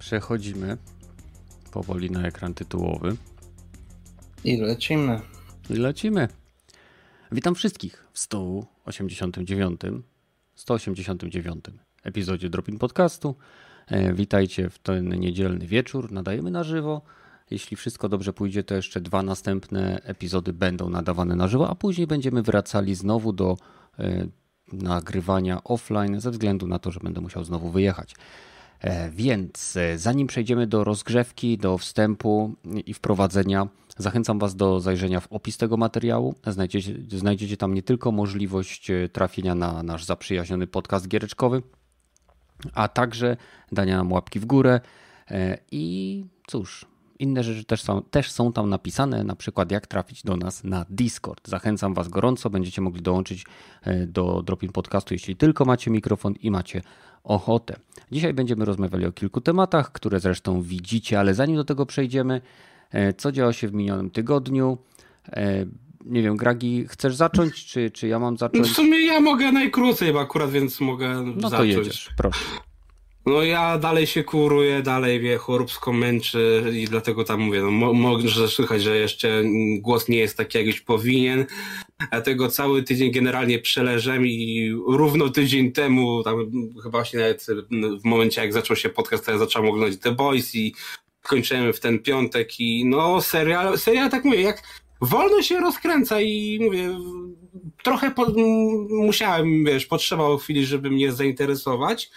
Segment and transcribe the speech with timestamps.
[0.00, 0.76] Przechodzimy
[1.72, 3.16] powoli na ekran tytułowy.
[4.44, 5.20] I lecimy.
[5.70, 6.28] I lecimy.
[7.32, 9.80] Witam wszystkich w 189,
[10.54, 11.64] 189
[12.04, 13.34] epizodzie Dropin Podcastu.
[13.86, 16.12] E, witajcie w ten niedzielny wieczór.
[16.12, 17.02] Nadajemy na żywo.
[17.50, 22.06] Jeśli wszystko dobrze pójdzie, to jeszcze dwa następne epizody będą nadawane na żywo, a później
[22.06, 23.56] będziemy wracali znowu do
[23.98, 24.26] e,
[24.72, 28.14] nagrywania offline, ze względu na to, że będę musiał znowu wyjechać.
[28.80, 32.54] E, więc zanim przejdziemy do rozgrzewki, do wstępu
[32.86, 36.34] i wprowadzenia, zachęcam Was do zajrzenia w opis tego materiału.
[36.46, 41.62] Znajdziecie, znajdziecie tam nie tylko możliwość trafienia na nasz zaprzyjaźniony podcast giereczkowy,
[42.74, 43.36] a także
[43.72, 44.80] dania nam łapki w górę.
[45.70, 46.86] I cóż,
[47.20, 50.86] inne rzeczy też są, też są tam napisane, na przykład jak trafić do nas na
[50.90, 51.48] Discord.
[51.48, 53.44] Zachęcam Was gorąco, będziecie mogli dołączyć
[54.06, 56.82] do Dropin Podcastu, jeśli tylko macie mikrofon i macie
[57.24, 57.76] ochotę.
[58.12, 62.40] Dzisiaj będziemy rozmawiali o kilku tematach, które zresztą widzicie, ale zanim do tego przejdziemy,
[63.16, 64.78] co działo się w minionym tygodniu?
[66.04, 68.68] Nie wiem, Gragi, chcesz zacząć, czy, czy ja mam zacząć?
[68.68, 71.74] W sumie ja mogę najkrócej, bo akurat więc mogę no zacząć.
[71.74, 72.44] to jedziesz, proszę.
[73.26, 78.48] No ja dalej się kuruję, dalej mnie choróbsko męczy i dlatego tam mówię, no może
[78.48, 79.42] słychać, że jeszcze
[79.78, 81.46] głos nie jest taki jakiś powinien,
[82.10, 86.50] dlatego cały tydzień generalnie przeleżem i równo tydzień temu, tam
[86.82, 87.46] chyba właśnie nawet
[88.00, 90.74] w momencie jak zaczął się podcast, to ja zacząłem oglądać The Boys i
[91.22, 94.62] kończyłem w ten piątek i no serial, serial tak mówię, jak
[95.00, 96.98] wolno się rozkręca i mówię,
[97.82, 98.26] trochę po,
[98.90, 102.10] musiałem, wiesz, potrzebowało chwili, żeby mnie zainteresować,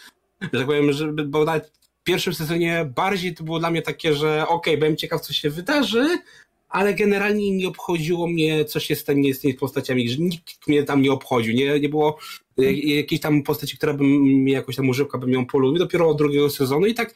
[0.54, 0.92] że tak powiem,
[1.26, 4.98] bo nawet w pierwszym sezonie bardziej to było dla mnie takie, że okej, okay, byłem
[4.98, 6.18] ciekaw, co się wydarzy,
[6.70, 11.02] ale generalnie nie obchodziło mnie, co się stanie z tymi postaciami, że nikt mnie tam
[11.02, 12.18] nie obchodził, nie, nie było
[12.58, 16.50] jakiejś tam postaci, która by mnie jakoś tam używka by ją polubił, dopiero od drugiego
[16.50, 17.14] sezonu i tak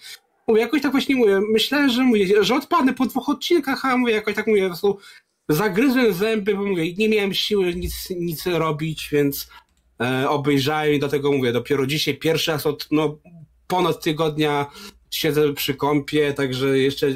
[0.47, 4.13] mówię, jakoś tak właśnie mówię, myślałem, że mówię, że odpadnę po dwóch odcinkach, a mówię,
[4.13, 4.97] jakoś tak mówię, po prostu
[5.49, 9.47] zagryzłem zęby, bo mówię, nie miałem siły nic, nic robić, więc
[10.02, 13.19] e, obejrzałem i dlatego mówię, dopiero dzisiaj pierwszy raz od no,
[13.68, 14.66] ponad tygodnia
[15.12, 17.08] siedzę przy kąpie, także jeszcze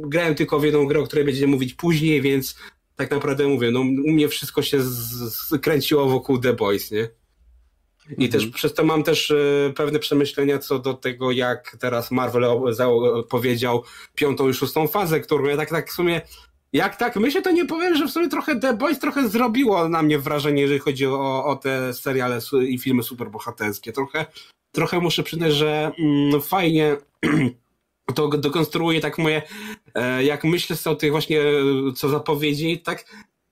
[0.00, 2.56] grałem tylko w jedną grę, o której będziemy mówić później, więc
[2.96, 4.78] tak naprawdę mówię, no u mnie wszystko się
[5.30, 7.08] skręciło wokół The Boys, nie?
[8.08, 8.32] I mm -hmm.
[8.32, 12.44] też przez to mam też e, pewne przemyślenia co do tego, jak teraz Marvel
[13.28, 13.82] powiedział
[14.14, 16.20] piątą i szóstą fazę, którą ja tak, tak w sumie
[16.72, 20.02] jak tak myślę, to nie powiem, że w sumie trochę The Boys trochę zrobiło na
[20.02, 23.92] mnie wrażenie, jeżeli chodzi o, o te seriale i filmy superbohaterskie.
[23.92, 24.26] Trochę,
[24.72, 26.96] trochę muszę przyznać, że mm, fajnie
[28.14, 29.42] to dokonstruuje tak moje,
[29.94, 31.40] e, jak myślę o tych właśnie,
[31.96, 33.04] co zapowiedzi, tak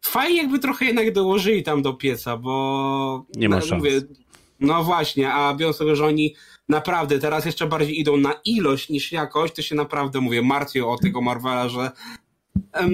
[0.05, 3.85] fajnie jakby trochę jednak dołożyli tam do pieca, bo nie ma szans.
[3.85, 4.01] Mówię,
[4.61, 6.35] no właśnie, a biorąc sobie, że oni
[6.69, 10.97] naprawdę teraz jeszcze bardziej idą na ilość niż jakość, to się naprawdę, mówię, martwię o
[10.97, 11.91] tego Marvela, że
[12.81, 12.93] um,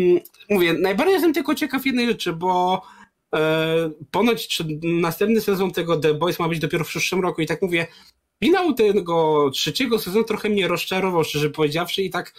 [0.51, 2.83] mówię, najbardziej jestem tylko ciekaw jednej rzeczy, bo
[3.35, 7.63] e, ponoć następny sezon tego The Boys ma być dopiero w przyszłym roku i tak
[7.63, 7.87] mówię,
[8.45, 12.35] finał tego trzeciego sezonu trochę mnie rozczarował, szczerze powiedziawszy i tak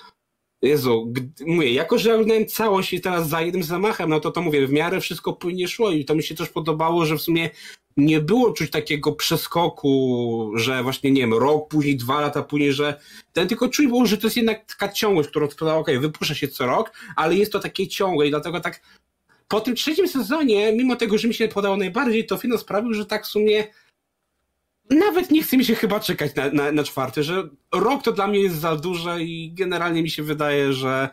[0.63, 1.13] Jezu,
[1.45, 4.71] mówię, jako że oglądałem całość i teraz za jednym zamachem, no to to mówię, w
[4.71, 7.49] miarę wszystko płynnie szło i to mi się też podobało, że w sumie
[7.97, 12.99] nie było czuć takiego przeskoku, że właśnie, nie wiem, rok później, dwa lata później, że
[13.33, 16.35] ten tylko czuć było, że to jest jednak taka ciągłość, którą sprawdza, okej, okay, wypuszcza
[16.35, 18.81] się co rok, ale jest to takie ciągłe i dlatego tak
[19.47, 23.05] po tym trzecim sezonie, mimo tego, że mi się podało najbardziej, to finał sprawił, że
[23.05, 23.67] tak w sumie
[24.89, 28.27] nawet nie chce mi się chyba czekać na, na, na, czwarty, że rok to dla
[28.27, 31.09] mnie jest za duże i generalnie mi się wydaje, że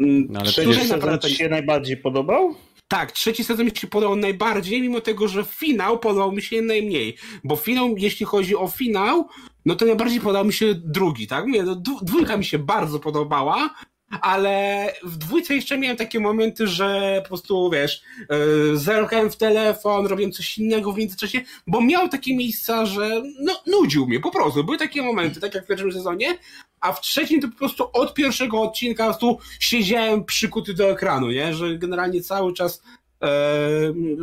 [0.00, 2.54] mm, no, ale trzeci sezon ci się najbardziej podobał?
[2.88, 7.16] Tak, trzeci sezon mi się podobał najbardziej, mimo tego, że finał podobał mi się najmniej.
[7.44, 9.28] Bo finał, jeśli chodzi o finał,
[9.64, 11.46] no to najbardziej podobał mi się drugi, tak?
[11.46, 13.74] Mówię, no, dwójka mi się bardzo podobała,
[14.10, 20.06] ale w dwójce jeszcze miałem takie momenty, że po prostu, wiesz, yy, zerkałem w telefon,
[20.06, 24.64] robiłem coś innego w międzyczasie, bo miał takie miejsca, że no, nudził mnie po prostu.
[24.64, 26.38] Były takie momenty, tak jak w pierwszym sezonie,
[26.80, 31.30] a w trzecim to po prostu od pierwszego odcinka po prostu siedziałem przykuty do ekranu,
[31.30, 31.54] nie?
[31.54, 32.82] Że generalnie cały czas
[33.22, 33.28] e,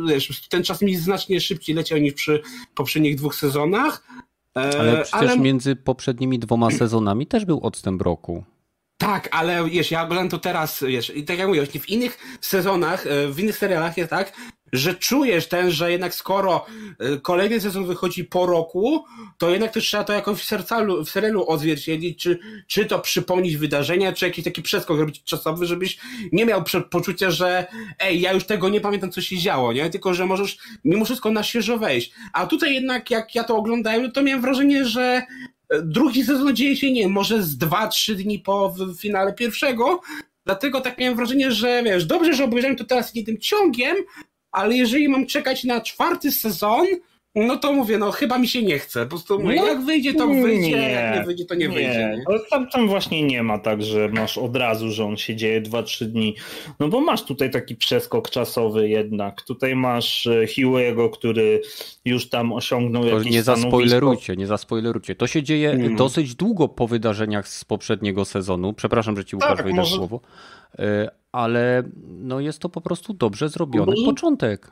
[0.08, 2.42] wiesz, ten czas mi znacznie szybciej leciał niż przy
[2.74, 4.04] poprzednich dwóch sezonach.
[4.56, 5.38] E, ale przecież ale...
[5.38, 8.44] między poprzednimi dwoma sezonami też był odstęp roku.
[8.98, 13.06] Tak, ale wiesz, ja oglądam to teraz, wiesz, i tak jak mówię, w innych sezonach,
[13.06, 14.32] e, w innych serialach jest tak,
[14.72, 16.66] że czujesz ten, że jednak skoro
[16.98, 19.04] e, kolejny sezon wychodzi po roku,
[19.38, 23.56] to jednak też trzeba to jakoś w, sercalu, w serialu odzwierciedlić, czy, czy to przypomnieć
[23.56, 25.98] wydarzenia, czy jakiś taki przeskok robić czasowy, żebyś
[26.32, 27.66] nie miał poczucia, że
[27.98, 29.90] ej, ja już tego nie pamiętam, co się działo, nie?
[29.90, 32.12] Tylko, że możesz mimo wszystko na świeżo wejść.
[32.32, 35.22] A tutaj jednak, jak ja to oglądałem, to miałem wrażenie, że
[35.82, 40.00] drugi sezon dzieje się, nie wiem, może z dwa, trzy dni po finale pierwszego,
[40.44, 43.96] dlatego tak miałem wrażenie, że wiesz, dobrze, że obejrzałem to teraz jednym ciągiem,
[44.52, 46.86] ale jeżeli mam czekać na czwarty sezon,
[47.34, 49.02] no to mówię, no chyba mi się nie chce.
[49.02, 51.74] Po prostu mówię, no, jak wyjdzie, to wyjdzie, nie, jak nie wyjdzie, to nie, nie.
[51.74, 52.16] wyjdzie.
[52.30, 52.38] Nie?
[52.50, 56.04] Tam, tam właśnie nie ma tak, że masz od razu, że on się dzieje 2-3
[56.04, 56.34] dni.
[56.80, 59.42] No bo masz tutaj taki przeskok czasowy jednak.
[59.42, 61.60] Tutaj masz e, Huey'ego, który
[62.04, 65.14] już tam osiągnął to jakieś Nie zaspoilerujcie, nie zaspoilerujcie.
[65.14, 65.96] To się dzieje hmm.
[65.96, 68.72] dosyć długo po wydarzeniach z poprzedniego sezonu.
[68.72, 69.96] Przepraszam, że ci Łukasz tak, wejdę może...
[69.96, 70.20] słowo.
[70.78, 74.04] E, ale no jest to po prostu dobrze zrobiony bo...
[74.04, 74.70] początek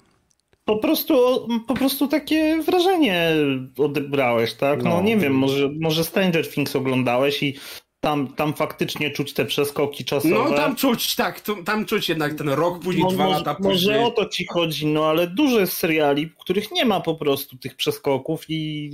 [0.64, 3.31] po prostu, po prostu takie wrażenie
[3.79, 4.82] odebrałeś, tak?
[4.82, 7.55] No, no, nie wiem, może, może Stranger Things oglądałeś i
[8.00, 10.50] tam, tam faktycznie czuć te przeskoki czasowe.
[10.50, 13.94] No tam czuć, tak, tam czuć jednak ten rok, później no, dwa może, lata później.
[13.97, 17.14] Może o to ci chodzi, no ale dużo jest seriali, w których nie ma po
[17.14, 18.91] prostu tych przeskoków i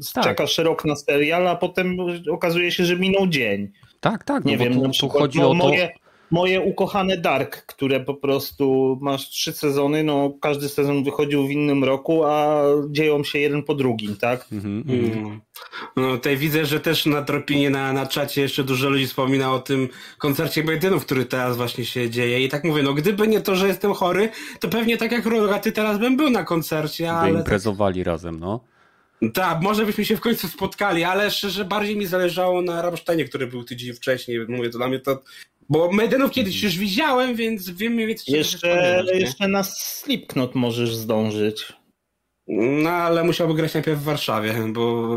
[0.00, 0.24] y, tak.
[0.24, 1.96] czekasz rok na serial, a potem
[2.30, 3.72] okazuje się, że minął dzień.
[4.00, 4.44] Tak, tak.
[4.44, 5.56] Nie no wiem, tu, tu chodzi no, o to...
[5.56, 5.92] Moje,
[6.32, 11.84] moje ukochane Dark, które po prostu masz trzy sezony, no każdy sezon wychodził w innym
[11.84, 14.46] roku, a dzieją się jeden po drugim, tak?
[14.52, 15.38] Mm -hmm.
[15.96, 19.58] No tutaj widzę, że też na dropinie na, na czacie jeszcze dużo ludzi wspomina o
[19.58, 19.88] tym
[20.18, 23.68] koncercie Bidenów, który teraz właśnie się dzieje i tak mówię, no gdyby nie to, że
[23.68, 24.28] jestem chory,
[24.60, 27.38] to pewnie tak jak Rogaty teraz bym był na koncercie, By ale...
[27.38, 28.06] imprezowali tak...
[28.06, 28.71] razem, no.
[29.34, 33.46] Tak, może byśmy się w końcu spotkali, ale szczerze bardziej mi zależało na Rammsteinie, który
[33.46, 34.38] był tydzień wcześniej.
[34.48, 35.22] Mówię, to dla mnie to
[35.68, 41.72] bo Medenów kiedyś już widziałem, więc wiem mniej więcej, jeszcze, jeszcze na Slipknot możesz zdążyć.
[42.48, 45.08] No, ale musiałby grać najpierw w Warszawie, bo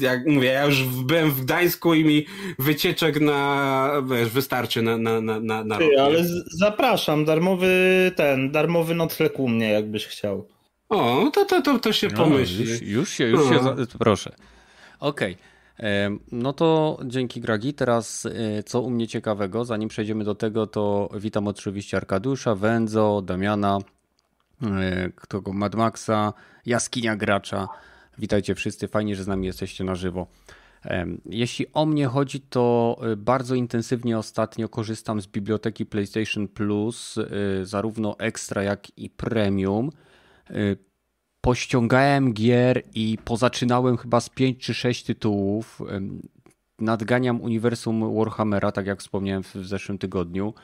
[0.00, 2.26] jak mówię, ja już byłem w Gdańsku i mi
[2.58, 7.72] wycieczek na, wiesz, wystarczy na, na, na, na, na Ty, rok, ale zapraszam, darmowy
[8.16, 10.48] ten, darmowy nocleg u mnie, jakbyś chciał.
[10.90, 12.70] O, to, to, to, to się no, pomyśli.
[12.70, 13.76] Już, już się, już no.
[13.76, 14.32] się, proszę.
[15.00, 15.32] Okej.
[15.32, 15.50] Okay.
[16.32, 17.74] No to dzięki Gragi.
[17.74, 23.22] Teraz e, co u mnie ciekawego, zanim przejdziemy do tego, to witam oczywiście Arkadusza, Wędzo,
[23.22, 23.78] Damiana,
[24.62, 26.32] e, kogo Mad Maxa,
[26.66, 27.68] Jaskinia Gracza.
[28.18, 30.26] Witajcie wszyscy, fajnie, że z nami jesteście na żywo.
[31.26, 37.18] Jeśli o mnie chodzi, to e, bardzo intensywnie ostatnio korzystam z biblioteki PlayStation Plus,
[37.62, 39.90] zarówno Extra, jak i Premium
[41.40, 45.82] pościągałem gier i pozaczynałem chyba z 5 czy 6 tytułów.
[46.78, 50.54] Nadganiam uniwersum Warhammera, tak jak wspomniałem w zeszłym tygodniu.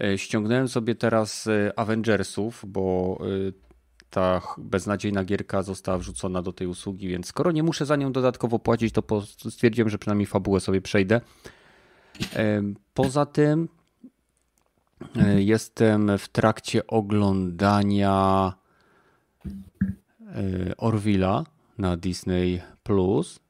[0.00, 3.18] E, ściągnąłem sobie teraz Avengersów, bo
[4.10, 8.58] ta beznadziejna gierka została wrzucona do tej usługi, więc skoro nie muszę za nią dodatkowo
[8.58, 11.20] płacić, to stwierdziłem, że przynajmniej fabułę sobie przejdę.
[12.94, 13.68] Poza tym
[15.36, 18.52] jestem w trakcie oglądania
[20.76, 21.44] Orwilla
[21.78, 23.40] na Disney Plus.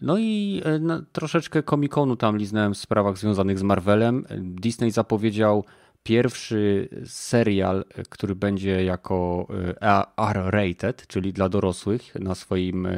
[0.00, 4.24] No i e, troszeczkę komikonu tam liznąłem w sprawach związanych z Marvelem.
[4.40, 5.64] Disney zapowiedział
[6.02, 9.46] pierwszy serial, który będzie jako
[9.80, 12.88] e, R-rated, czyli dla dorosłych na swoim,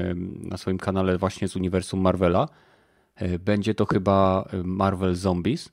[0.40, 2.48] na swoim kanale właśnie z uniwersum Marvela.
[3.40, 5.68] Będzie to chyba Marvel Zombies,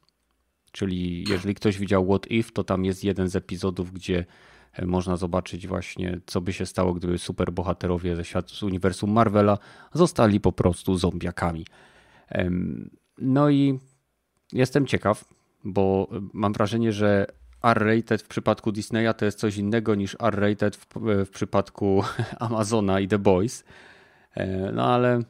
[0.72, 4.26] czyli jeżeli ktoś widział What If, to tam jest jeden z epizodów, gdzie
[4.86, 9.58] można zobaczyć właśnie, co by się stało, gdyby superbohaterowie ze świata, z uniwersum Marvela
[9.94, 11.66] zostali po prostu zombiakami.
[13.18, 13.80] No i
[14.54, 15.26] jestem ciekaw,
[15.64, 17.28] bo mam wrażenie, że
[17.64, 20.88] R-rated w przypadku Disneya to jest coś innego niż R-rated w,
[21.26, 22.04] w przypadku
[22.40, 23.64] Amazona i The Boys.
[24.36, 25.22] E, no ale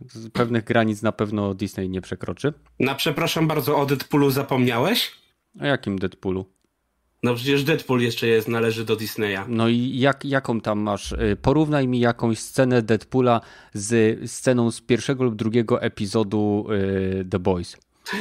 [0.00, 2.52] z pewnych granic na pewno Disney nie przekroczy.
[2.80, 5.12] Na przepraszam bardzo, o Deadpoolu zapomniałeś?
[5.60, 6.46] O jakim Deadpoolu?
[7.22, 9.38] No przecież Deadpool jeszcze jest, należy do Disneya.
[9.48, 11.12] No i jak, jaką tam masz?
[11.12, 13.40] Y, porównaj mi jakąś scenę Deadpoola
[13.74, 16.66] z sceną z pierwszego lub drugiego epizodu
[17.20, 17.76] y, The Boys.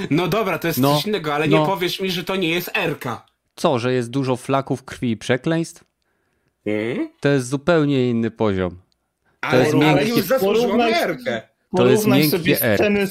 [0.10, 1.60] No dobra, to jest no, coś innego, ale no.
[1.60, 3.26] nie powiesz mi, że to nie jest Erka.
[3.56, 5.84] Co, że jest dużo flaków krwi i przekleństw?
[6.64, 7.10] Hmm?
[7.20, 8.72] To jest zupełnie inny poziom.
[8.72, 11.42] To ale, jest ale już zasłużyło Erkę.
[11.76, 13.08] To jest sobie sceny,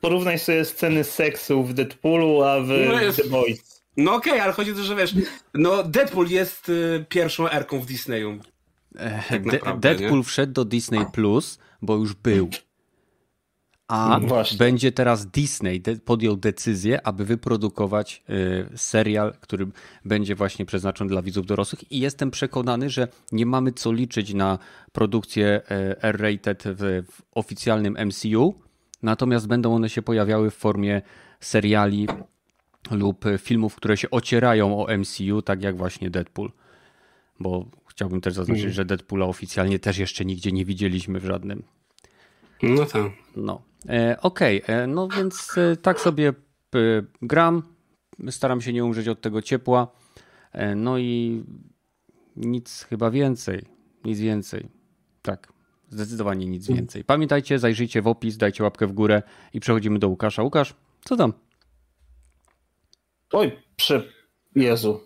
[0.00, 3.22] porównaj sobie sceny seksu w Deadpoolu, a w no jest...
[3.22, 3.77] The Boys.
[3.98, 5.14] No okej, okay, ale chodzi o to, że wiesz,
[5.54, 8.38] no Deadpool jest y, pierwszą erką w Disneyu.
[9.28, 10.24] Tak naprawdę, Deadpool nie?
[10.24, 12.50] wszedł do Disney Plus, bo już był.
[13.88, 19.66] A no będzie teraz Disney podjął decyzję, aby wyprodukować y, serial, który
[20.04, 24.58] będzie właśnie przeznaczony dla widzów dorosłych i jestem przekonany, że nie mamy co liczyć na
[24.92, 28.54] produkcję y, R-rated w, w oficjalnym MCU,
[29.02, 31.02] natomiast będą one się pojawiały w formie
[31.40, 32.08] seriali
[32.90, 36.52] lub filmów, które się ocierają o MCU, tak jak właśnie Deadpool.
[37.40, 38.74] Bo chciałbym też zaznaczyć, mm.
[38.74, 41.62] że Deadpoola oficjalnie też jeszcze nigdzie nie widzieliśmy w żadnym.
[42.62, 43.12] No tak.
[43.36, 43.62] No.
[43.88, 44.86] E, Okej, okay.
[44.86, 46.32] no więc e, tak sobie e,
[47.22, 47.62] gram.
[48.30, 49.88] Staram się nie umrzeć od tego ciepła.
[50.52, 51.44] E, no i
[52.36, 53.64] nic chyba więcej.
[54.04, 54.68] Nic więcej.
[55.22, 55.52] Tak,
[55.88, 56.76] zdecydowanie nic mm.
[56.76, 57.04] więcej.
[57.04, 59.22] Pamiętajcie, zajrzyjcie w opis, dajcie łapkę w górę
[59.54, 60.42] i przechodzimy do Łukasza.
[60.42, 61.32] Łukasz, co tam?
[63.32, 64.02] Oj, prze...
[64.54, 65.00] Jezu.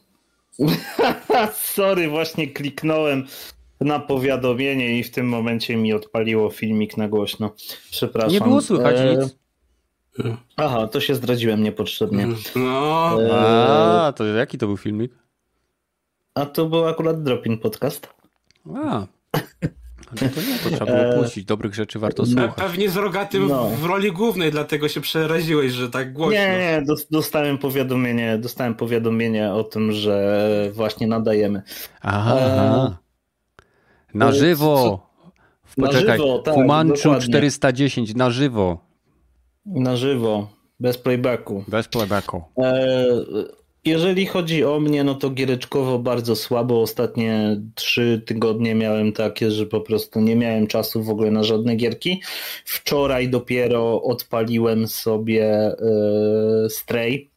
[1.75, 3.27] Sorry, właśnie kliknąłem
[3.81, 7.55] na powiadomienie i w tym momencie mi odpaliło filmik na głośno.
[7.91, 8.33] Przepraszam.
[8.33, 9.17] Nie było słychać e...
[9.17, 9.37] nic.
[10.57, 12.29] Aha, to się zdradziłem niepotrzebnie.
[12.57, 13.23] No.
[13.23, 14.07] E...
[14.07, 15.13] A, to jaki to był filmik?
[16.35, 18.09] A to był akurat Dropin Podcast.
[18.75, 19.07] A.
[20.17, 21.45] To, to nie, to trzeba było e, puścić.
[21.45, 22.51] Dobrych rzeczy warto słuchać.
[22.57, 23.69] Pewnie z rogatym no.
[23.69, 26.41] w roli głównej, dlatego się przeraziłeś, że tak głośno.
[26.41, 31.63] Nie, nie, dostałem powiadomienie, dostałem powiadomienie o tym, że właśnie nadajemy.
[32.01, 32.37] Aha.
[32.37, 33.03] E...
[34.15, 35.07] Na żywo.
[35.77, 36.05] Poczekaj.
[36.05, 38.79] Na żywo, tak, Fumanchu 410 na żywo.
[39.67, 40.49] Na żywo,
[40.81, 41.65] bez playbacku.
[41.69, 42.43] Bez playbacku.
[42.59, 43.05] E,
[43.85, 46.83] jeżeli chodzi o mnie, no to giereczkowo bardzo słabo.
[46.83, 51.77] Ostatnie trzy tygodnie miałem takie, że po prostu nie miałem czasu w ogóle na żadne
[51.77, 52.23] gierki.
[52.65, 55.75] Wczoraj dopiero odpaliłem sobie
[56.63, 57.31] yy, Stray.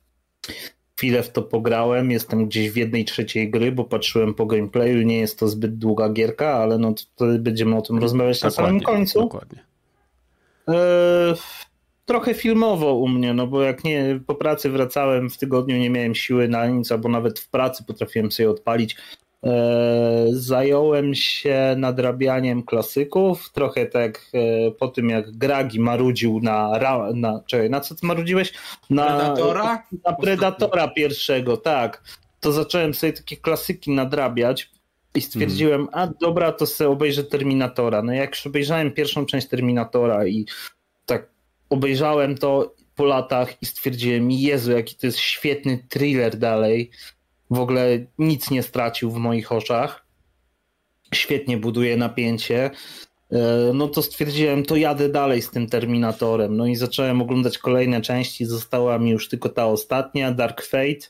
[0.98, 5.20] Chwilę w to pograłem, jestem gdzieś w jednej trzeciej gry, bo patrzyłem po gameplayu, nie
[5.20, 8.80] jest to zbyt długa gierka, ale no to będziemy o tym rozmawiać dokładnie, na samym
[8.80, 9.20] końcu.
[9.20, 9.64] Dokładnie.
[10.68, 10.76] Yy,
[12.06, 16.16] trochę filmowo u mnie, no bo jak nie po pracy wracałem w tygodniu, nie miałem
[16.16, 18.96] siły na nic, albo nawet w pracy potrafiłem sobie odpalić.
[19.44, 26.80] E, zająłem się nadrabianiem klasyków, trochę tak e, po tym jak Gragi marudził na,
[27.14, 28.54] na czekaj, na co ty marudziłeś?
[28.90, 29.84] Na Predatora?
[30.06, 32.04] Na Predatora pierwszego, tak.
[32.40, 34.70] To zacząłem sobie takie klasyki nadrabiać
[35.16, 36.10] i stwierdziłem, hmm.
[36.12, 38.02] a dobra, to sobie obejrzę Terminatora.
[38.02, 40.46] No jak już obejrzałem pierwszą część Terminatora i
[41.70, 46.92] obejrzałem to po latach i stwierdziłem, Jezu, jaki to jest świetny thriller dalej.
[47.50, 50.06] W ogóle nic nie stracił w moich oczach.
[51.14, 52.72] Świetnie buduje napięcie.
[53.32, 56.58] E, no to stwierdziłem, to jadę dalej z tym Terminatorem.
[56.58, 58.46] No i zacząłem oglądać kolejne części.
[58.46, 61.08] Została mi już tylko ta ostatnia, Dark Fate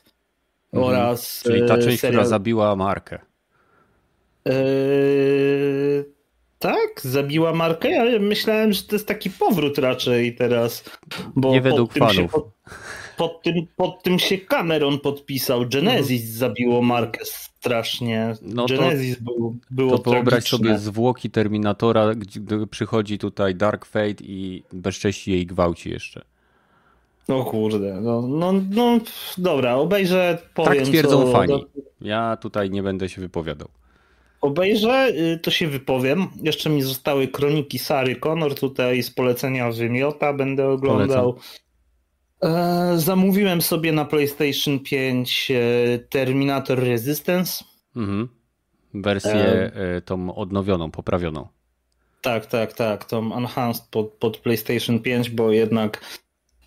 [0.72, 0.94] mhm.
[0.94, 1.42] oraz.
[1.42, 2.20] Czyli ta e, część, serial...
[2.20, 3.18] która zabiła markę.
[4.44, 6.15] Eee
[6.66, 7.00] tak?
[7.00, 7.90] Zabiła markę?
[7.90, 10.84] Ja myślałem, że to jest taki powrót raczej teraz.
[11.36, 12.32] Bo Nie według pod fanów.
[12.32, 12.50] Pod,
[13.16, 15.68] pod, tym, pod tym się Cameron podpisał.
[15.68, 16.38] Genesis mhm.
[16.38, 18.34] zabiło markę strasznie.
[18.42, 24.24] No Genesis to, był, było To wyobraź sobie zwłoki Terminatora, gdy przychodzi tutaj Dark Fate
[24.24, 26.24] i bezcześci jej gwałci jeszcze.
[27.28, 28.98] No kurde, no, no, no
[29.38, 31.32] dobra, obejrzę, powiem Tak twierdzą co...
[31.32, 31.66] fani.
[32.00, 33.68] Ja tutaj nie będę się wypowiadał
[34.46, 36.26] obejrzę, y, to się wypowiem.
[36.42, 41.32] Jeszcze mi zostały kroniki Sary Connor, tutaj z polecenia wymiota będę oglądał.
[41.32, 41.66] Polecam.
[42.42, 47.64] E, zamówiłem sobie na PlayStation 5 e, Terminator Resistance.
[47.96, 48.28] Mhm.
[48.94, 50.00] Wersję e...
[50.00, 51.48] tą odnowioną, poprawioną.
[52.22, 56.00] Tak, tak, tak, tą enhanced pod, pod PlayStation 5, bo jednak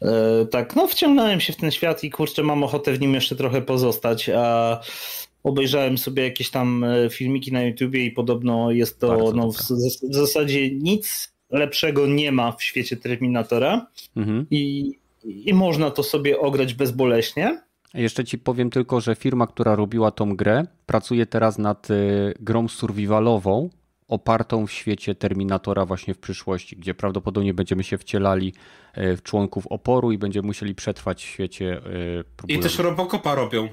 [0.01, 3.35] e, tak, no wciągnąłem się w ten świat i kurczę, mam ochotę w nim jeszcze
[3.35, 4.79] trochę pozostać, a
[5.43, 9.57] obejrzałem sobie jakieś tam e, filmiki na YouTubie i podobno jest to no, w,
[10.09, 14.45] w, zasadzie nic lepszego nie ma w świecie Terminatora mhm.
[14.51, 14.93] i,
[15.23, 17.61] i można to sobie ograć bezboleśnie.
[17.93, 21.95] Jeszcze ci powiem tylko, że firma, która robiła tą grę, pracuje teraz nad e,
[22.39, 23.69] grą survivalową
[24.07, 28.53] opartą w świecie Terminatora właśnie w przyszłości, gdzie prawdopodobnie będziemy się wcielali
[28.93, 31.81] e, w członków oporu i będziemy musieli przetrwać w świecie.
[32.47, 33.69] I też Robocopa robią.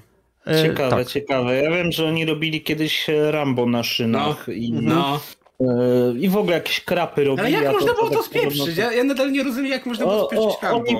[0.46, 1.06] E, ciekawe, tak.
[1.06, 1.62] ciekawe.
[1.62, 5.20] Ja wiem, że oni robili kiedyś e, Rambo na szynach no, i, no.
[5.60, 7.54] E, i w ogóle jakieś krapy robili.
[7.54, 8.76] Ale jak można było to, to tak spieprzyć?
[8.76, 10.78] Ja, ja, nadal nie rozumiem, jak można było spieprzyć Rambo.
[10.78, 10.96] Oni,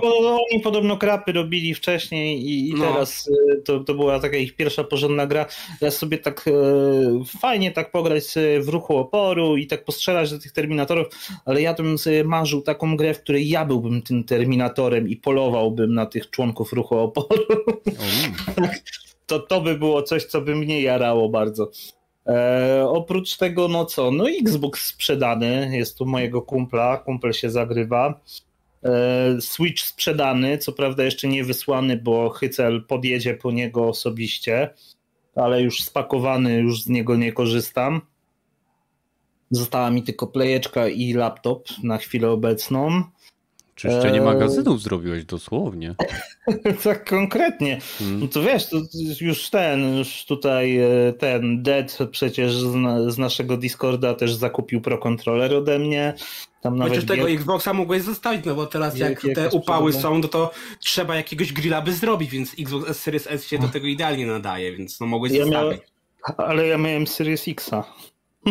[0.53, 2.93] oni podobno krapy robili wcześniej i, i no.
[2.93, 3.31] teraz
[3.65, 5.47] to, to była taka ich pierwsza porządna gra.
[5.81, 6.53] Ja sobie tak e,
[7.41, 8.25] fajnie tak pograć
[8.61, 11.07] w ruchu oporu i tak postrzelać do tych Terminatorów,
[11.45, 15.95] ale ja bym sobie marzył taką grę, w której ja byłbym tym Terminatorem i polowałbym
[15.95, 17.43] na tych członków ruchu oporu.
[19.27, 21.71] to, to by było coś, co by mnie jarało bardzo.
[22.27, 28.21] E, oprócz tego, no co, no Xbox sprzedany, jest tu mojego kumpla, kumpel się zagrywa.
[28.85, 34.75] E, Switch sprzedany, co prawda jeszcze nie wysłany, bo Hycel podjedzie po niego osobiście,
[35.35, 38.01] ale już spakowany, już z niego nie korzystam.
[39.51, 43.03] Została mi tylko plejeczka i laptop na chwilę obecną.
[43.77, 45.95] Czyszczenie magazynów zrobiłeś dosłownie.
[46.85, 47.81] tak konkretnie.
[47.99, 48.21] Hmm.
[48.21, 48.77] No to wiesz, to
[49.21, 52.75] już ten, już tutaj e, ten Dead przecież z,
[53.15, 56.15] z naszego Discorda też zakupił Pro Controller ode mnie.
[56.61, 60.29] Tam nawet Chociaż tego Xboxa mogłeś zostawić, no bo teraz jak te upały są, no
[60.29, 64.27] to trzeba jakiegoś grilla by zrobić, więc Xbox S Series S się do tego idealnie
[64.27, 65.81] nadaje, więc no mogłeś ja zostawić.
[66.37, 67.85] ale ja miałem Series Xa.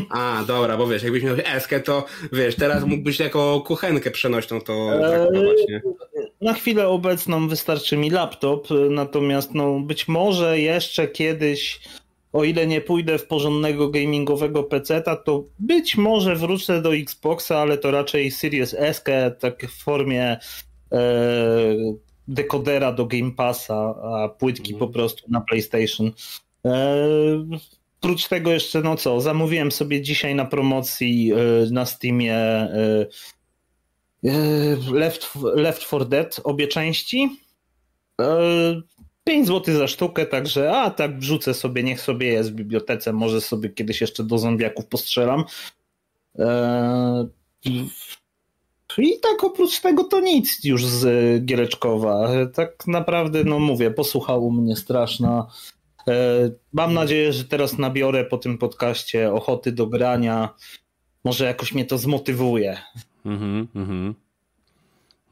[0.10, 4.90] A, dobra, bo wiesz, jakbyś miał eskę, to wiesz, teraz mógłbyś jako kuchenkę przenośną to
[5.00, 5.82] traktować, nie?
[6.42, 11.80] Na chwilę obecną wystarczy mi laptop, natomiast no być może jeszcze kiedyś,
[12.34, 17.78] o ile nie pójdę w porządnego gamingowego PC-ta, to być może wrócę do Xboxa, ale
[17.78, 19.04] to raczej Series S,
[19.40, 20.38] tak w formie
[20.92, 21.00] e,
[22.28, 24.80] dekodera do Game Passa, a płytki mm.
[24.80, 26.12] po prostu na PlayStation.
[28.02, 31.36] Oprócz tego jeszcze, no co, zamówiłem sobie dzisiaj na promocji e,
[31.72, 33.08] na Steamie e,
[34.25, 34.32] e,
[34.92, 37.30] Left, Left 4 Dead, obie części.
[39.24, 43.42] 5 zł za sztukę, także a tak wrzucę sobie, niech sobie jest w bibliotece, może
[43.42, 45.44] sobie kiedyś jeszcze do zombiaków postrzelam.
[48.98, 52.30] I tak oprócz tego to nic już z Giereczkowa.
[52.54, 55.48] Tak naprawdę, no mówię, posłuchał mnie straszna
[56.74, 60.50] mam nadzieję, że teraz nabiorę po tym podcaście ochoty do grania.
[61.24, 62.77] Może jakoś mnie to zmotywuje.
[63.25, 64.15] Mhm, mhm.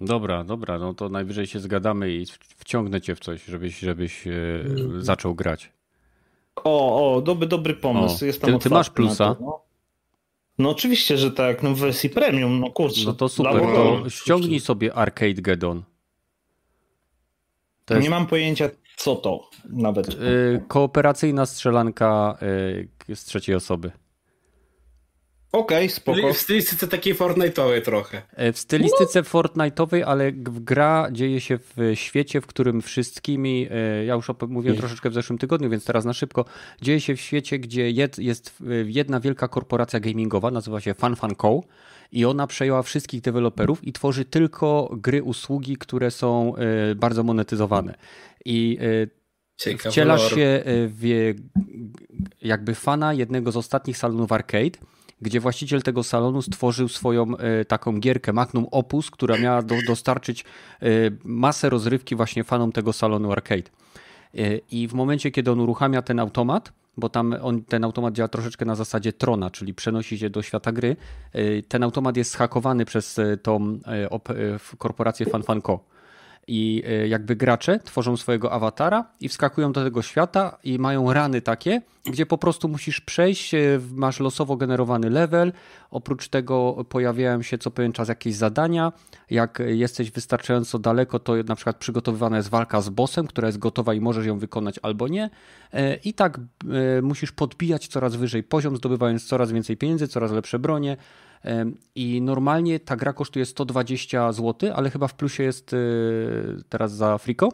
[0.02, 2.26] Dobra, dobra, no to najwyżej się zgadamy i
[2.58, 4.32] wciągnę cię w coś, żebyś, żebyś e,
[5.00, 5.72] zaczął grać.
[6.56, 8.24] O, o, dobry, dobry pomysł.
[8.24, 9.36] O, Jestem ty, ty masz plusa?
[9.36, 9.62] To, no.
[10.58, 10.70] no.
[10.70, 13.02] oczywiście, że tak, no w wersji premium, no kurczę.
[13.06, 15.84] No to super, to ściągnij sobie Arcade Gedon.
[17.90, 18.04] Jest...
[18.04, 18.70] Nie mam pojęcia,
[19.04, 20.10] co to nawet.
[20.10, 22.38] Y, kooperacyjna strzelanka
[23.10, 23.92] y, z trzeciej osoby.
[25.52, 26.34] Okej, okay, spoko.
[26.34, 28.22] W stylistyce takiej Fortnite'owej trochę.
[28.40, 29.26] Y, w stylistyce no.
[29.26, 33.68] Fortnite'owej, ale gra dzieje się w świecie, w którym wszystkimi,
[34.08, 36.46] ja już mówiłem troszeczkę w zeszłym tygodniu, więc teraz na szybko,
[36.82, 41.62] dzieje się w świecie, gdzie jest jedna wielka korporacja gamingowa, nazywa się FanFanCo
[42.14, 46.54] i ona przejęła wszystkich deweloperów i tworzy tylko gry, usługi, które są
[46.96, 47.96] bardzo monetyzowane
[48.46, 49.24] i e,
[49.58, 51.34] Ciekawe wcielasz się e, w
[52.42, 54.78] jakby fana jednego z ostatnich salonów arcade,
[55.22, 60.46] gdzie właściciel tego salonu stworzył swoją e, taką gierkę Magnum Opus, która miała do, dostarczyć
[61.24, 63.70] masę rozrywki właśnie fanom tego salonu arcade.
[64.72, 68.66] I w momencie, kiedy on uruchamia ten automat, bo tam on, ten automat działa troszeczkę
[68.66, 70.96] na zasadzie trona, czyli przenosi się do świata gry,
[71.68, 73.80] ten automat jest zhakowany przez tą
[74.78, 75.93] korporację FanFanco
[76.48, 81.42] i e, jakby gracze tworzą swojego awatara i wskakują do tego świata i mają rany
[81.42, 83.60] takie, gdzie po prostu musisz przejść, e,
[83.94, 85.54] masz losowo generowany level,
[85.92, 88.92] oprócz tego pojawiają się co pewien czas jakieś zadania,
[89.30, 93.94] jak jesteś wystarczająco daleko, to na przykład przygotowywana jest walka z bossem, która jest gotowa
[93.94, 95.30] i możesz ją wykonać albo nie.
[95.74, 96.40] E, i tak
[97.02, 100.98] musisz podbijać coraz wyżej poziom, zdobywając coraz więcej pieniędzy, coraz lepsze bronie,
[101.96, 105.78] i normalnie ta gra kosztuje 120 zł, ale chyba w plusie jest y,
[106.70, 107.50] teraz za friko.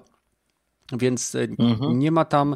[0.98, 2.00] Więc y, mhm.
[2.00, 2.56] nie ma tam.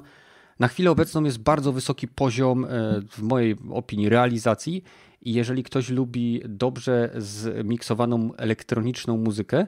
[0.59, 2.67] Na chwilę obecną jest bardzo wysoki poziom, y,
[3.11, 4.83] w mojej opinii, realizacji.
[5.21, 9.67] I jeżeli ktoś lubi dobrze zmiksowaną elektroniczną muzykę,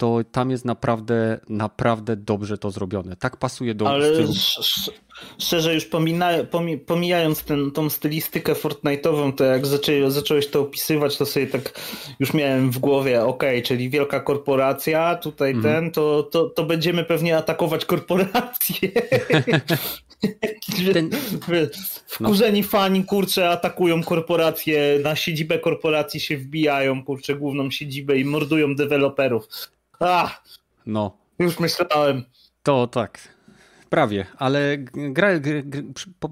[0.00, 3.16] to tam jest naprawdę, naprawdę dobrze to zrobione.
[3.16, 4.32] Tak pasuje do Ale stylu.
[5.38, 5.88] Szczerze, już
[6.86, 11.80] pomijając ten, tą stylistykę Fortnite'ową, to jak zaczę, zacząłeś to opisywać, to sobie tak
[12.20, 15.62] już miałem w głowie, ok, czyli wielka korporacja, tutaj mm.
[15.62, 18.88] ten, to, to, to będziemy pewnie atakować korporacje.
[20.92, 21.10] Ten...
[22.06, 22.68] Wkurzeni no.
[22.68, 29.48] fani, kurczę, atakują korporacje, na siedzibę korporacji się wbijają, kurczę, główną siedzibę i mordują deweloperów.
[30.00, 30.44] Ach,
[30.86, 31.16] no.
[31.38, 32.24] Już myślałem.
[32.62, 33.18] To tak.
[33.90, 35.82] Prawie, ale gra, gra,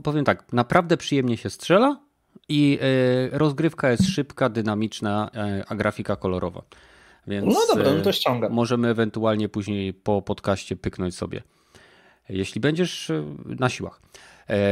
[0.02, 2.00] powiem tak, naprawdę przyjemnie się strzela
[2.48, 6.62] i e, rozgrywka jest szybka, dynamiczna, e, a grafika kolorowa.
[7.26, 8.52] Więc no dobra, no to ściągam.
[8.52, 11.42] Możemy ewentualnie później po podcaście pyknąć sobie.
[12.28, 13.12] Jeśli będziesz
[13.44, 14.00] na siłach.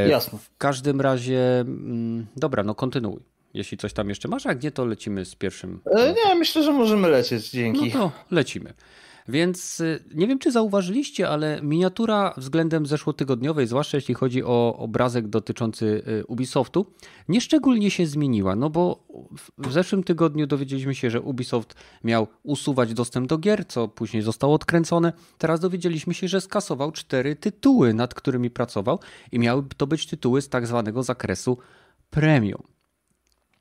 [0.09, 0.39] Jasne.
[0.39, 3.21] W każdym razie, mm, dobra, no kontynuuj.
[3.57, 5.79] Jeśli coś tam jeszcze masz, a gdzie to lecimy z pierwszym?
[5.95, 7.91] Nie, myślę, że możemy lecieć, dzięki.
[7.93, 8.73] No to lecimy.
[9.27, 15.27] Więc y, nie wiem, czy zauważyliście, ale miniatura względem zeszłotygodniowej, zwłaszcza jeśli chodzi o obrazek
[15.27, 16.85] dotyczący y, Ubisoftu,
[17.29, 18.55] nieszczególnie się zmieniła.
[18.55, 19.03] No bo
[19.57, 24.53] w zeszłym tygodniu dowiedzieliśmy się, że Ubisoft miał usuwać dostęp do gier, co później zostało
[24.53, 25.13] odkręcone.
[25.37, 28.99] Teraz dowiedzieliśmy się, że skasował cztery tytuły, nad którymi pracował
[29.31, 31.57] i miały to być tytuły z tak zwanego zakresu
[32.09, 32.76] premium.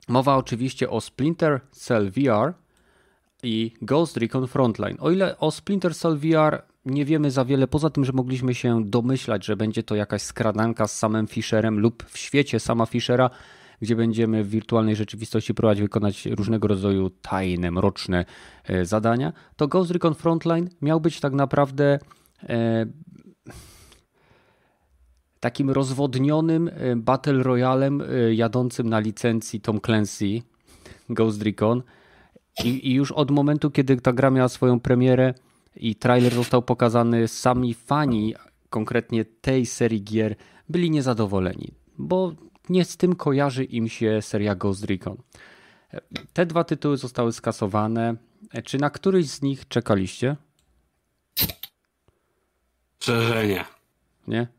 [0.08, 2.54] Mowa oczywiście o Splinter Cell VR,
[3.42, 4.96] i Ghost Recon Frontline.
[5.00, 8.84] O ile o Splinter Cell VR nie wiemy za wiele, poza tym, że mogliśmy się
[8.84, 13.30] domyślać, że będzie to jakaś skradanka z samym Fisherem lub w świecie sama Fishera,
[13.82, 18.24] gdzie będziemy w wirtualnej rzeczywistości próbować wykonać różnego rodzaju tajne, mroczne
[18.64, 21.98] e, zadania, to Ghost Recon Frontline miał być tak naprawdę
[22.42, 22.86] e,
[25.46, 30.42] takim rozwodnionym e, Battle Royalem jadącym na licencji Tom Clancy
[31.08, 31.82] Ghost Recon
[32.64, 35.34] i, i już od momentu, kiedy ta gra miała swoją premierę
[35.76, 38.34] i trailer został pokazany, sami fani
[38.70, 40.36] konkretnie tej serii gier
[40.68, 42.32] byli niezadowoleni, bo
[42.68, 45.16] nie z tym kojarzy im się seria Ghost Recon.
[46.32, 48.16] Te dwa tytuły zostały skasowane.
[48.64, 50.36] Czy na któryś z nich czekaliście?
[52.98, 53.64] Szczerze nie.
[54.28, 54.55] Nie?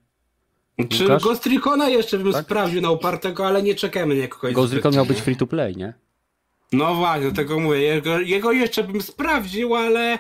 [0.90, 1.24] Czy Łukasz?
[1.24, 2.46] Ghost Recona jeszcze bym tak?
[2.46, 4.54] sprawdził na upartego, ale nie czekamy na kogoś.
[4.54, 5.94] Ghost Recon miał być free to play, nie?
[6.72, 7.82] No właśnie, tego mówię.
[7.82, 10.20] Jego, jego jeszcze bym sprawdził, ale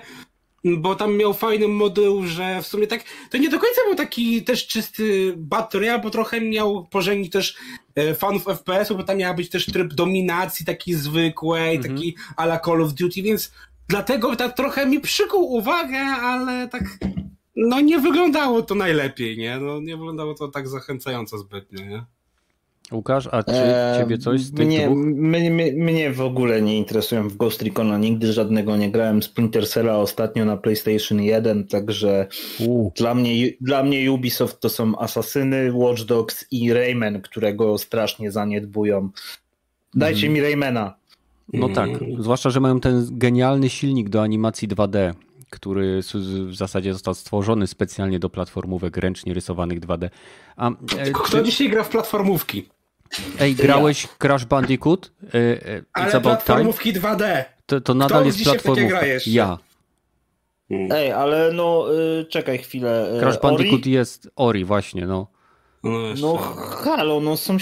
[0.63, 4.43] bo tam miał fajny moduł, że w sumie tak, to nie do końca był taki
[4.43, 7.57] też czysty Battle bo trochę miał pożenić też
[7.95, 11.95] e, fanów FPS-u, bo tam miał być też tryb dominacji taki zwykłej, mhm.
[11.95, 13.51] taki ala Call of Duty, więc
[13.87, 16.83] dlatego tak trochę mi przykuł uwagę, ale tak
[17.57, 19.59] no nie wyglądało to najlepiej, nie?
[19.59, 22.05] No nie wyglądało to tak zachęcająco zbytnio, nie?
[22.91, 27.29] Łukasz, a czy eee, ciebie coś z tych mnie, mnie, mnie, w ogóle nie interesują
[27.29, 29.23] w Ghost Recona, nigdy żadnego nie grałem.
[29.23, 32.27] Splinter Cella ostatnio na PlayStation 1, także
[32.95, 39.09] dla mnie, dla mnie Ubisoft to są Asasyny, Watch Dogs i Rayman, którego strasznie zaniedbują.
[39.93, 40.33] Dajcie mm.
[40.33, 40.93] mi Raymana.
[41.53, 41.89] No tak,
[42.19, 45.13] zwłaszcza, że mają ten genialny silnik do animacji 2D,
[45.49, 46.01] który
[46.47, 50.09] w zasadzie został stworzony specjalnie do platformówek ręcznie rysowanych 2D.
[50.55, 51.43] A, e, Kto czy...
[51.43, 52.69] dzisiaj gra w platformówki?
[53.39, 54.09] Ej, grałeś ja.
[54.17, 55.11] Crash Bandicoot?
[55.33, 57.07] E, e, Ale platformówki time?
[57.07, 57.43] 2D.
[57.65, 58.99] To, to nadal Kto jest platformówka.
[59.25, 59.57] Ja.
[60.69, 60.91] Hmm.
[60.91, 61.85] Ej, ale no
[62.19, 63.15] y, czekaj chwilę.
[63.17, 63.91] Y, Crash Bandicoot Ori?
[63.91, 65.27] jest Ori właśnie, no.
[65.83, 67.57] No, no halo, no są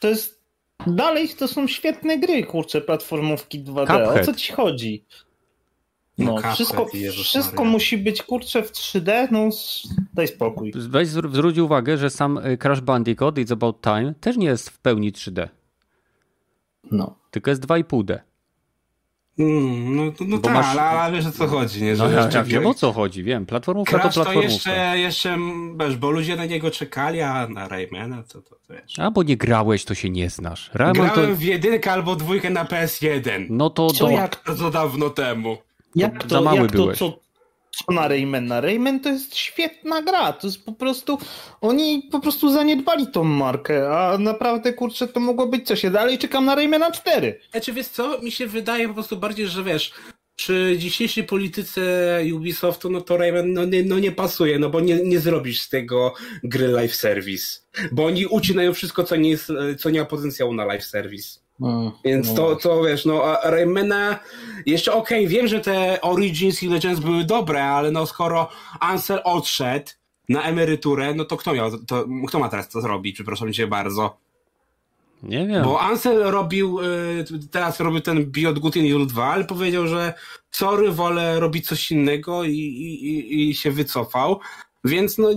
[0.00, 0.40] to jest
[0.86, 3.86] dalej to są świetne gry, kurczę, platformówki 2D.
[3.86, 4.22] Cuphead.
[4.22, 5.04] O co ci chodzi?
[6.18, 9.48] No, no wszystko, wszystko musi być kurczę w 3D, no
[10.14, 10.72] daj spokój.
[10.76, 14.78] Weź zwróć uwagę, że sam y, Crash Bandicoot It's About Time też nie jest w
[14.78, 15.48] pełni 3D.
[16.90, 17.16] No.
[17.30, 18.18] Tylko jest 2,5D.
[19.38, 20.66] Mm, no no tak, masz...
[20.66, 21.96] ale, ale wiesz o co chodzi, nie?
[21.96, 23.46] Że no, ja, ja wiem o co chodzi, wiem.
[23.46, 24.70] Platformówka Crash to platformówka.
[24.70, 25.38] to jeszcze, jeszcze,
[25.80, 28.98] wiesz, bo ludzie na niego czekali, a na Raymana to, to, to wiesz.
[28.98, 30.70] A bo nie grałeś, to się nie znasz.
[30.74, 31.36] Rayman Grałem to...
[31.36, 33.46] w jedynkę albo dwójkę na PS1.
[33.50, 33.90] No to...
[33.90, 34.36] Co, jak...
[34.36, 35.56] to dawno temu.
[35.96, 36.98] Jak to, za mały jak byłeś.
[36.98, 37.18] To, co,
[37.70, 38.60] co na Raymana?
[38.60, 40.32] Rayman to jest świetna gra.
[40.32, 41.18] To jest po prostu.
[41.60, 45.82] Oni po prostu zaniedbali tą markę, a naprawdę kurczę, to mogło być coś.
[45.82, 47.40] Ja dalej czekam na Raymana 4.
[47.50, 48.18] Znaczy wiesz co?
[48.18, 49.92] Mi się wydaje po prostu bardziej, że wiesz.
[50.36, 54.96] Przy dzisiejszej polityce Ubisoftu, no to Rayman no nie, no nie pasuje, no bo nie,
[54.96, 57.60] nie zrobisz z tego gry live service.
[57.92, 61.43] Bo oni ucinają wszystko, co nie, jest, co nie ma potencjału na live service.
[61.60, 64.18] No, Więc no to, to wiesz, no Raymana
[64.66, 68.48] jeszcze okej, okay, wiem, że te Origins i Legends były dobre, ale no skoro
[68.80, 69.90] Ansel odszedł
[70.28, 74.16] na emeryturę, no to kto miał, to, kto ma teraz to zrobić, przepraszam cię bardzo.
[75.22, 75.64] Nie wiem.
[75.64, 80.14] Bo Ansel robił, y, teraz robił ten Beyond Good and Evil 2, ale powiedział, że
[80.50, 84.40] sorry, wolę robić coś innego i, i, i się wycofał.
[84.84, 85.28] Więc no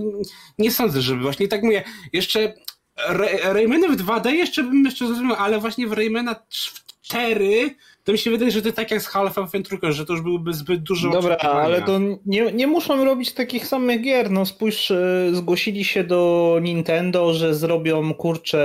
[0.58, 2.54] nie sądzę, żeby właśnie tak mówię, jeszcze
[3.44, 6.36] Raymana w 2D jeszcze bym jeszcze zrozumiał, ale właśnie w Raymana
[7.02, 7.74] 4
[8.08, 10.52] to mi się wydaje, że to tak jak z Half-Life Aventure, że to już byłoby
[10.52, 14.30] zbyt dużo Dobra, ale to nie, nie muszą robić takich samych gier.
[14.30, 18.60] No spójrz, e, zgłosili się do Nintendo, że zrobią kurczę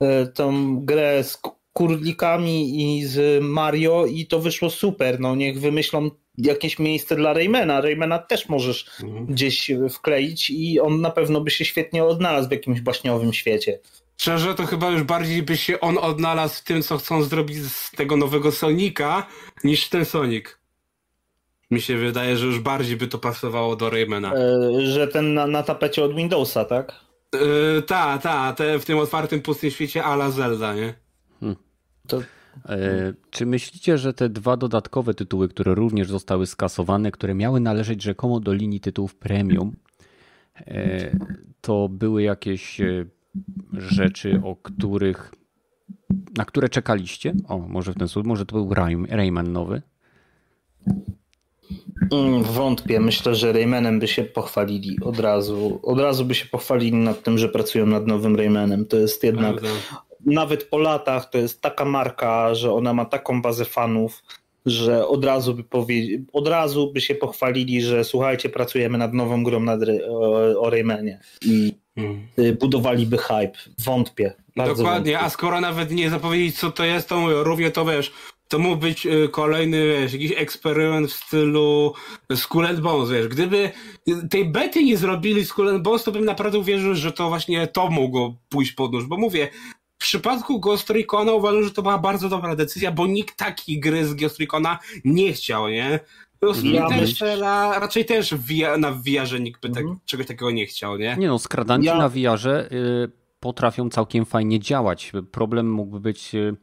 [0.00, 1.38] e, e, tą grę z
[1.72, 5.20] kurlikami i z Mario i to wyszło super.
[5.20, 7.80] No niech wymyślą jakieś miejsce dla Raymana.
[7.80, 9.26] Raymana też możesz mhm.
[9.26, 13.78] gdzieś wkleić i on na pewno by się świetnie odnalazł w jakimś baśniowym świecie.
[14.16, 17.90] Szczerze, to chyba już bardziej by się on odnalazł w tym, co chcą zrobić z
[17.90, 19.26] tego nowego Sonika,
[19.64, 20.46] niż ten Sonic.
[21.70, 24.34] Mi się wydaje, że już bardziej by to pasowało do Raymana.
[24.34, 26.92] E, że ten na, na tapecie od Windowsa, tak?
[27.34, 30.94] E, ta, ta, te w tym otwartym, pustym świecie ala Zelda, nie?
[31.40, 31.56] Hmm.
[32.08, 32.20] To
[33.30, 38.40] czy myślicie, że te dwa dodatkowe tytuły, które również zostały skasowane, które miały należeć rzekomo
[38.40, 39.76] do linii tytułów premium,
[40.66, 41.16] e,
[41.60, 43.04] to były jakieś e,
[43.72, 45.32] rzeczy, o których
[46.36, 47.34] na które czekaliście?
[47.48, 48.74] O, może w ten sposób, może to był
[49.08, 49.82] Rayman nowy?
[52.12, 53.00] Mm, wątpię.
[53.00, 55.80] Myślę, że Raymanem by się pochwalili od razu.
[55.82, 58.86] Od razu by się pochwalili nad tym, że pracują nad nowym Raymanem.
[58.86, 59.56] To jest jednak
[60.26, 64.22] nawet po latach to jest taka marka, że ona ma taką bazę fanów,
[64.66, 66.18] że od razu by powie...
[66.32, 69.80] od razu by się pochwalili, że słuchajcie, pracujemy nad nową grą nad...
[70.58, 72.26] o Raymanie i hmm.
[72.60, 73.58] budowaliby hype.
[73.84, 74.34] Wątpię.
[74.56, 75.20] Dokładnie, wątpię.
[75.20, 78.12] a skoro nawet nie zapowiedzieli co to jest, to równie to wiesz,
[78.48, 81.94] to mógł być y, kolejny, wiesz, jakiś eksperyment w stylu
[82.34, 83.28] Skull and Bones, wiesz.
[83.28, 83.70] Gdyby
[84.30, 87.90] tej bety nie zrobili Skull and Bones, to bym naprawdę uwierzył, że to właśnie to
[87.90, 89.48] mogło pójść pod nóż, bo mówię,
[90.04, 94.14] przypadku Ghost Recona uważam, że to była bardzo dobra decyzja, bo nikt takiej gry z
[94.14, 96.00] Ghost Recona nie chciał, nie?
[96.62, 99.98] Ja Interstellar raczej też w, na VR-ze nikt by tak, mhm.
[100.04, 101.16] czegoś takiego nie chciał, nie?
[101.18, 101.96] Nie no, skradanki ja...
[101.98, 105.12] na VR-ze y, potrafią całkiem fajnie działać.
[105.30, 106.34] Problem mógłby być...
[106.34, 106.56] Y,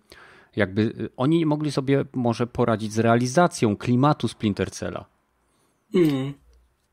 [0.55, 5.05] jakby y, oni mogli sobie może poradzić z realizacją klimatu Splinter Cella.
[5.95, 6.33] Mm.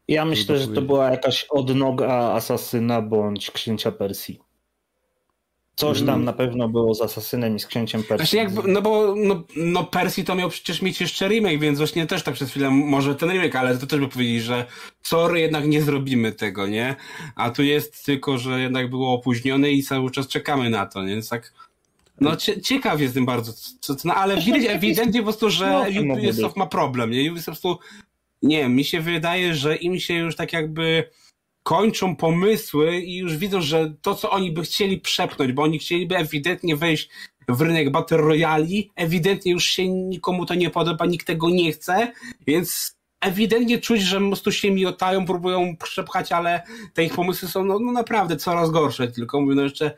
[0.08, 4.40] Ja myślę, że to była jakaś odnoga asasyna bądź księcia Persji.
[5.78, 6.24] Coś tam mm.
[6.24, 8.38] na pewno było z Asasynem i z księciem Persji.
[8.38, 12.22] Jakby, no bo no, no Persji to miał przecież mieć jeszcze remake, więc właśnie też
[12.22, 14.66] tak przez chwilę może ten remake, ale to też by powiedzieli, że
[15.02, 16.96] sorry, jednak nie zrobimy tego, nie?
[17.34, 21.08] A tu jest tylko, że jednak było opóźnione i cały czas czekamy na to, nie?
[21.14, 21.52] Więc tak
[22.20, 27.10] no ciekaw jestem bardzo, co, no, ale widać ewidentnie po prostu, że Ubisoft ma problem,
[27.10, 27.32] nie?
[27.32, 27.78] Ubisoft po prostu,
[28.42, 31.04] nie wiem, mi się wydaje, że im się już tak jakby
[31.68, 36.16] kończą pomysły i już widzą, że to, co oni by chcieli przepchnąć, bo oni chcieliby
[36.16, 37.08] ewidentnie wejść
[37.48, 42.12] w rynek Battle Royale, ewidentnie już się nikomu to nie podoba, nikt tego nie chce,
[42.46, 46.62] więc ewidentnie czuć, że po prostu się miotają, próbują przepchać, ale
[46.94, 49.94] te ich pomysły są no, no naprawdę coraz gorsze, tylko mówię, no jeszcze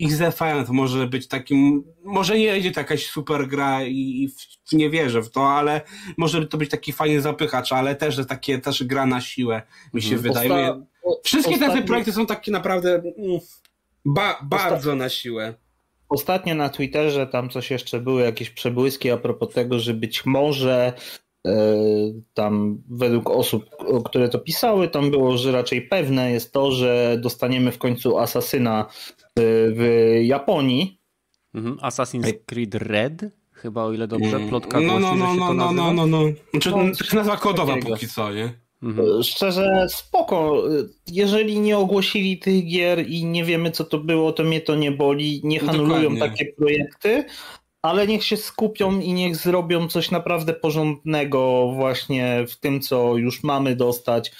[0.00, 4.28] XDefiant może być takim, może nie będzie to jakaś super gra i,
[4.72, 5.80] i nie wierzę w to, ale
[6.16, 9.62] może to być taki fajny zapychacz, ale też takie też gra na siłę,
[9.94, 10.22] mi się hmm.
[10.22, 10.72] wydaje.
[10.72, 10.93] Osta
[11.24, 13.40] Wszystkie te projekty są takie naprawdę mm,
[14.04, 15.54] ba bardzo Osta na siłę.
[16.08, 20.92] Ostatnio na Twitterze tam coś jeszcze były, jakieś przebłyski a propos tego, że być może
[21.46, 21.52] e,
[22.34, 23.70] tam według osób,
[24.04, 28.86] które to pisały, tam było, że raczej pewne jest to, że dostaniemy w końcu asasyna
[29.36, 31.00] w Japonii.
[31.54, 31.76] Mhm.
[31.76, 33.24] Assassin's Creed Red?
[33.52, 34.48] Chyba o ile dobrze mm.
[34.48, 36.22] plotka no, głosi, no, no, no, no, no, no, no.
[36.50, 36.76] Znaczy, no,
[37.10, 38.63] to nazwa kodowa póki co, nie?
[38.84, 39.22] Mhm.
[39.22, 40.62] Szczerze, spoko.
[41.12, 44.92] Jeżeli nie ogłosili tych gier i nie wiemy, co to było, to mnie to nie
[44.92, 45.40] boli.
[45.44, 47.24] Niech no anulują takie projekty,
[47.82, 53.42] ale niech się skupią i niech zrobią coś naprawdę porządnego właśnie w tym, co już
[53.42, 54.32] mamy dostać,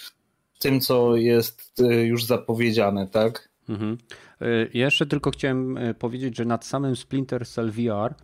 [0.55, 3.49] w tym, co jest y, już zapowiedziane, tak?
[3.69, 3.99] Mhm.
[4.43, 8.15] Y, jeszcze tylko chciałem powiedzieć, że nad samym Splinter Cell VR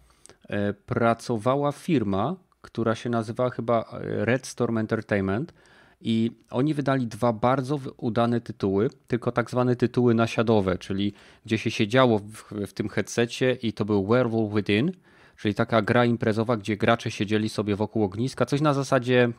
[0.86, 5.52] pracowała firma, która się nazywa chyba Red Storm Entertainment
[6.00, 11.12] i oni wydali dwa bardzo udane tytuły, tylko tak zwane tytuły nasiadowe, czyli
[11.46, 14.92] gdzie się siedziało w, w tym headsetie i to był Werewolf Within,
[15.36, 19.32] czyli taka gra imprezowa, gdzie gracze siedzieli sobie wokół ogniska, coś na zasadzie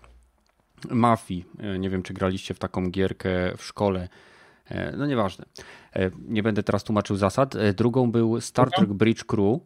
[0.90, 1.46] mafii.
[1.80, 4.08] Nie wiem, czy graliście w taką gierkę w szkole
[4.72, 5.46] E, no nieważne.
[5.96, 7.56] E, nie będę teraz tłumaczył zasad.
[7.56, 9.60] E, drugą był Star Trek Bridge Crew,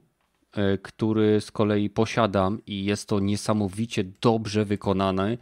[0.82, 5.38] który z kolei posiadam i jest to niesamowicie dobrze wykonany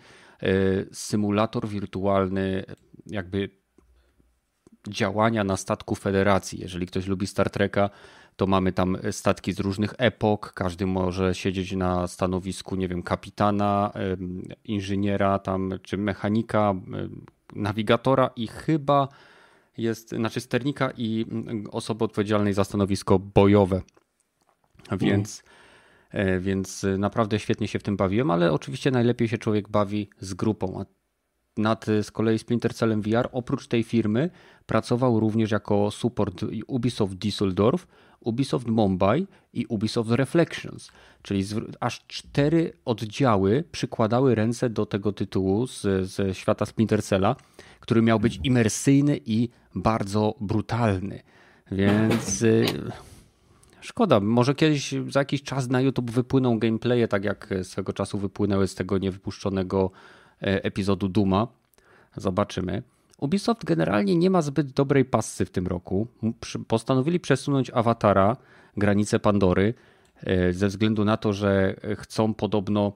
[0.92, 2.64] symulator wirtualny,
[3.06, 3.50] jakby
[4.88, 6.60] działania na statku Federacji.
[6.60, 7.90] Jeżeli ktoś lubi Star Treka,
[8.36, 10.54] to mamy tam statki z różnych epok.
[10.54, 13.92] Każdy może siedzieć na stanowisku, nie wiem, kapitana,
[14.64, 16.74] inżyniera tam, czy mechanika,
[17.56, 19.08] nawigatora i chyba
[19.78, 21.26] jest, znaczy sternika i
[21.72, 23.82] osoby odpowiedzialnej za stanowisko bojowe.
[24.92, 25.53] Więc, mm.
[26.40, 30.82] Więc naprawdę świetnie się w tym bawiłem, ale oczywiście najlepiej się człowiek bawi z grupą.
[30.82, 30.86] A
[31.58, 34.30] nad z kolei Splinter Cellem VR oprócz tej firmy
[34.66, 37.88] pracował również jako support Ubisoft Düsseldorf,
[38.20, 41.44] Ubisoft Mumbai i Ubisoft Reflections, czyli
[41.80, 47.36] aż cztery oddziały przykładały ręce do tego tytułu z, z świata Splinter Cella,
[47.80, 51.20] który miał być imersyjny i bardzo brutalny.
[51.72, 52.46] Więc
[53.84, 58.68] szkoda, może kiedyś za jakiś czas na YouTube wypłyną gameplaye, tak jak swego czasu wypłynęły
[58.68, 59.92] z tego niewypuszczonego
[60.42, 61.48] e, epizodu Duma.
[62.16, 62.84] Zobaczymy.
[63.18, 66.08] Ubisoft generalnie nie ma zbyt dobrej passy w tym roku.
[66.68, 68.38] Postanowili przesunąć awatara,
[68.78, 69.74] granicę Pandory,
[70.24, 72.94] e, ze względu na to, że chcą podobno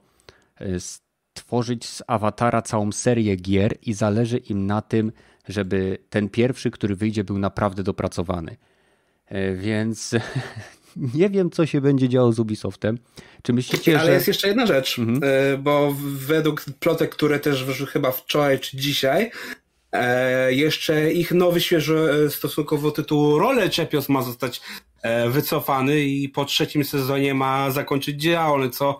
[0.56, 5.12] e, stworzyć z awatara całą serię gier i zależy im na tym,
[5.48, 8.56] żeby ten pierwszy, który wyjdzie, był naprawdę dopracowany.
[9.56, 10.14] Więc
[10.96, 12.98] nie wiem, co się będzie działo z Ubisoftem.
[13.42, 14.14] Czy myślicie, Ale że...
[14.14, 15.20] jest jeszcze jedna rzecz, mhm.
[15.62, 19.30] bo według plotek, które też wyszły chyba wczoraj czy dzisiaj,
[19.92, 24.60] E, jeszcze ich nowy, świeży e, stosunkowo tytuł Role Czepios ma zostać
[25.02, 28.98] e, wycofany i po trzecim sezonie ma zakończyć działalność, co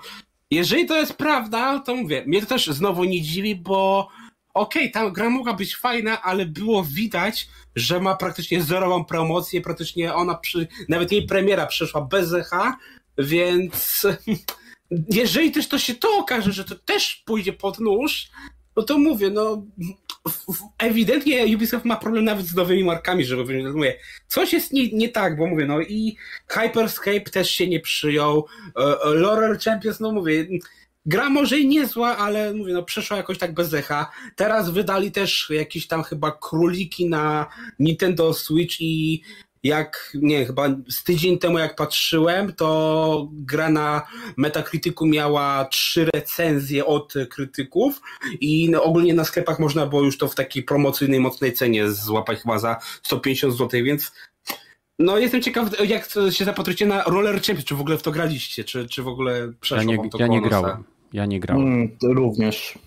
[0.51, 4.09] jeżeli to jest prawda, to mówię, mnie to też znowu nie dziwi, bo
[4.55, 7.48] okej, okay, ta gra mogła być fajna, ale było widać,
[7.79, 12.77] że ma praktycznie zerową promocję, praktycznie ona przy, nawet jej premiera przeszła bez echa,
[13.19, 14.07] więc
[15.21, 18.31] jeżeli też to się to okaże, że to też pójdzie pod nóż,
[18.77, 19.67] no to mówię, no
[20.79, 25.37] ewidentnie Ubisoft ma problem nawet z nowymi markami, żeby mówię, coś jest nie, nie tak,
[25.37, 26.17] bo mówię, no i
[26.49, 30.47] Hyperscape też się nie przyjął, e, e, Laurel Champions, no mówię,
[31.09, 34.11] gra może i niezła, ale mówię, no przeszła jakoś tak bez echa.
[34.37, 37.47] Teraz wydali też jakieś tam chyba króliki na
[37.79, 39.23] Nintendo Switch i
[39.62, 44.03] jak, nie chyba z tydzień temu jak patrzyłem, to gra na
[44.37, 48.01] Metacriticu miała trzy recenzje od krytyków
[48.40, 52.59] i ogólnie na sklepach można było już to w takiej promocyjnej, mocnej cenie złapać chyba
[52.59, 54.12] za 150 zł, więc
[54.99, 58.64] no jestem ciekaw, jak się zapatrujecie na Roller Champions, czy w ogóle w to graliście,
[58.64, 61.66] czy, czy w ogóle przeszło ja nie, to Ja nie grałem, ja nie grałem.
[61.66, 62.79] Mm, również.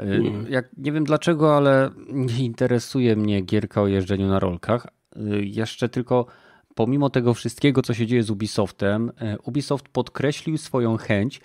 [0.00, 4.86] Y, jak, nie wiem dlaczego, ale nie interesuje mnie gierka o jeżdżeniu na rolkach,
[5.16, 6.26] Y, jeszcze tylko
[6.74, 11.40] pomimo tego wszystkiego, co się dzieje z Ubisoftem, y, Ubisoft podkreślił swoją chęć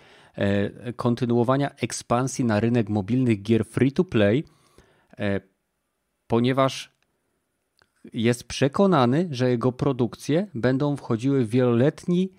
[0.95, 4.43] kontynuowania ekspansji na rynek mobilnych gier free to play,
[6.27, 6.95] ponieważ
[8.13, 12.29] jest przekonany, że jego produkcje będą wchodziły w wieloletni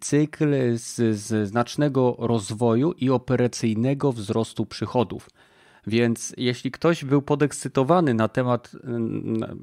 [0.00, 5.30] cykl z, z znacznego rozwoju i operacyjnego wzrostu przychodów.
[5.86, 8.72] Więc jeśli ktoś był podekscytowany na temat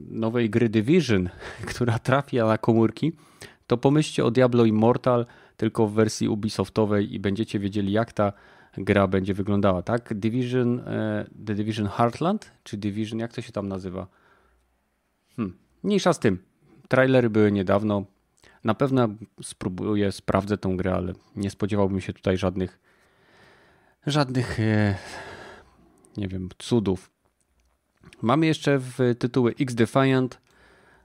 [0.10, 1.30] nowej gry Division,
[1.72, 3.12] która trafia na komórki,
[3.68, 5.26] to pomyślcie o Diablo Immortal,
[5.58, 8.34] tylko w wersji Ubisoftowej i będziecie wiedzieli, jak ta
[8.78, 10.14] gra będzie wyglądała, tak?
[10.14, 14.08] Division, e, The Division Heartland, czy Division, jak to się tam nazywa?
[15.36, 16.40] Hmm, mniejsza z tym.
[16.88, 18.06] Trailery były niedawno.
[18.68, 19.08] Na pewno
[19.42, 22.80] spróbuję, sprawdzę tą grę, ale nie spodziewałbym się tutaj żadnych
[24.06, 24.96] żadnych e,
[26.18, 27.12] nie wiem, cudów.
[28.22, 30.42] Mamy jeszcze w tytuły X Defiant,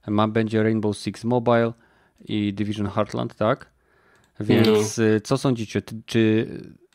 [0.07, 1.73] ma, będzie Rainbow Six Mobile
[2.25, 3.71] i Division Heartland, tak?
[4.41, 5.05] Więc no.
[5.25, 5.83] co sądzicie?
[6.07, 6.47] Czy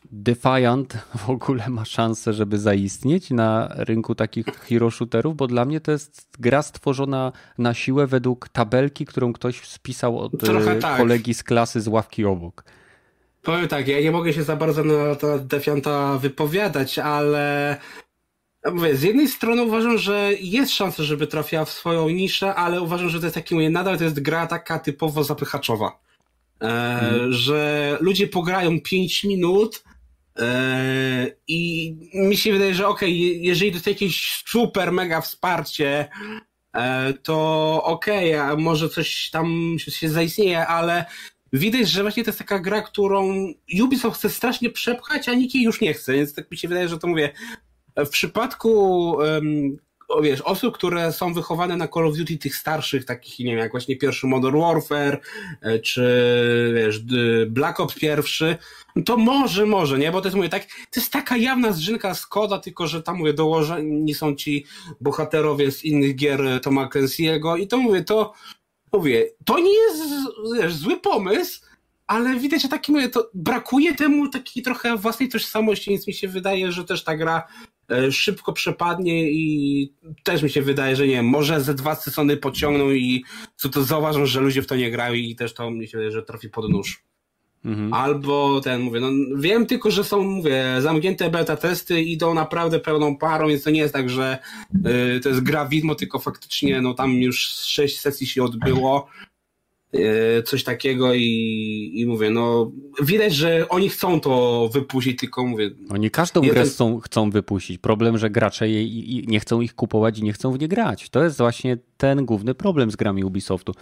[0.04, 5.36] Defiant w ogóle ma szansę, żeby zaistnieć na rynku takich hero shooterów?
[5.36, 10.40] Bo dla mnie to jest gra stworzona na siłę według tabelki, którą ktoś spisał od
[10.40, 10.96] Trochę tak.
[10.96, 12.64] kolegi z klasy z ławki obok.
[13.42, 17.76] Powiem tak, ja nie mogę się za bardzo na to Defianta wypowiadać, ale
[18.72, 23.08] Mówię, z jednej strony uważam, że jest szansa, żeby trafiła w swoją niszę, ale uważam,
[23.08, 26.00] że to jest taki, mówię, nadal to jest gra taka typowo zapychaczowa.
[26.60, 27.32] E, hmm.
[27.32, 29.87] Że ludzie pograją 5 minut e,
[31.48, 36.08] i mi się wydaje, że okej, okay, jeżeli to jest jakieś super, mega wsparcie,
[36.74, 41.04] e, to okej, okay, może coś tam się zaistnieje, ale
[41.52, 43.46] widać, że właśnie to jest taka gra, którą
[43.82, 46.88] Ubisoft chce strasznie przepchać, a nikt jej już nie chce, więc tak mi się wydaje,
[46.88, 47.32] że to mówię,
[47.96, 49.16] w przypadku
[50.22, 53.70] wiesz, osób, które są wychowane na Call of Duty tych starszych, takich, nie wiem, jak
[53.70, 55.20] właśnie pierwszy Modern Warfare,
[55.62, 57.00] e, czy wiesz,
[57.46, 58.56] Black Ops pierwszy,
[59.04, 60.12] to może, może, nie?
[60.12, 63.32] Bo to jest, mówię, tak, to jest taka jawna zrzynka Skoda, tylko że tam, mówię,
[63.32, 64.66] dołożeni są ci
[65.00, 68.32] bohaterowie z innych gier Toma Clancy'ego i to, mówię, to,
[68.92, 70.02] mówię, to nie jest,
[70.60, 71.60] wiesz, zły pomysł,
[72.06, 76.28] ale widać, że taki, mówię, to brakuje temu takiej trochę własnej tożsamości, więc mi się
[76.28, 77.77] wydaje, że też ta gra E,
[78.10, 82.90] szybko przepadnie i też mi się wydaje, że nie wiem, może ze dwa sezony pociągną
[82.90, 83.24] i
[83.56, 86.12] co to zauważą, że ludzie w to nie grają i też to mi się wydaje,
[86.12, 87.02] że trafi pod nóż.
[87.64, 87.94] Mhm.
[87.94, 93.16] Albo ten, mówię, no wiem tylko, że są, mówię, zamknięte beta testy, idą naprawdę pełną
[93.16, 94.38] parą, więc to nie jest tak, że
[95.16, 99.27] y, to jest gra widmo, tylko faktycznie no tam już sześć sesji się odbyło, E,
[100.44, 102.72] coś takiego i, i mówię, no
[103.02, 105.70] widać, że oni chcą to wypuścić, tylko mówię...
[105.90, 106.54] Oni każdą jeden...
[106.54, 107.78] grę chcą, chcą wypuścić.
[107.78, 111.10] Problem, że gracze jej nie chcą ich kupować i nie chcą w nie grać.
[111.10, 113.74] To jest właśnie ten główny problem z grami Ubisoftu.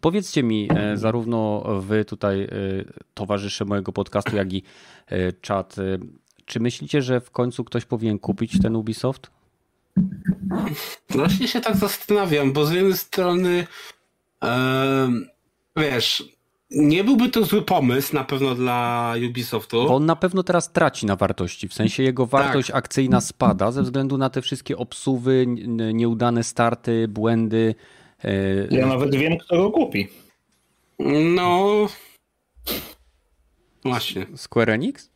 [0.00, 2.48] Powiedzcie mi, e, zarówno wy tutaj e,
[3.14, 4.62] towarzysze mojego podcastu, jak i
[5.40, 5.76] czat,
[6.44, 9.30] czy myślicie, że w końcu ktoś powinien kupić ten Ubisoft?
[11.10, 13.66] Właśnie się tak zastanawiam, bo z jednej strony
[15.76, 16.24] wiesz,
[16.70, 19.84] nie byłby to zły pomysł na pewno dla Ubisoftu.
[19.88, 22.76] Bo on na pewno teraz traci na wartości, w sensie jego wartość tak.
[22.76, 25.46] akcyjna spada ze względu na te wszystkie obsuwy,
[25.94, 27.74] nieudane starty, błędy.
[28.24, 30.08] E, ja nawet wiem, kto go kupi.
[31.34, 31.86] No.
[33.84, 34.26] Właśnie.
[34.36, 35.12] Square Enix?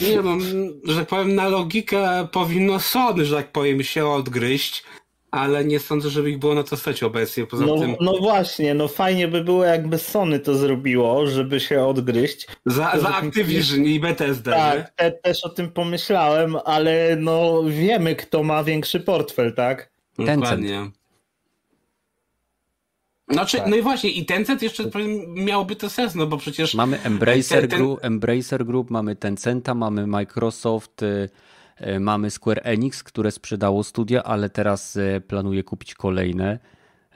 [0.00, 0.38] nie no,
[0.84, 4.84] że tak powiem, na logikę powinno Sony, że tak powiem, się odgryźć
[5.32, 7.46] ale nie sądzę, żeby ich było na to stać obecnie.
[7.46, 7.96] Poza no, tym...
[8.00, 12.46] no właśnie, no fajnie by było, jakby Sony to zrobiło, żeby się odgryźć.
[12.66, 14.52] Za, za Activision i Bethesda.
[14.52, 19.92] Tak, te, też o tym pomyślałem, ale no wiemy, kto ma większy portfel, tak?
[20.18, 20.90] Dokładnie.
[23.28, 23.66] Znaczy, tak.
[23.66, 24.84] no i właśnie, i Tencent jeszcze
[25.28, 26.74] miałoby to sens, no bo przecież...
[26.74, 27.78] Mamy Embracer, ten...
[27.78, 31.28] Group, Embracer Group, mamy Tencenta, mamy Microsoft, y,
[32.00, 36.58] mamy Square Enix, które sprzedało studia, ale teraz y, planuje kupić kolejne,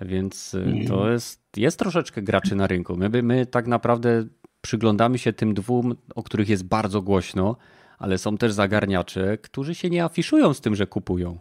[0.01, 0.87] więc mm.
[0.87, 2.97] to jest, jest troszeczkę graczy na rynku.
[2.97, 4.25] My, my tak naprawdę
[4.61, 7.57] przyglądamy się tym dwóm, o których jest bardzo głośno,
[7.99, 11.39] ale są też zagarniacze, którzy się nie afiszują z tym, że kupują.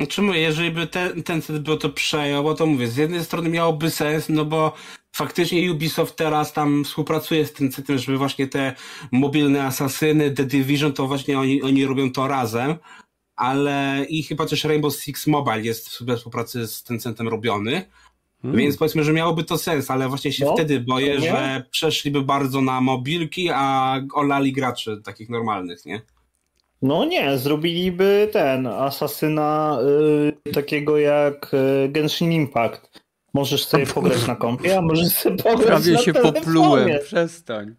[0.00, 3.24] Znaczy mówię, jeżeli by ten, ten set by to przejął, bo to mówię, z jednej
[3.24, 4.72] strony miałoby sens, no bo
[5.12, 8.74] faktycznie Ubisoft teraz tam współpracuje z tym setem, żeby właśnie te
[9.12, 12.74] mobilne asasyny, The Division, to właśnie oni, oni robią to razem,
[13.36, 17.90] ale i chyba też Rainbow Six Mobile jest w współpracy z tym centem robiony,
[18.42, 18.60] hmm.
[18.60, 22.60] więc powiedzmy, że miałoby to sens, ale właśnie się no, wtedy boję, że przeszliby bardzo
[22.60, 26.02] na mobilki, a olali graczy takich normalnych, nie?
[26.82, 29.78] No nie, zrobiliby ten asasyna
[30.48, 33.00] y, takiego jak y, Genshin Impact.
[33.34, 36.40] Możesz sobie pograć na kompie, a możesz sobie pograć Prawie na się telefonie.
[36.40, 37.74] poplułem, przestań.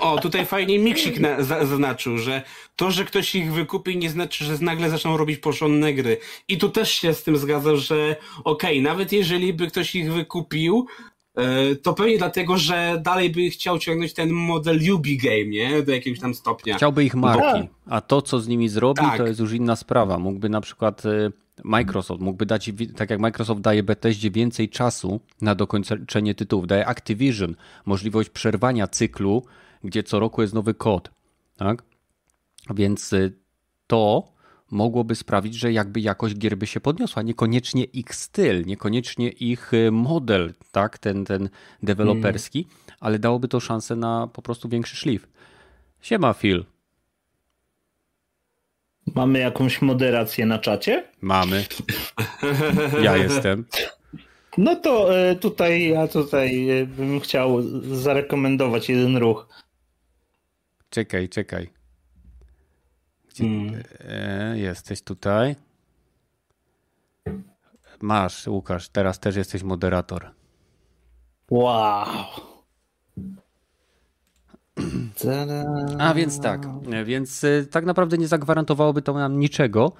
[0.00, 2.42] O, tutaj fajnie Miksik na, zaznaczył, że
[2.76, 6.18] to, że ktoś ich wykupi nie znaczy, że nagle zaczną robić porządne gry.
[6.48, 10.12] I tu też się z tym zgadzam, że okej, okay, nawet jeżeli by ktoś ich
[10.12, 10.86] wykupił,
[11.82, 15.82] to pewnie dlatego, że dalej by chciał ciągnąć ten model Ubi Game, nie?
[15.82, 16.76] Do jakiegoś tam stopnia.
[16.76, 19.16] Chciałby ich marki, a to, co z nimi zrobi, tak.
[19.16, 20.18] to jest już inna sprawa.
[20.18, 21.30] Mógłby na przykład e,
[21.64, 27.54] Microsoft, mógłby dać, tak jak Microsoft daje Bethesdzie więcej czasu na dokończenie tytułów, daje Activision
[27.86, 29.42] możliwość przerwania cyklu,
[29.84, 31.10] gdzie co roku jest nowy kod,
[31.56, 31.82] tak?
[32.74, 33.30] Więc e,
[33.86, 34.35] to
[34.70, 37.22] mogłoby sprawić, że jakby jakość gier by się podniosła.
[37.22, 41.48] Niekoniecznie ich styl, niekoniecznie ich y, model, tak, ten, ten
[41.82, 42.96] deweloperski, mm.
[43.00, 45.28] ale dałoby to szansę na po prostu większy szlif.
[46.00, 46.64] Siema Phil.
[49.14, 51.04] Mamy jakąś moderację na czacie?
[51.20, 51.64] Mamy.
[53.02, 53.64] Ja jestem.
[54.58, 57.62] No to y, tutaj ja tutaj y, bym chciał
[57.96, 59.48] zarekomendować jeden ruch.
[60.90, 61.75] Czekaj, czekaj.
[63.38, 63.82] Hmm.
[64.00, 65.56] E, jesteś tutaj.
[68.00, 70.30] Masz, Łukasz, teraz też jesteś moderator.
[71.50, 72.06] Wow.
[75.98, 76.68] A więc tak,
[77.04, 79.92] więc e, tak naprawdę nie zagwarantowałoby to nam niczego.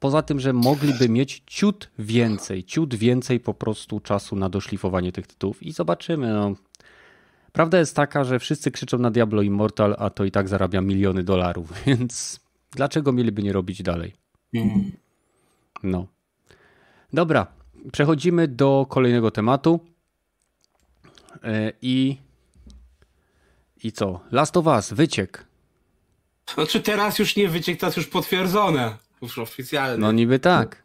[0.00, 5.26] Poza tym, że mogliby mieć ciut więcej, ciut więcej po prostu czasu na doszlifowanie tych
[5.26, 6.32] tytułów i zobaczymy.
[6.32, 6.54] No.
[7.52, 11.22] Prawda jest taka, że wszyscy krzyczą na Diablo Immortal, a to i tak zarabia miliony
[11.22, 12.40] dolarów, więc
[12.72, 14.14] Dlaczego mieliby nie robić dalej?
[14.54, 14.92] Mm.
[15.82, 16.06] No.
[17.12, 17.46] Dobra,
[17.92, 19.80] przechodzimy do kolejnego tematu.
[21.44, 22.16] E, I.
[23.84, 24.20] I co?
[24.30, 25.46] Last of Us, wyciek.
[26.54, 28.96] Znaczy teraz już nie wyciek, teraz już potwierdzone.
[29.22, 29.98] Już oficjalne.
[29.98, 30.82] No niby tak.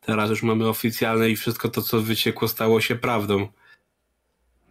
[0.00, 3.48] Teraz już mamy oficjalne i wszystko to, co wyciekło, stało się prawdą.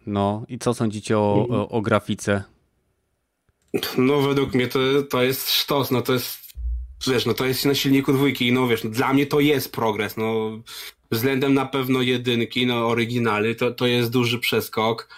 [0.06, 2.44] No i co sądzicie o, o, o grafice?
[3.98, 4.78] No według mnie to,
[5.10, 6.38] to jest sztos, no to jest,
[7.06, 10.16] wiesz, no to jest na silniku dwójki no wiesz, no, dla mnie to jest progres,
[10.16, 10.58] no
[11.10, 15.08] względem na pewno jedynki, no oryginaly, to, to jest duży przeskok.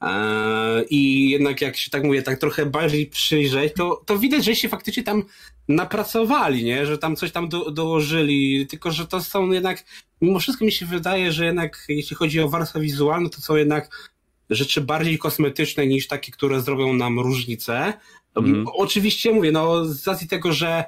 [0.00, 4.56] Eee, I jednak jak się tak mówię, tak trochę bardziej przyjrzeć, to, to widać, że
[4.56, 5.22] się faktycznie tam
[5.68, 6.86] napracowali, nie?
[6.86, 9.84] Że tam coś tam do, dołożyli, tylko że to są jednak,
[10.20, 14.13] mimo wszystko mi się wydaje, że jednak jeśli chodzi o warstwę wizualną, to są jednak
[14.50, 17.92] rzeczy bardziej kosmetyczne niż takie, które zrobią nam różnicę.
[18.36, 18.64] Mm.
[18.74, 20.84] Oczywiście mówię, no z racji tego, że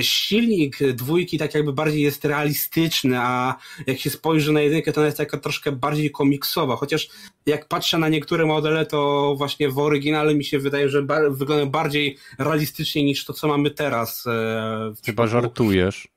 [0.00, 5.06] silnik dwójki tak jakby bardziej jest realistyczny, a jak się spojrzy na jedynkę, to ona
[5.06, 7.08] jest taka troszkę bardziej komiksowa, chociaż
[7.46, 11.70] jak patrzę na niektóre modele, to właśnie w oryginale mi się wydaje, że bar wyglądają
[11.70, 14.26] bardziej realistycznie niż to, co mamy teraz.
[14.26, 16.08] E, Chyba żartujesz.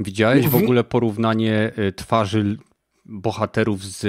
[0.00, 2.58] Widziałeś w ogóle porównanie e, twarzy
[3.08, 4.00] bohaterów z,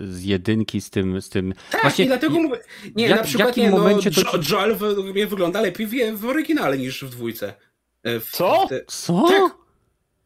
[0.00, 1.20] z jedynki, z tym.
[1.22, 1.54] Z tym.
[1.70, 2.58] Tak, Właśnie, i dlatego mówię.
[2.96, 4.38] Nie, jak, na przykład w jakim nie, no, momencie no, to...
[4.50, 4.76] Joel
[5.12, 7.54] mnie wygląda lepiej w, w oryginale niż w dwójce.
[8.02, 8.66] E, w, Co?
[8.68, 8.84] Te...
[8.86, 9.24] Co?
[9.28, 9.52] Tak.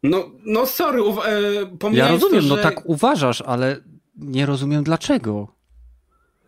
[0.02, 2.62] No, no sorry, uwa- e, Ja rozumiem, to, no że...
[2.62, 3.80] no tak uważasz, ale
[4.16, 5.58] nie rozumiem dlaczego.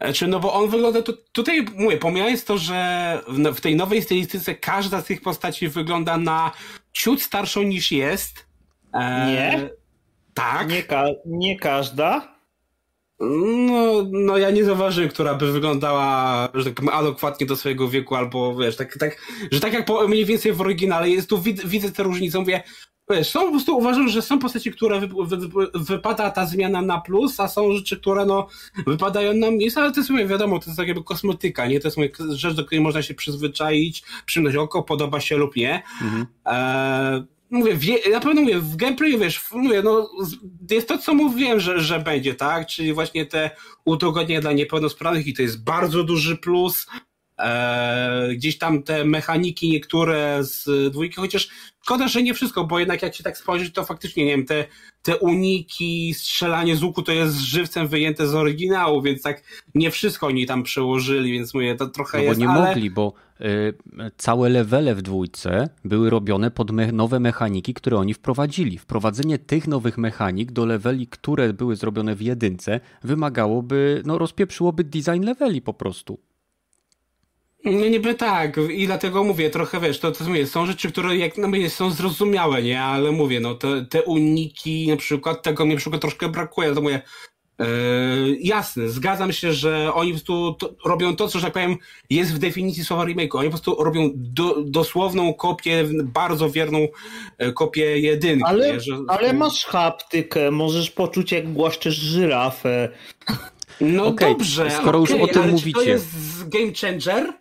[0.01, 4.03] Znaczy, no bo on wygląda, tu, tutaj mówię, pomijając to, że w, w tej nowej
[4.03, 6.53] stylistyce każda z tych postaci wygląda na
[6.93, 8.47] ciut starszą niż jest.
[8.95, 9.71] E, nie?
[10.35, 10.69] Tak.
[10.69, 12.41] Nie, ka nie każda.
[13.21, 18.15] No, no ja nie zauważyłem, która by wyglądała, że tak powiem, adekwatnie do swojego wieku,
[18.15, 19.17] albo wiesz, tak, tak,
[19.51, 22.63] że tak jak po, mniej więcej w oryginale jest, tu wid, widzę tę różnicę, mówię,
[23.11, 26.83] wiesz, są po prostu uważam, że są postaci, które wy, wy, wy, wypada ta zmiana
[26.83, 28.47] na plus, a są rzeczy, które no
[28.87, 31.81] wypadają na minus, ale to jest mówię, wiadomo, to jest tak jakby kosmetyka, nie?
[31.81, 35.83] To jest mówię, rzecz, do której można się przyzwyczaić, przymknąć oko, podoba się lub nie.
[36.03, 36.27] Mhm.
[36.47, 40.11] E, mówię, wie, na pewno mówię, w gameplayu, wiesz, mówię, no,
[40.71, 42.67] jest to, co mówiłem, że, że będzie, tak?
[42.67, 43.51] Czyli właśnie te
[43.85, 46.87] udogodnienia dla niepełnosprawnych i to jest bardzo duży plus.
[47.41, 51.49] E, gdzieś tam te mechaniki niektóre z dwójki, chociaż
[51.83, 54.65] szkoda, że nie wszystko, bo jednak jak się tak spojrzeć, to faktycznie, nie wiem, te,
[55.03, 59.43] te uniki, strzelanie z łuku to jest żywcem wyjęte z oryginału, więc tak
[59.75, 62.69] nie wszystko oni tam przełożyli, więc mówię, to trochę no jest, bo nie ale...
[62.69, 63.75] mogli, bo y,
[64.17, 68.79] całe levele w dwójce były robione pod me nowe mechaniki, które oni wprowadzili.
[68.79, 75.25] Wprowadzenie tych nowych mechanik do leveli, które były zrobione w jedynce, wymagałoby, no rozpieprzyłoby design
[75.25, 76.30] leveli po prostu.
[77.65, 81.39] No niby tak i dlatego mówię, trochę wiesz, to, to mówię, są rzeczy, które jak
[81.39, 85.75] no mówię, są zrozumiałe, nie, ale mówię, no te, te uniki na przykład, tego mi
[85.75, 87.03] na przykład troszkę brakuje, to mówię,
[87.59, 87.67] yy,
[88.41, 91.77] jasne, zgadzam się, że oni po prostu to, robią to, co, że tak powiem,
[92.11, 96.89] jest w definicji słowa remake, oni po prostu robią do, dosłowną kopię, bardzo wierną
[97.39, 98.45] e, kopię jedynki.
[98.47, 102.89] Ale, nie, że, ale masz haptykę, możesz poczuć jak głaszczesz żyrafę.
[103.81, 105.73] No okay, dobrze, skoro okay, już o tym mówicie.
[105.73, 106.09] to jest
[106.49, 107.40] game changer?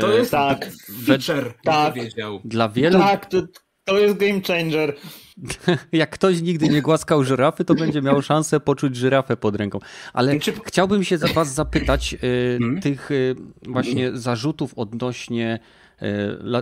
[0.00, 0.70] To jest tak,
[1.06, 2.40] feature, tak, powiedział.
[2.44, 2.98] Dla wielu...
[2.98, 3.42] Tak, to,
[3.84, 4.94] to jest game changer.
[5.92, 9.78] Jak ktoś nigdy nie głaskał żyrafy, to będzie miał szansę poczuć żyrafę pod ręką.
[10.12, 10.52] Ale Czy...
[10.64, 12.18] chciałbym się was zapytać y,
[12.60, 12.80] hmm?
[12.80, 13.34] tych y,
[13.68, 15.58] właśnie zarzutów odnośnie
[16.02, 16.06] y,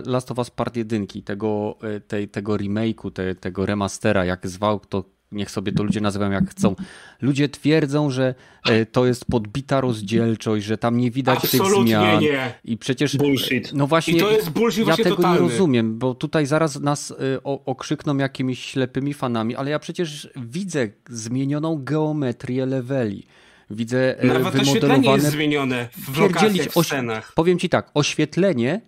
[0.05, 5.03] Last of Us Part 1, tego, tej, tego remake'u, te, tego remastera, jak zwał to
[5.33, 6.75] niech sobie to ludzie nazywają jak chcą.
[7.21, 12.21] Ludzie twierdzą, że e, to jest podbita rozdzielczość, że tam nie widać Absolutnie tych zmian.
[12.21, 12.53] Nie.
[12.65, 13.17] I przecież.
[13.17, 13.73] Bullshit.
[13.73, 14.13] No właśnie.
[14.13, 15.41] I to jest bullshit ja tego totalny.
[15.41, 20.87] nie rozumiem, bo tutaj zaraz nas e, okrzykną jakimiś ślepymi fanami, ale ja przecież widzę
[21.09, 23.27] zmienioną geometrię leveli.
[23.69, 25.07] Widzę e, Nawet wymodelowane...
[25.07, 27.33] jest zmienione w lokacjach, w scenach.
[27.35, 28.81] Powiem ci tak, oświetlenie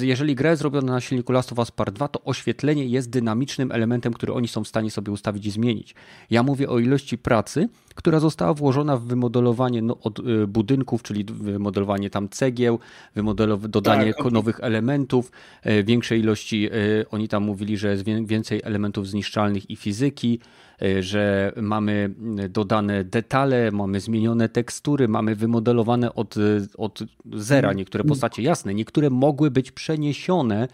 [0.00, 3.72] jeżeli gra jest zrobiona na silniku Last of Us Part 2, to oświetlenie jest dynamicznym
[3.72, 5.94] elementem, który oni są w stanie sobie ustawić i zmienić.
[6.30, 11.24] Ja mówię o ilości pracy, która została włożona w wymodelowanie no, od y, budynków, czyli
[11.24, 12.78] wymodelowanie tam cegieł,
[13.68, 15.32] dodanie tak, nowych elementów,
[15.66, 20.40] y, większej ilości, y, oni tam mówili, że jest więcej elementów zniszczalnych i fizyki,
[21.00, 22.14] że mamy
[22.50, 26.34] dodane detale, mamy zmienione tekstury, mamy wymodelowane od,
[26.78, 26.98] od
[27.32, 28.42] zera niektóre postacie.
[28.42, 30.68] Jasne, niektóre mogły być przeniesione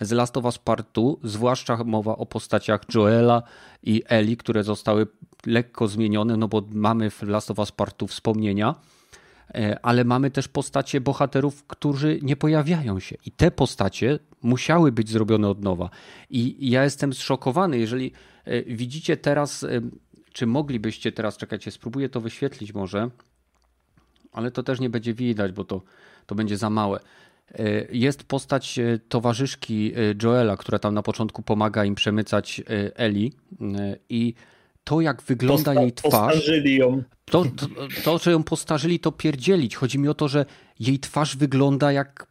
[0.00, 3.42] z Last of Us Part 2, zwłaszcza mowa o postaciach Joela
[3.82, 5.06] i Eli, które zostały
[5.46, 8.74] lekko zmienione, no bo mamy w Last of Us Part 2 wspomnienia,
[9.82, 13.16] ale mamy też postacie bohaterów, którzy nie pojawiają się.
[13.26, 15.90] I te postacie musiały być zrobione od nowa.
[16.30, 18.12] I ja jestem zszokowany, jeżeli
[18.44, 19.80] E, widzicie teraz, e,
[20.32, 23.10] czy moglibyście teraz, czekajcie, spróbuję to wyświetlić może,
[24.32, 25.82] ale to też nie będzie widać, bo to,
[26.26, 27.00] to będzie za małe.
[27.54, 29.92] E, jest postać towarzyszki
[30.22, 32.62] Joela, która tam na początku pomaga im przemycać
[32.94, 33.32] Eli
[34.08, 34.34] i
[34.84, 36.48] to jak wygląda Posta jej twarz.
[36.64, 37.02] Ją.
[37.24, 37.66] To, to,
[38.04, 39.76] to, że ją postarzyli, to pierdzielić.
[39.76, 40.46] Chodzi mi o to, że
[40.80, 42.26] jej twarz wygląda jak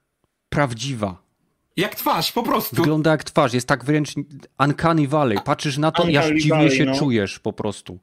[0.49, 1.23] prawdziwa.
[1.77, 2.75] Jak twarz, po prostu.
[2.75, 4.09] Wygląda jak twarz, jest tak wręcz
[4.59, 5.37] uncanny valley.
[5.45, 6.99] Patrzysz na to i aż dziwnie się no.
[6.99, 7.99] czujesz po prostu.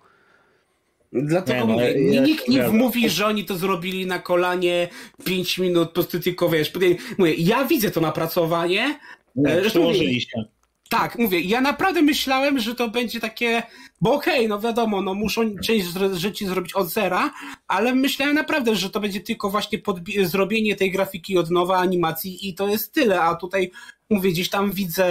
[1.13, 4.89] Dlatego nie, mówię, no, nikt nie mówi, że oni to zrobili na kolanie
[5.25, 6.73] 5 minut, po prostu tylko wiesz,
[7.19, 8.99] mówię, ja widzę to napracowanie.
[9.37, 10.45] Nie, przełożyli się.
[10.91, 13.63] Tak, mówię, ja naprawdę myślałem, że to będzie takie,
[14.01, 17.31] bo okej, okay, no wiadomo, no muszą część rzeczy zrobić od zera,
[17.69, 19.79] ale myślałem naprawdę, że to będzie tylko właśnie
[20.23, 23.71] zrobienie tej grafiki od nowa, animacji i to jest tyle, a tutaj
[24.11, 25.07] mówię, gdzieś tam widzę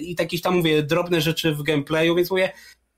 [0.00, 2.52] i jakieś tam mówię drobne rzeczy w gameplayu, więc mówię,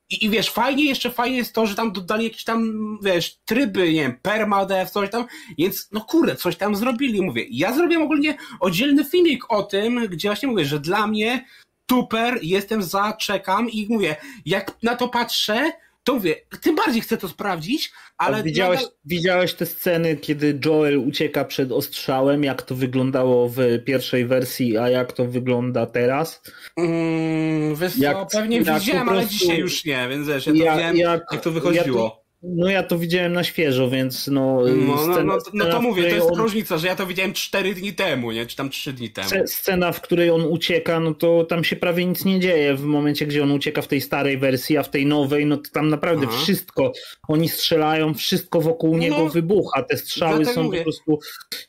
[0.09, 3.93] i, I, wiesz, fajnie, jeszcze fajnie jest to, że tam dodali jakieś tam, wiesz, tryby,
[3.93, 5.25] nie wiem, permadev, coś tam,
[5.57, 7.45] więc no kurde, coś tam zrobili, mówię.
[7.49, 11.45] Ja zrobiłem ogólnie oddzielny filmik o tym, gdzie właśnie mówię, że dla mnie
[11.89, 14.15] super, jestem za, czekam i mówię,
[14.45, 15.71] jak na to patrzę,
[16.03, 18.43] to mówię, tym bardziej chcę to sprawdzić, ale...
[18.43, 18.93] Widziałeś, nadal...
[19.05, 24.89] widziałeś te sceny, kiedy Joel ucieka przed ostrzałem, jak to wyglądało w pierwszej wersji, a
[24.89, 26.41] jak to wygląda teraz?
[26.77, 29.19] Mm, wiesz jak, co, pewnie jak widziałem, prostu...
[29.19, 32.03] ale dzisiaj już nie, więc wiesz, ja to wiem, jak, jak to wychodziło.
[32.03, 34.61] Ja to, no ja to widziałem na świeżo, więc no...
[34.87, 36.37] No, scena, no, no, no to mówię, to jest on...
[36.37, 38.45] różnica, że ja to widziałem 4 dni temu, nie?
[38.45, 39.29] Czy tam 3 dni temu.
[39.45, 43.25] Scena, w której on ucieka, no to tam się prawie nic nie dzieje w momencie,
[43.25, 46.27] gdzie on ucieka w tej starej wersji, a w tej nowej, no to tam naprawdę
[46.29, 46.37] Aha.
[46.41, 46.91] wszystko,
[47.27, 50.77] oni strzelają, wszystko wokół no, niego wybucha, te strzały są mówię.
[50.77, 51.19] po prostu...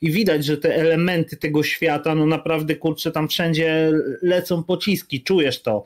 [0.01, 3.93] I widać, że te elementy tego świata, no naprawdę, kurczę, tam wszędzie
[4.23, 5.85] lecą pociski, czujesz to.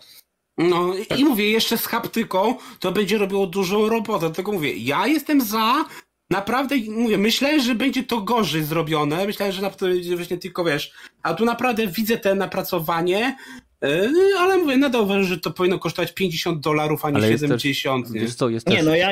[0.59, 4.21] No i mówię, jeszcze z haptyką to będzie robiło dużą robotę.
[4.21, 5.85] Dlatego mówię, ja jestem za.
[6.31, 9.27] Naprawdę, mówię, myślałem, że będzie to gorzej zrobione.
[9.27, 10.93] Myślałem, że to będzie właśnie tylko, wiesz,
[11.23, 13.37] a tu naprawdę widzę te napracowanie,
[13.83, 18.07] yy, ale mówię, nadal uważam, że to powinno kosztować 50 dolarów, a nie ale 70.
[18.07, 18.21] Też, nie?
[18.21, 18.87] Wiesz co, jest nie, też...
[18.87, 19.11] no ja...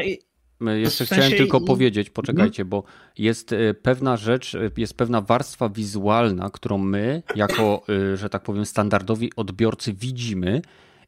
[0.70, 1.22] Jeszcze w sensie...
[1.22, 2.84] chciałem tylko powiedzieć, poczekajcie, bo
[3.18, 7.82] jest e, pewna rzecz, e, jest pewna warstwa wizualna, którą my, jako,
[8.12, 10.62] e, że tak powiem, standardowi odbiorcy widzimy,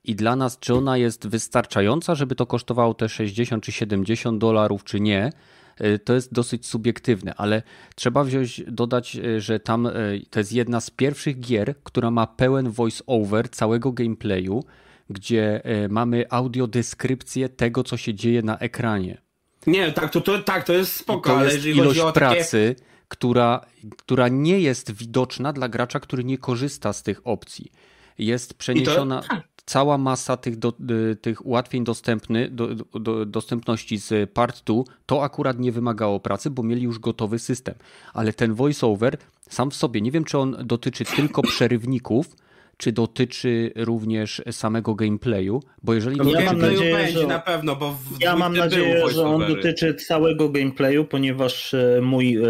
[0.05, 4.85] i dla nas, czy ona jest wystarczająca, żeby to kosztowało te 60 czy 70 dolarów,
[4.85, 5.33] czy nie,
[5.79, 7.63] e, to jest dosyć subiektywne, ale
[7.95, 9.93] trzeba wziąć, dodać, e, że tam e,
[10.31, 14.65] to jest jedna z pierwszych gier, która ma pełen voice-over całego gameplayu,
[15.11, 19.19] gdzie mamy audiodeskrypcję tego, co się dzieje na ekranie.
[19.67, 22.77] Nie, tak, to, to, tak, to jest spoko, to ale jest jeżeli ilość pracy,
[23.09, 27.73] która, która nie jest widoczna dla gracza, który nie korzysta z tych opcji.
[28.19, 29.23] Jest przeniesiona.
[29.23, 29.35] To
[29.67, 30.73] cała masa tych, do,
[31.13, 36.51] y, tych ułatwień dostępny, do, do, dostępności z Part 2 to akurat nie wymagało pracy,
[36.51, 37.75] bo mieli już gotowy system.
[38.15, 39.17] Ale ten voiceover
[39.49, 42.37] sam w sobie, nie wiem czy on dotyczy tylko przerywników,
[42.77, 46.17] czy dotyczy również samego gameplayu, bo jeżeli...
[46.17, 47.27] No, ja mam nadzieję, będzie że...
[47.27, 52.41] na pewno, bo Ja mam nadzieję, że on dotyczy całego gameplayu, ponieważ e, mój e,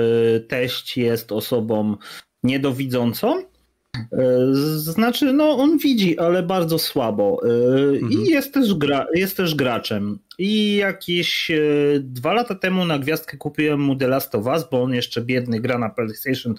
[0.40, 1.96] teść jest osobą
[2.42, 3.42] niedowidzącą
[4.76, 7.40] znaczy, no on widzi, ale bardzo słabo.
[7.44, 7.48] E,
[7.88, 8.12] mhm.
[8.12, 10.18] I jest też, gra, jest też graczem.
[10.38, 11.56] I jakieś e,
[12.00, 15.60] dwa lata temu na gwiazdkę kupiłem mu The Last of Us, bo on jeszcze biedny
[15.60, 16.54] gra na PlayStation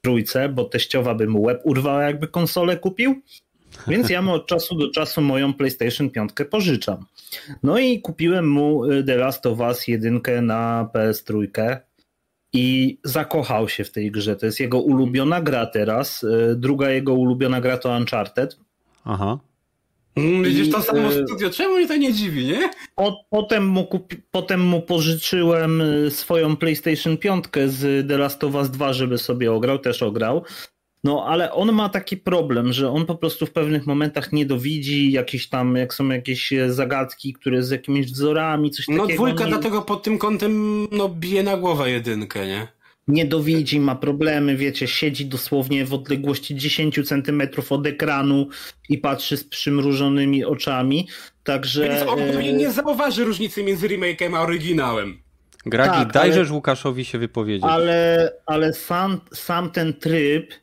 [0.00, 3.22] trójce, bo teściowa by mu łeb urwała, jakby konsolę kupił.
[3.88, 7.04] Więc ja mu od czasu do czasu moją PlayStation 5 pożyczam.
[7.62, 11.80] No i kupiłem mu The Last of Us jedynkę na PS trójkę
[12.52, 14.36] i zakochał się w tej grze.
[14.36, 16.24] To jest jego ulubiona gra teraz.
[16.24, 18.56] E, druga jego ulubiona gra to Uncharted.
[19.04, 19.38] Aha.
[20.16, 22.70] Mm, widzisz to samo e, studio, czemu mnie to nie dziwi, nie?
[23.30, 28.70] potem, mu kupi, potem mu pożyczyłem e, swoją PlayStation 5 z The Last of Us
[28.70, 30.44] 2, żeby sobie ograł, też ograł.
[31.04, 35.12] No, ale on ma taki problem, że on po prostu w pewnych momentach nie dowidzi
[35.12, 39.08] jakieś tam, jak są jakieś zagadki, które z jakimiś wzorami, coś no, takiego.
[39.08, 39.50] No dwójka nie...
[39.50, 42.68] dlatego pod tym kątem no, bije na głowę jedynkę, nie?
[43.08, 48.48] Nie dowidzi, ma problemy, wiecie, siedzi dosłownie w odległości 10 centymetrów od ekranu
[48.88, 51.08] i patrzy z przymrużonymi oczami,
[51.44, 51.88] także...
[51.88, 52.52] Więc on e...
[52.52, 55.18] nie zauważy różnicy między remake'em a oryginałem.
[55.66, 56.54] Gragi, tak, dajżesz ale...
[56.54, 57.70] Łukaszowi się wypowiedzieć.
[57.70, 60.54] Ale, ale sam, sam ten tryb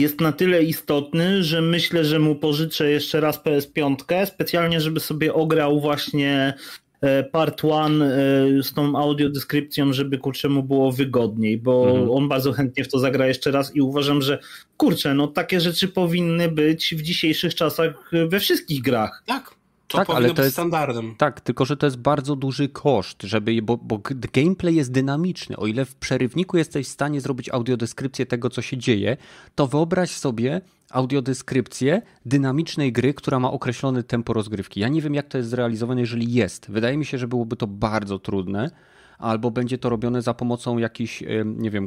[0.00, 5.34] jest na tyle istotny, że myślę, że mu pożyczę jeszcze raz PS5, specjalnie żeby sobie
[5.34, 6.54] ograł właśnie
[7.00, 12.10] e, part one e, z tą audiodeskrypcją, żeby kurczę mu było wygodniej, bo mhm.
[12.10, 14.38] on bardzo chętnie w to zagra jeszcze raz i uważam, że
[14.76, 19.22] kurczę, no takie rzeczy powinny być w dzisiejszych czasach we wszystkich grach.
[19.26, 19.55] Tak.
[19.88, 21.14] To tak, ale to jest standardem.
[21.18, 24.00] Tak, tylko że to jest bardzo duży koszt, żeby, bo, bo
[24.32, 25.56] gameplay jest dynamiczny.
[25.56, 29.16] O ile w przerywniku jesteś w stanie zrobić audiodeskrypcję tego, co się dzieje,
[29.54, 30.60] to wyobraź sobie
[30.90, 34.80] audiodeskrypcję dynamicznej gry, która ma określone tempo rozgrywki.
[34.80, 36.70] Ja nie wiem, jak to jest zrealizowane, jeżeli jest.
[36.70, 38.70] Wydaje mi się, że byłoby to bardzo trudne,
[39.18, 41.86] albo będzie to robione za pomocą jakichś, nie wiem,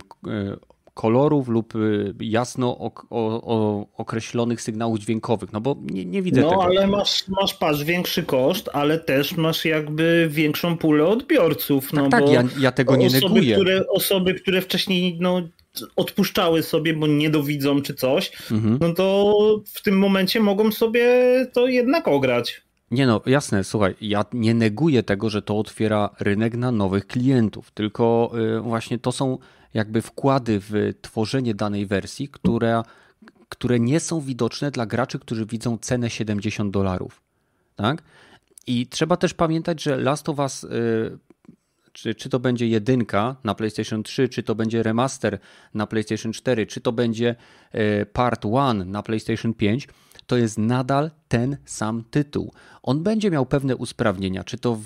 [0.94, 6.42] kolorów lub y, jasno ok o, o, określonych sygnałów dźwiękowych, no bo nie, nie widzę
[6.42, 6.62] no, tego.
[6.62, 11.94] No ale masz, masz patrz, większy koszt, ale też masz jakby większą pulę odbiorców.
[11.94, 13.56] No tak, tak ja, ja tego nie osoby, neguję.
[13.56, 15.42] Które, osoby, które wcześniej no,
[15.96, 18.78] odpuszczały sobie, bo nie dowidzą czy coś, mhm.
[18.82, 19.36] no to
[19.66, 21.06] w tym momencie mogą sobie
[21.54, 22.62] to jednak ograć.
[22.92, 27.72] Nie no, jasne, słuchaj, ja nie neguję tego, że to otwiera rynek na nowych klientów,
[27.72, 29.38] tylko y, właśnie to są
[29.74, 32.84] jakby wkłady w tworzenie danej wersji, które,
[33.50, 37.22] które nie są widoczne dla graczy, którzy widzą cenę 70 dolarów.
[37.76, 38.04] Tak?
[38.68, 41.18] I trzeba też pamiętać, że Last of Us, y,
[41.92, 45.40] czy, czy to będzie jedynka na PlayStation 3, czy to będzie remaster
[45.74, 47.36] na PlayStation 4, czy to będzie
[47.76, 49.88] y, Part 1 na PlayStation 5,
[50.26, 52.54] to jest nadal ten sam tytuł.
[52.84, 54.84] On będzie miał pewne usprawnienia, czy to w,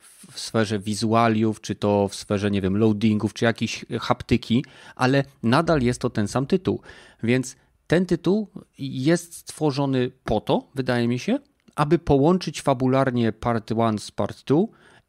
[0.00, 4.64] w sferze wizualiów, czy to w sferze, nie wiem, loadingów, czy jakiejś haptyki,
[4.96, 6.80] ale nadal jest to ten sam tytuł.
[7.22, 7.56] Więc
[7.86, 11.38] ten tytuł jest stworzony po to, wydaje mi się,
[11.74, 14.58] aby połączyć fabularnie part 1 z part 2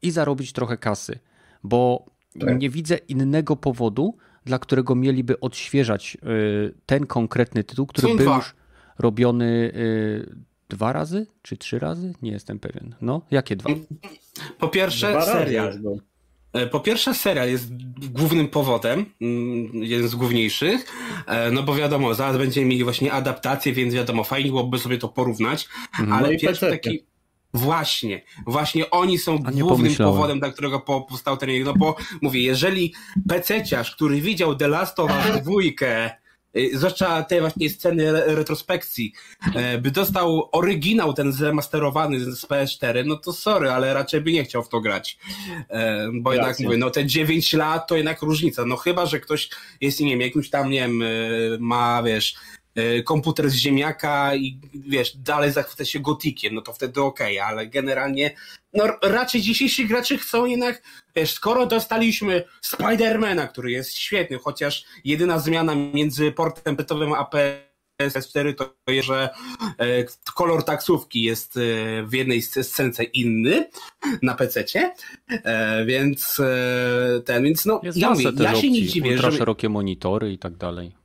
[0.02, 1.18] i zarobić trochę kasy,
[1.62, 2.06] bo
[2.40, 2.58] tak.
[2.58, 8.54] nie widzę innego powodu, dla którego mieliby odświeżać y, ten konkretny tytuł, który był już
[8.98, 10.36] robiony y,
[10.68, 12.14] dwa razy czy trzy razy?
[12.22, 12.94] Nie jestem pewien.
[13.00, 13.70] No, jakie dwa?
[14.58, 15.80] Po pierwsze, serial.
[16.52, 17.64] E, po pierwsze, serial jest
[18.10, 20.86] głównym powodem, mm, jeden z główniejszych,
[21.26, 25.08] e, no bo wiadomo, zaraz będziemy mieli właśnie adaptację, więc wiadomo, fajnie byłoby sobie to
[25.08, 25.68] porównać,
[26.00, 26.12] mhm.
[26.12, 27.04] ale no pierwszy taki...
[27.54, 32.94] Właśnie, właśnie oni są głównym powodem, dla którego powstał ten, no bo mówię, jeżeli
[33.28, 36.23] pececiarz, który widział The Last of Us dwójkę, Y,
[36.74, 39.12] zwłaszcza te właśnie sceny retrospekcji,
[39.54, 44.44] e, by dostał oryginał ten zremasterowany z PS4, no to sorry, ale raczej by nie
[44.44, 45.18] chciał w to grać.
[45.70, 46.42] E, bo Racja.
[46.42, 48.64] jednak mówię, no te 9 lat to jednak różnica.
[48.66, 49.50] No chyba, że ktoś
[49.80, 51.06] jest, nie wiem, jakimś tam, nie wiem, e,
[51.60, 52.34] ma, wiesz,
[53.04, 57.66] komputer z ziemniaka i wiesz, dalej zachwyca się gotikiem, no to wtedy okej, okay, ale
[57.66, 58.34] generalnie
[58.74, 60.82] no raczej dzisiejsi gracze chcą jednak,
[61.16, 67.30] wiesz, skoro dostaliśmy Spidermana, który jest świetny, chociaż jedyna zmiana między portem petowym a
[68.02, 69.30] PS4 to jest, że
[69.78, 70.04] e,
[70.34, 71.60] kolor taksówki jest e,
[72.02, 73.70] w jednej scence inny
[74.22, 74.92] na PC-cie,
[75.28, 76.40] e, więc
[77.24, 79.32] ten, więc no, jest ja, mówię, ja się nie dziwię, że...
[79.32, 81.03] szerokie monitory i tak dalej.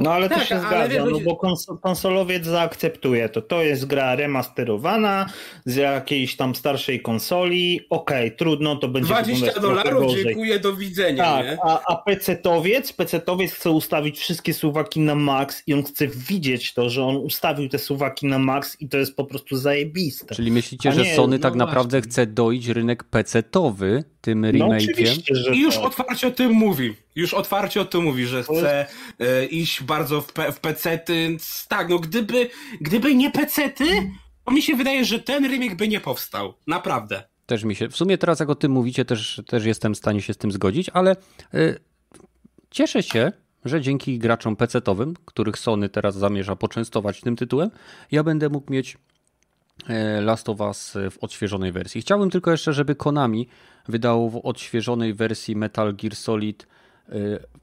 [0.00, 1.36] No ale tak, to się zgadza, no bo
[1.82, 3.42] konsolowiec zaakceptuje to.
[3.42, 5.26] To jest gra remasterowana
[5.64, 7.80] z jakiejś tam starszej konsoli.
[7.90, 11.24] Okej, okay, trudno, to będzie 20 dolarów, dziękuję, do widzenia.
[11.24, 11.58] Tak, nie?
[11.62, 16.90] a, a PC-towiec, PC-towiec chce ustawić wszystkie suwaki na max i on chce widzieć to,
[16.90, 20.34] że on ustawił te suwaki na max i to jest po prostu zajebiste.
[20.34, 22.10] Czyli myślicie, że Sony no tak no naprawdę właśnie.
[22.10, 25.22] chce dojść rynek PC-towy tym no remake'iem?
[25.46, 25.84] No I już tak.
[25.84, 28.86] otwarcie o tym mówi już otwarcie o tym mówi, że chce
[29.18, 31.12] e, iść bardzo w, pe, w pecety.
[31.12, 32.50] Więc tak, no gdyby,
[32.80, 33.84] gdyby nie pecety,
[34.44, 36.54] to mi się wydaje, że ten remake by nie powstał.
[36.66, 37.22] Naprawdę.
[37.46, 37.88] Też mi się.
[37.88, 40.52] W sumie teraz jak o tym mówicie, też, też jestem w stanie się z tym
[40.52, 41.16] zgodzić, ale
[41.54, 41.78] y,
[42.70, 43.32] cieszę się,
[43.64, 47.70] że dzięki graczom pecetowym, których Sony teraz zamierza poczęstować tym tytułem,
[48.10, 48.98] ja będę mógł mieć
[49.88, 52.00] e, Last of Us w odświeżonej wersji.
[52.00, 53.48] Chciałbym tylko jeszcze, żeby Konami
[53.88, 56.66] wydało w odświeżonej wersji Metal Gear Solid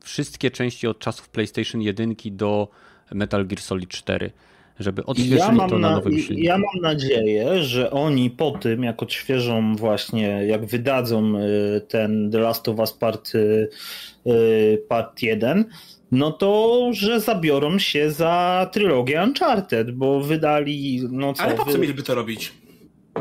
[0.03, 2.67] wszystkie części od czasów PlayStation 1 do
[3.11, 4.31] Metal Gear Solid 4
[4.79, 6.47] żeby odświeżyli ja to na, na nowym silniku.
[6.47, 12.39] Ja mam nadzieję, że oni po tym, jak odświeżą właśnie, jak wydadzą y, ten The
[12.39, 15.65] Last of Us Part, y, part 1,
[16.11, 21.07] no to, że zabiorą się za trylogię Uncharted, bo wydali...
[21.11, 21.77] No co, Ale po co wy...
[21.77, 22.53] mieliby to robić?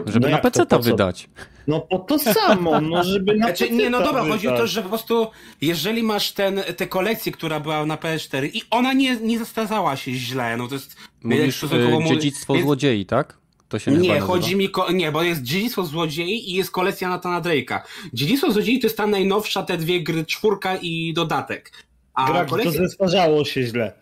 [0.06, 1.28] Żeby no na PC to wydać.
[1.66, 4.82] No po to samo, no żeby na znaczy, Nie, no dobra, chodzi o to, że
[4.82, 5.26] po prostu
[5.60, 10.12] jeżeli masz ten, tę kolekcję, która była na PS4 i ona nie, nie zastarzała się
[10.12, 10.96] źle, no to jest...
[11.22, 11.68] Mówisz y,
[12.08, 12.66] dziedzictwo jest...
[12.66, 13.38] złodziei, tak?
[13.68, 17.80] To się nie, chodzi mi, nie, bo jest Dziedzictwo Złodziei i jest kolekcja Natana Drake'a.
[18.12, 21.72] Dziedzictwo Złodziei to jest ta najnowsza, te dwie gry, czwórka i dodatek.
[22.14, 22.72] A Graki, kolekcja...
[22.72, 23.92] to zestarzało się źle.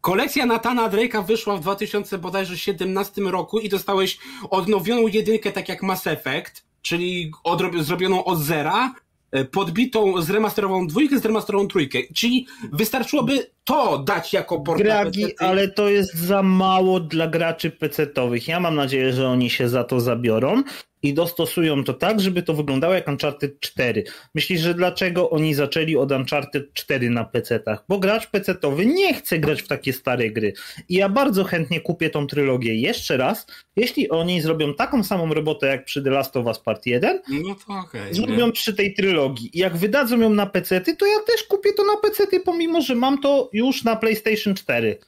[0.00, 4.18] Kolekcja Natana Drake'a wyszła w 2017 roku i dostałeś
[4.50, 7.32] odnowioną jedynkę, tak jak Mass Effect, czyli
[7.80, 8.94] zrobioną od zera,
[9.32, 11.98] e, podbitą, zremasterowaną dwójkę, zremasterowaną trójkę.
[12.14, 18.48] Czyli wystarczyłoby to dać jako port Gragi, ale to jest za mało dla graczy PC-owych.
[18.48, 20.62] Ja mam nadzieję, że oni się za to zabiorą
[21.02, 24.04] i dostosują to tak, żeby to wyglądało jak Uncharted 4.
[24.34, 27.84] Myślisz, że dlaczego oni zaczęli od Uncharted 4 na PC-tach?
[27.88, 30.52] Bo gracz PC-towy nie chce grać w takie stare gry.
[30.88, 33.46] I ja bardzo chętnie kupię tą trylogię jeszcze raz,
[33.76, 37.54] jeśli oni zrobią taką samą robotę jak przy The Last of Us Part 1, no
[37.66, 38.52] to okay, zrobią nie?
[38.52, 39.50] przy tej trylogii.
[39.52, 42.94] I jak wydadzą ją na PC-ty, to ja też kupię to na PC-ty, pomimo, że
[42.94, 44.98] mam to już na PlayStation 4.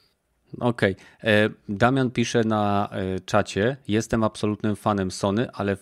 [0.59, 0.95] Okej.
[0.95, 1.31] Okay.
[1.31, 5.77] E, Damian pisze na e, czacie: Jestem absolutnym fanem Sony, ale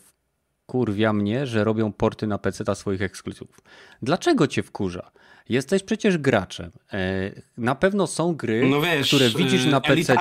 [0.66, 3.60] kurwia mnie, że robią porty na PC dla swoich ekskluzywów.
[4.02, 5.12] Dlaczego cię wkurza?
[5.50, 6.72] Jesteś przecież graczem.
[6.94, 10.16] E, na pewno są gry, no wiesz, które widzisz na PC.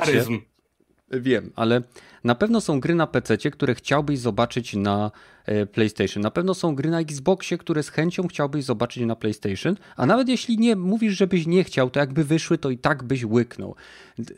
[1.19, 1.81] Wiem, ale
[2.23, 5.11] na pewno są gry na PC, które chciałbyś zobaczyć na
[5.45, 6.23] e, PlayStation.
[6.23, 9.75] Na pewno są gry na Xboxie, które z chęcią chciałbyś zobaczyć na PlayStation.
[9.95, 13.25] A nawet jeśli nie mówisz, żebyś nie chciał, to jakby wyszły, to i tak byś
[13.25, 13.75] łyknął.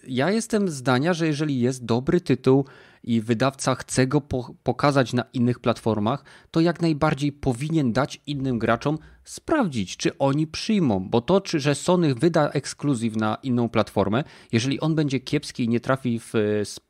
[0.07, 2.65] Ja jestem zdania, że jeżeli jest dobry tytuł
[3.05, 4.21] i wydawca chce go
[4.63, 11.09] pokazać na innych platformach, to jak najbardziej powinien dać innym graczom sprawdzić, czy oni przyjmą,
[11.09, 15.69] bo to, czy, że Sony wyda ekskluzyw na inną platformę, jeżeli on będzie kiepski i
[15.69, 16.31] nie trafi w,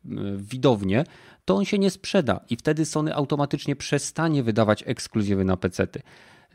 [0.04, 1.04] w widownię,
[1.46, 5.88] to on się nie sprzeda i wtedy Sony automatycznie przestanie wydawać ekskluzywy na PC.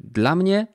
[0.01, 0.67] Dla mnie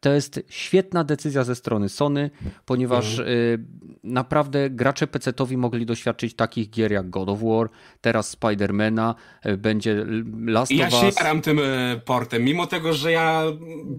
[0.00, 2.30] to jest świetna decyzja ze strony Sony,
[2.64, 3.28] ponieważ mhm.
[3.28, 3.58] Y,
[4.04, 7.68] naprawdę gracze PC-towi mogli doświadczyć takich gier jak God of War,
[8.00, 9.14] teraz Spidermana,
[9.46, 10.06] y, będzie
[10.46, 11.02] Last ja of Us.
[11.02, 13.42] Ja się jaram tym y, portem, mimo tego, że ja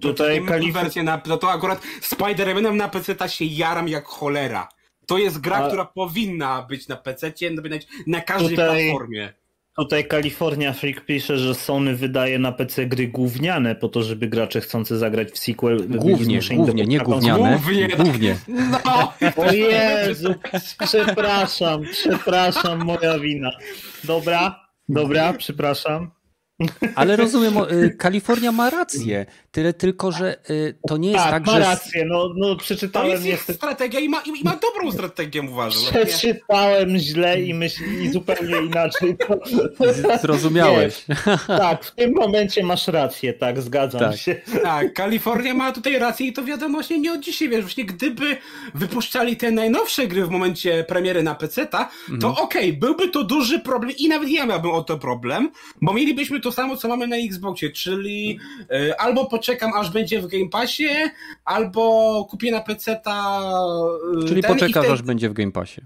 [0.02, 0.74] tutaj kalif...
[0.74, 4.70] wersję na, no to akurat Spider-Manem na PC się jaram jak cholera.
[5.06, 5.68] To jest gra, A...
[5.68, 7.34] która powinna być na PC,
[8.08, 8.88] na każdej tutaj...
[8.88, 9.34] platformie
[9.78, 14.62] Tutaj California Freak pisze, że Sony wydaje na PC gry gówniane po to, żeby gracze
[14.62, 17.60] chcący zagrać w sequel Głównie, głównie, nie gówniane.
[17.64, 17.88] Głównie.
[17.88, 18.38] głównie.
[18.48, 19.14] No.
[19.36, 20.36] O Jezu,
[20.80, 23.52] przepraszam, przepraszam, moja wina.
[24.04, 24.60] Dobra,
[24.90, 26.12] dobra, przepraszam.
[26.96, 29.26] Ale rozumiem, y, Kalifornia ma rację.
[29.58, 31.60] Tyle tylko, że y, to nie jest tak, tak ma że...
[31.60, 32.06] rację.
[32.06, 33.08] No, no przeczytałem...
[33.08, 33.54] To jest niestety...
[33.54, 35.82] strategia i ma, i ma dobrą strategię, uważam.
[35.92, 39.16] Przeczytałem źle i myśli zupełnie inaczej.
[40.22, 41.08] Zrozumiałeś.
[41.08, 41.16] Nie.
[41.48, 44.18] Tak, w tym momencie masz rację, tak, zgadzam tak.
[44.18, 44.36] się.
[44.64, 48.38] Tak, Kalifornia ma tutaj rację i to wiadomo właśnie nie od dzisiaj, wiesz, właśnie gdyby
[48.76, 52.34] wypuszczali te najnowsze gry w momencie premiery na PC-ta, to mhm.
[52.34, 55.52] okej, okay, byłby to duży problem i nawet ja miałbym o to problem,
[55.82, 58.40] bo mielibyśmy to samo, co mamy na Xboxie, czyli
[58.72, 60.90] y, albo poczekam, aż będzie w Game Passie,
[61.46, 63.42] albo kupię na PC-ta.
[64.24, 65.82] Y, czyli poczekasz, aż będzie w Game Passie.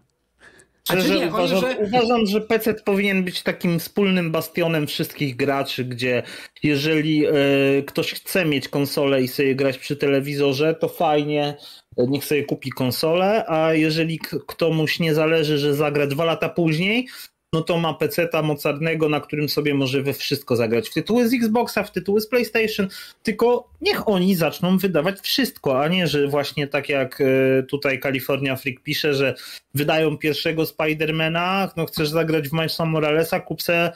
[0.84, 1.78] Szczerze nie, uważam, że...
[1.78, 6.24] uważam, że PC powinien być takim wspólnym bastionem wszystkich graczy, gdzie
[6.64, 11.58] jeżeli y, ktoś chce mieć konsolę i sobie grać przy telewizorze, to fajnie,
[11.98, 14.20] niech sobie kupi konsolę, a jeżeli
[14.58, 17.08] komuś nie zależy, że zagra dwa lata później,
[17.54, 20.90] no to ma peceta mocarnego, na którym sobie może we wszystko zagrać.
[20.90, 22.88] W tytuły z Xboxa, w tytuły z PlayStation,
[23.24, 28.56] tylko niech oni zaczną wydawać wszystko, a nie, że właśnie tak jak e, tutaj California
[28.56, 29.36] Freak pisze, że
[29.74, 33.92] wydają pierwszego Spidermana, no chcesz zagrać w Milesa Moralesa, kup se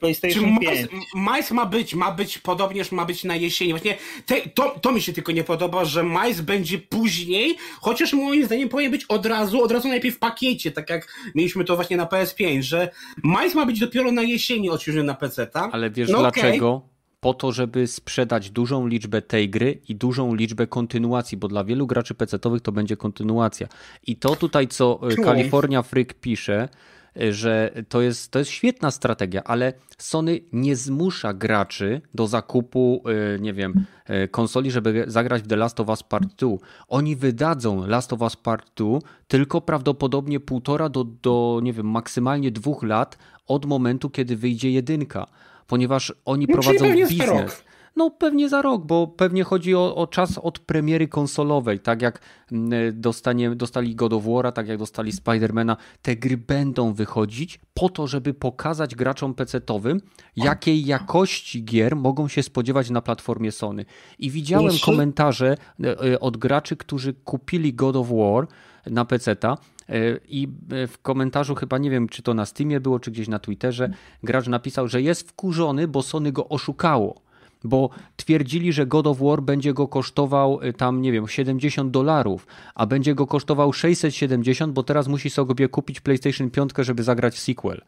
[0.00, 0.88] PlayStation Czy 5.
[1.14, 3.72] Mice ma być, ma być podobnież ma być na jesieni.
[3.72, 3.96] Właśnie
[4.26, 8.68] te, to, to mi się tylko nie podoba, że Mice będzie później, chociaż moim zdaniem
[8.68, 12.06] powinien być od razu, od razu najpierw w pakiecie, tak jak mieliśmy to właśnie na
[12.06, 12.90] PS5, że
[13.24, 15.70] Mice ma być dopiero na jesieni odświeżony na PC, tak?
[15.72, 16.74] Ale wiesz no dlaczego?
[16.74, 16.92] Okay.
[17.20, 21.86] Po to, żeby sprzedać dużą liczbę tej gry i dużą liczbę kontynuacji, bo dla wielu
[21.86, 23.68] graczy PC-owych to będzie kontynuacja.
[24.06, 26.68] I to tutaj, co e, California Freak pisze,
[27.16, 33.02] że to jest, to jest świetna strategia, ale Sony nie zmusza graczy do zakupu,
[33.36, 33.86] y, nie wiem,
[34.24, 36.48] y, konsoli, żeby zagrać w The Last of Us Part 2.
[36.88, 38.98] Oni wydadzą Last of Us Part 2
[39.28, 45.26] tylko prawdopodobnie półtora do, do nie wiem, maksymalnie dwóch lat od momentu, kiedy wyjdzie jedynka,
[45.66, 47.64] ponieważ oni no, prowadzą biznes.
[47.96, 52.20] No pewnie za rok, bo pewnie chodzi o, o czas od premiery konsolowej, tak jak
[52.52, 52.70] mm,
[53.00, 58.06] dostanie, dostali God of War, tak jak dostali Spidermana, te gry będą wychodzić po to,
[58.06, 60.00] żeby pokazać graczom PC-owym,
[60.36, 63.84] jakiej jakości gier mogą się spodziewać na platformie Sony.
[64.18, 68.46] I widziałem komentarze e, e, od graczy, którzy kupili God of War
[68.86, 69.94] na PC-ta e,
[70.28, 70.48] i
[70.88, 73.90] w komentarzu chyba nie wiem, czy to na Steamie było, czy gdzieś na Twitterze,
[74.22, 77.22] gracz napisał, że jest wkurzony, bo Sony go oszukało
[77.64, 82.46] bo twierdzili, że God of War będzie go kosztował y, tam, nie wiem, 70 dolarów,
[82.74, 87.82] a będzie go kosztował 670, bo teraz musi sobie kupić PlayStation 5, żeby zagrać sequel.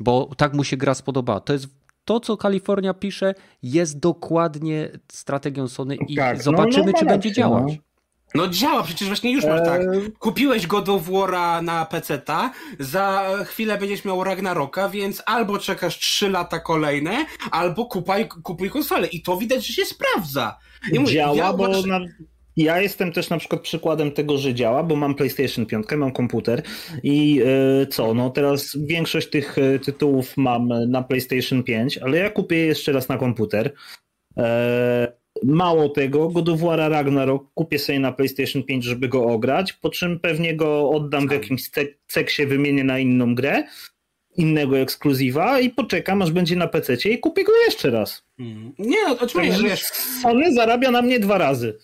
[0.00, 1.40] Bo tak mu się gra spodoba.
[1.40, 1.66] To jest
[2.04, 7.04] to, co Kalifornia pisze, jest dokładnie strategią Sony i tak, no, zobaczymy, no, no, czy
[7.04, 7.64] będzie działać.
[7.66, 7.91] No.
[8.34, 9.82] No działa, przecież właśnie już masz tak.
[10.18, 16.28] Kupiłeś God of War'a na PC-ta, za chwilę będziesz miał Ragnaroka, więc albo czekasz 3
[16.28, 19.06] lata kolejne, albo kupaj, kupuj konsolę.
[19.06, 20.58] I to widać, że się sprawdza.
[20.94, 22.00] Mówię, działa, ja, bo na...
[22.56, 26.62] Ja jestem też na przykład przykładem tego, że działa, bo mam PlayStation 5, mam komputer
[27.02, 32.30] i yy, co, no teraz większość tych e, tytułów mam na PlayStation 5, ale ja
[32.30, 33.72] kupię je jeszcze raz na komputer.
[34.36, 34.44] Yy,
[35.44, 39.90] Mało tego, God of War Ragnarok kupię sobie na PlayStation 5, żeby go ograć, po
[39.90, 41.70] czym pewnie go oddam w jakimś
[42.06, 43.64] ceksie, wymienię na inną grę,
[44.36, 48.24] innego ekskluzywa i poczekam, aż będzie na PC i kupię go jeszcze raz.
[48.38, 48.72] Mm.
[48.78, 49.76] Nie, no oczywiście.
[50.22, 51.78] Sony zarabia na mnie dwa razy.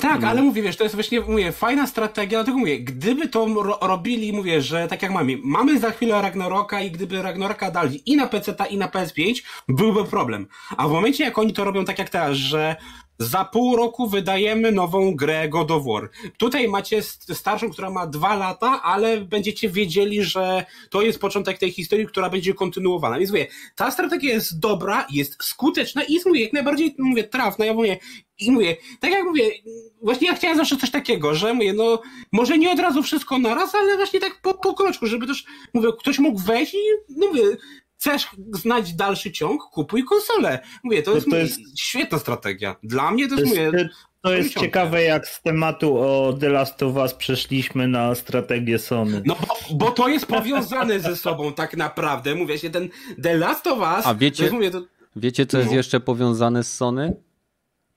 [0.00, 3.78] Tak, ale mówię, wiesz, to jest właśnie, mówię, fajna strategia, dlatego mówię, gdyby to ro
[3.82, 8.16] robili, mówię, że tak jak mamy, mamy za chwilę Ragnaroka i gdyby Ragnaroka dali i
[8.16, 10.46] na PC, i na PS5, byłby problem.
[10.76, 12.76] A w momencie, jak oni to robią tak jak teraz, że
[13.18, 16.10] za pół roku wydajemy nową grę God of War.
[16.36, 17.02] Tutaj macie
[17.32, 22.30] starszą, która ma dwa lata, ale będziecie wiedzieli, że to jest początek tej historii, która
[22.30, 23.18] będzie kontynuowana.
[23.18, 27.64] Więc mówię, ta strategia jest dobra, jest skuteczna i jest, mówię, jak najbardziej, mówię, trafna.
[27.64, 27.98] Ja mówię,
[28.38, 29.50] i mówię, tak jak mówię,
[30.02, 32.02] właśnie ja chciałem zawsze coś takiego, że mówię, no,
[32.32, 35.44] może nie od razu wszystko naraz, ale właśnie tak po, po kroczku, żeby też,
[35.74, 37.42] mówię, ktoś mógł wejść i, no mówię,
[37.98, 40.58] chcesz znać dalszy ciąg, kupuj konsolę.
[40.84, 42.76] Mówię, to, to jest, to jest świetna strategia.
[42.82, 43.88] Dla mnie to, to jest, mówię,
[44.20, 49.22] to jest ciekawe, jak z tematu o The Last of Us przeszliśmy na strategię Sony.
[49.26, 52.34] No bo, bo to jest powiązane ze sobą tak naprawdę.
[52.34, 52.88] Mówię się, ten
[53.22, 54.06] The Last of Us...
[54.06, 54.82] A wiecie, jest, mówię, to...
[55.16, 55.76] wiecie co jest no.
[55.76, 57.16] jeszcze powiązane z Sony?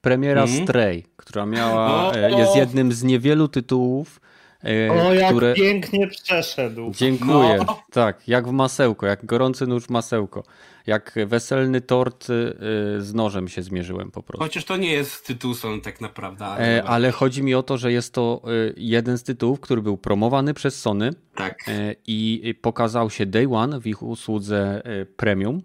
[0.01, 0.63] Premiera mm.
[0.63, 4.21] Stray, która miała, e, jest jednym z niewielu tytułów,
[4.63, 5.53] o, jak które...
[5.53, 6.91] pięknie przeszedł.
[6.91, 7.57] Dziękuję.
[7.67, 7.83] No.
[7.91, 10.43] Tak, jak w masełko, jak gorący nóż w masełko.
[10.87, 14.43] Jak weselny tort y, y, z nożem się zmierzyłem po prostu.
[14.43, 16.45] Chociaż to nie jest tytuł Sony tak naprawdę.
[16.45, 19.81] Ale, e, ale chodzi mi o to, że jest to y, jeden z tytułów, który
[19.81, 21.13] był promowany przez Sony.
[21.35, 21.59] Tak.
[21.67, 24.81] E, I pokazał się Day One w ich usłudze
[25.17, 25.61] premium.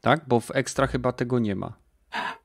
[0.00, 0.24] Tak?
[0.28, 1.78] Bo w Extra chyba tego nie ma.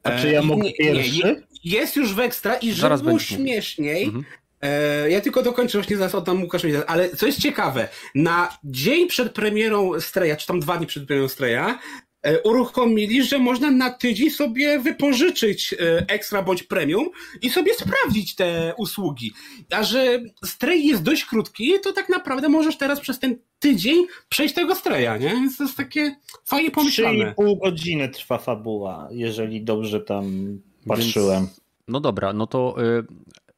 [0.03, 1.25] A czy ja mogę pierwszy?
[1.25, 4.23] Nie, jest już w Extra i żeby było śmieszniej, mhm.
[4.63, 9.33] E, ja tylko dokończę właśnie zaraz oddam Łukasz, ale co jest ciekawe, na dzień przed
[9.33, 11.79] premierą Streja, czy tam dwa dni przed premierą Streja,
[12.21, 17.09] e, uruchomili, że można na tydzień sobie wypożyczyć e, ekstra bądź premium
[17.41, 19.33] i sobie sprawdzić te usługi.
[19.71, 24.55] A że strej jest dość krótki, to tak naprawdę możesz teraz przez ten tydzień przejść
[24.55, 25.29] tego streja, nie?
[25.29, 27.33] Więc to jest takie fajnie pomyślane.
[27.37, 30.57] 3,5 godziny trwa fabuła, jeżeli dobrze tam
[30.87, 31.43] patrzyłem.
[31.43, 32.75] Więc, no dobra, no to...
[32.77, 33.05] Yy...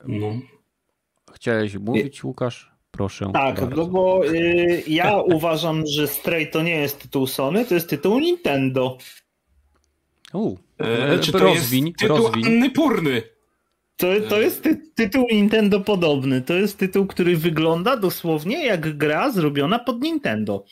[0.08, 0.40] No.
[1.36, 2.72] Chciałeś mówić, Łukasz?
[2.92, 3.32] Proszę.
[3.34, 3.76] Tak, bardzo.
[3.76, 8.20] no bo y, ja uważam, że Stray to nie jest tytuł Sony, to jest tytuł
[8.20, 8.98] Nintendo.
[10.34, 12.72] U, e, czy to rozwiń, jest tytuł rozwiń.
[12.72, 13.22] Purny?
[13.98, 16.42] To, to jest ty, tytuł Nintendo podobny.
[16.42, 20.66] To jest tytuł, który wygląda dosłownie jak gra zrobiona pod Nintendo.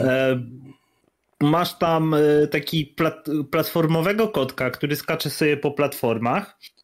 [0.00, 0.42] E,
[1.40, 6.77] masz tam e, taki plat, platformowego kotka, który skacze sobie po platformach E,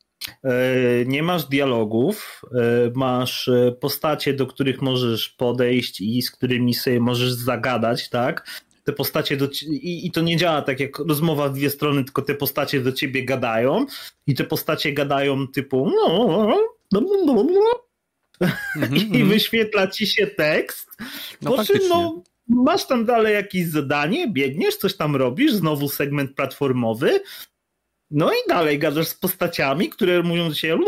[1.07, 7.01] nie masz dialogów, e, masz e, postacie, do których możesz podejść i z którymi sobie
[7.01, 8.63] możesz zagadać, tak?
[8.85, 12.23] Te postacie do, i, i to nie działa tak jak rozmowa w dwie strony, tylko
[12.23, 13.87] te postacie do ciebie gadają
[14.27, 15.91] i te postacie gadają typu
[19.13, 20.91] i wyświetla ci się tekst.
[21.43, 26.35] No, po czym no, masz tam dalej jakieś zadanie, biegniesz, coś tam robisz, znowu segment
[26.35, 27.21] platformowy,
[28.11, 30.79] no i dalej gadasz z postaciami, które mówią do siebie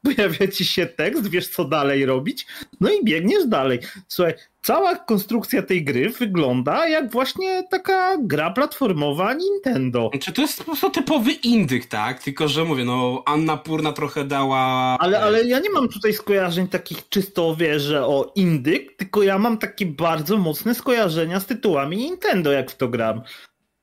[0.04, 2.46] pojawia ci się tekst, wiesz co dalej robić,
[2.80, 3.78] no i biegniesz dalej.
[4.08, 10.10] Słuchaj, cała konstrukcja tej gry wygląda jak właśnie taka gra platformowa Nintendo.
[10.20, 12.22] Czy to jest po prostu typowy indyk, tak?
[12.22, 14.96] Tylko, że mówię, no Anna Purna trochę dała...
[15.00, 19.38] Ale, ale ja nie mam tutaj skojarzeń takich czysto, wiesz, że o indyk, tylko ja
[19.38, 23.22] mam takie bardzo mocne skojarzenia z tytułami Nintendo, jak w to gram.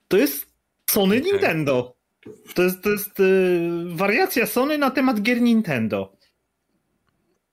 [0.07, 0.46] To jest
[0.89, 1.31] Sony okay.
[1.31, 1.97] Nintendo.
[2.55, 6.17] To jest, to jest yy, wariacja Sony na temat gier Nintendo.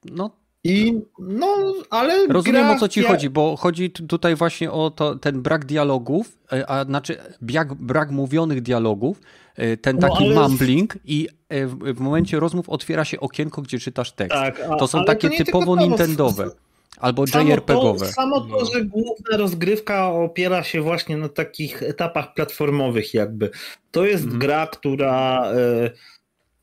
[0.04, 0.44] No.
[0.64, 2.26] I no, ale.
[2.26, 3.08] Rozumiem o co ci ja...
[3.08, 8.10] chodzi, bo chodzi tutaj właśnie o to, ten brak dialogów, e, a znaczy brak, brak
[8.10, 9.20] mówionych dialogów,
[9.56, 10.48] e, ten no, taki no, ale...
[10.48, 14.38] mumbling i e, w, w, momencie rozmów otwiera się okienko, gdzie czytasz tekst.
[14.38, 16.50] Tak, a, to są takie to typowo nintendowe.
[17.04, 18.12] Albo JRPG-owe.
[18.12, 18.64] Samo to, no.
[18.64, 23.50] że główna rozgrywka opiera się właśnie na takich etapach platformowych jakby.
[23.90, 24.40] To jest mhm.
[24.40, 25.90] gra, która e,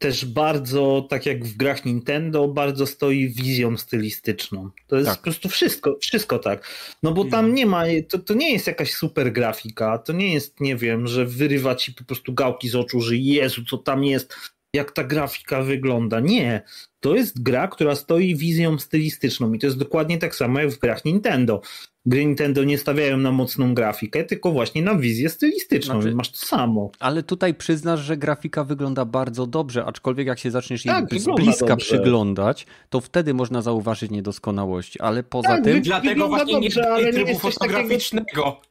[0.02, 4.70] też bardzo, tak jak w grach Nintendo, bardzo stoi wizją stylistyczną.
[4.88, 5.18] To jest tak.
[5.18, 6.68] po prostu wszystko, wszystko tak.
[7.04, 7.54] No bo tam mhm.
[7.54, 11.26] nie ma, to, to nie jest jakaś super grafika, to nie jest, nie wiem, że
[11.26, 14.36] wyrywa ci po prostu gałki z oczu, że Jezu, co tam jest,
[14.74, 16.20] jak ta grafika wygląda.
[16.20, 16.62] Nie.
[17.00, 20.80] To jest gra, która stoi wizją stylistyczną i to jest dokładnie tak samo jak w
[20.80, 21.62] grach Nintendo.
[22.06, 26.02] Gry Nintendo nie stawiają na mocną grafikę, tylko właśnie na wizję stylistyczną.
[26.02, 26.92] Znaczy, masz to samo.
[27.00, 31.26] Ale tutaj przyznasz, że grafika wygląda bardzo dobrze, aczkolwiek jak się zaczniesz tak, jej z
[31.26, 31.86] bliska dobrze.
[31.86, 35.00] przyglądać, to wtedy można zauważyć niedoskonałości.
[35.00, 35.82] Ale poza tak, tym.
[35.82, 38.26] Dlatego właśnie dobrze, nie trybu fotograficznego.
[38.26, 38.71] Takiego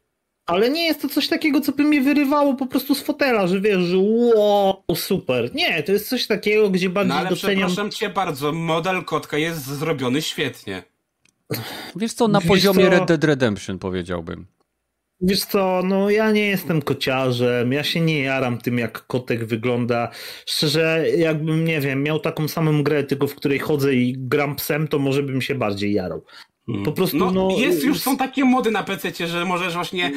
[0.51, 3.61] ale nie jest to coś takiego, co by mnie wyrywało po prostu z fotela, że
[3.61, 5.55] wiesz, że wow, super.
[5.55, 7.57] Nie, to jest coś takiego, gdzie bardziej no, ale doceniam...
[7.57, 10.83] przepraszam cię bardzo, model kotka jest zrobiony świetnie.
[11.97, 12.91] Wiesz co, na Wiesz poziomie co?
[12.91, 14.47] Red Dead Redemption powiedziałbym.
[15.23, 20.11] Wiesz co, no ja nie jestem kociarzem, ja się nie jaram tym, jak kotek wygląda.
[20.47, 24.89] Szczerze, jakbym, nie wiem, miał taką samą grę, tylko w której chodzę i gram psem,
[24.89, 26.25] to może bym się bardziej jarał.
[26.71, 26.85] Hmm.
[26.85, 30.13] Po prostu, no, no, jest już są takie mody na PC, że możesz właśnie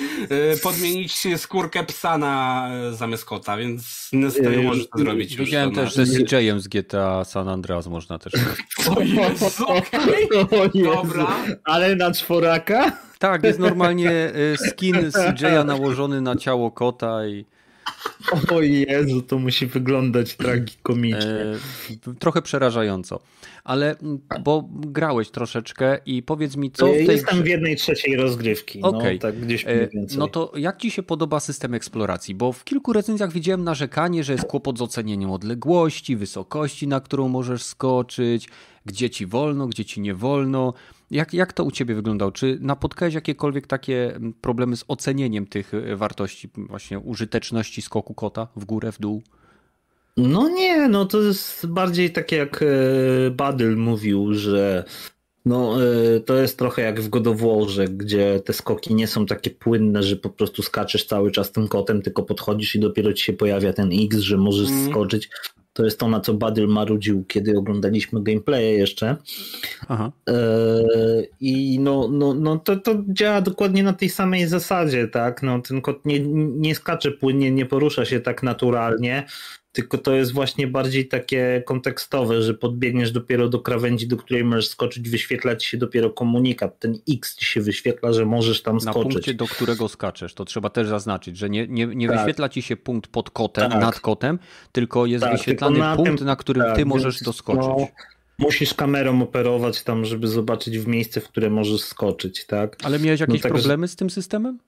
[0.54, 5.36] y, podmienić skórkę psa na y, zamiast kota, więc niestety yy, możesz to zrobić.
[5.36, 8.34] Widziałem już, też, że z CJ-em z GTA San Andreas można też.
[8.96, 10.84] o Jezu, okay.
[10.84, 11.28] Dobra.
[11.64, 12.92] Ale na czworaka?
[13.20, 14.32] Tak, jest normalnie
[14.70, 17.46] skin CJ-a nałożony na ciało kota i
[18.52, 21.46] o Jezu, to musi wyglądać tragikomicznie.
[22.08, 23.20] E, trochę przerażająco.
[23.64, 23.96] Ale
[24.44, 28.82] bo grałeś troszeczkę i powiedz mi, co w tej Jestem w jednej trzeciej rozgrywki.
[28.82, 29.14] Okay.
[29.14, 30.18] No, tak gdzieś mniej więcej.
[30.20, 32.36] No to jak ci się podoba system eksploracji?
[32.36, 37.28] Bo w kilku recenzjach widziałem narzekanie, że jest kłopot z ocenieniem odległości, wysokości, na którą
[37.28, 38.48] możesz skoczyć,
[38.86, 40.74] gdzie ci wolno, gdzie ci nie wolno.
[41.12, 42.32] Jak, jak to u ciebie wyglądało?
[42.32, 48.48] Czy napotkałeś jakiekolwiek takie mm, problemy z ocenieniem tych e, wartości, właśnie użyteczności skoku kota
[48.56, 49.22] w górę, w dół?
[50.18, 54.84] No nie, no to jest bardziej tak jak e, Badyl mówił, że
[55.46, 59.26] no, e, to jest trochę jak w God of War, gdzie te skoki nie są
[59.26, 63.24] takie płynne, że po prostu skaczesz cały czas tym kotem, tylko podchodzisz i dopiero ci
[63.24, 64.90] się pojawia ten X, że możesz mm.
[64.90, 65.30] skoczyć.
[65.74, 69.18] To jest to, na co Badyl marudził, kiedy oglądaliśmy gameplaye jeszcze.
[69.88, 70.12] Aha.
[70.30, 70.34] E,
[71.40, 75.44] I no, no, no to, to działa dokładnie na tej samej zasadzie, tak?
[75.44, 76.20] No, ten kot nie,
[76.60, 79.26] nie skacze płynnie, nie porusza się tak naturalnie
[79.74, 84.68] tylko to jest właśnie bardziej takie kontekstowe, że podbiegniesz dopiero do krawędzi, do której możesz
[84.68, 89.06] skoczyć, wyświetla ci się dopiero komunikat, ten X ci się wyświetla, że możesz tam skoczyć.
[89.06, 92.18] Na punkcie, do którego skaczesz, to trzeba też zaznaczyć, że nie, nie, nie tak.
[92.18, 93.82] wyświetla ci się punkt pod kotem, tak.
[93.82, 94.40] nad kotem,
[94.72, 97.64] tylko jest tak, wyświetlany tylko na punkt, tym, na którym tak, ty możesz doskoczyć.
[97.64, 97.88] No,
[98.38, 102.78] musisz kamerą operować tam, żeby zobaczyć w miejsce, w które możesz skoczyć, tak?
[102.84, 104.60] Ale miałeś jakieś no, problemy z tym systemem?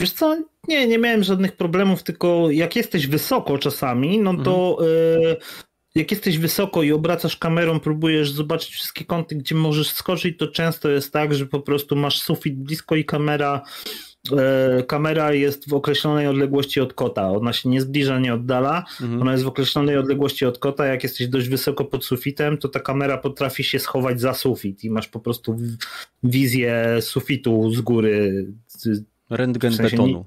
[0.00, 0.38] Wiesz co,
[0.68, 4.90] nie, nie miałem żadnych problemów, tylko jak jesteś wysoko czasami, no to mhm.
[5.32, 5.36] y,
[5.94, 10.90] jak jesteś wysoko i obracasz kamerą, próbujesz zobaczyć wszystkie kąty, gdzie możesz skoczyć, to często
[10.90, 13.62] jest tak, że po prostu masz sufit blisko i kamera
[14.80, 17.30] y, kamera jest w określonej odległości od kota.
[17.30, 18.84] Ona się nie zbliża, nie oddala.
[19.00, 19.22] Mhm.
[19.22, 20.86] Ona jest w określonej odległości od kota.
[20.86, 24.90] Jak jesteś dość wysoko pod sufitem, to ta kamera potrafi się schować za sufit i
[24.90, 25.56] masz po prostu
[26.22, 28.46] wizję sufitu z góry
[29.30, 30.18] Rentgen w sensie betonu.
[30.18, 30.24] Nie...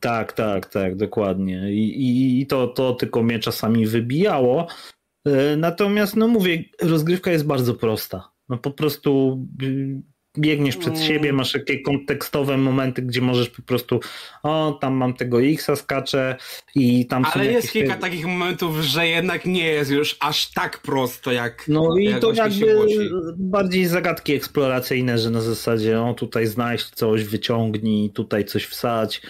[0.00, 1.72] Tak, tak, tak, dokładnie.
[1.72, 4.66] I, i, i to, to tylko mnie czasami wybijało.
[5.26, 8.30] E, natomiast, no mówię, rozgrywka jest bardzo prosta.
[8.48, 9.38] No po prostu
[10.38, 11.06] biegniesz przed mm.
[11.06, 14.00] siebie, masz takie kontekstowe momenty, gdzie możesz po prostu
[14.42, 16.36] o, tam mam tego X-a, skaczę
[16.74, 21.32] i tam Ale jest kilka takich momentów, że jednak nie jest już aż tak prosto,
[21.32, 22.86] jak No i jak to jakby
[23.36, 29.22] bardziej zagadki eksploracyjne, że na zasadzie o, tutaj znajdź coś, wyciągnij, tutaj coś wsadź.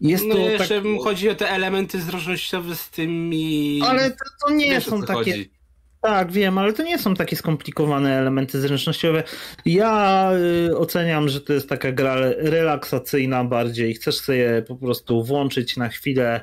[0.00, 1.02] Jest no jeszcze tak...
[1.02, 3.80] chodzi o te elementy zręcznościowe z tymi...
[3.84, 4.16] Ale to,
[4.46, 5.14] to nie Wiesz, są takie...
[5.14, 5.59] Chodzi
[6.00, 9.22] tak, wiem, ale to nie są takie skomplikowane elementy zręcznościowe.
[9.64, 10.30] Ja
[10.68, 13.94] y, oceniam, że to jest taka gra relaksacyjna bardziej.
[13.94, 16.40] Chcesz sobie po prostu włączyć na chwilę,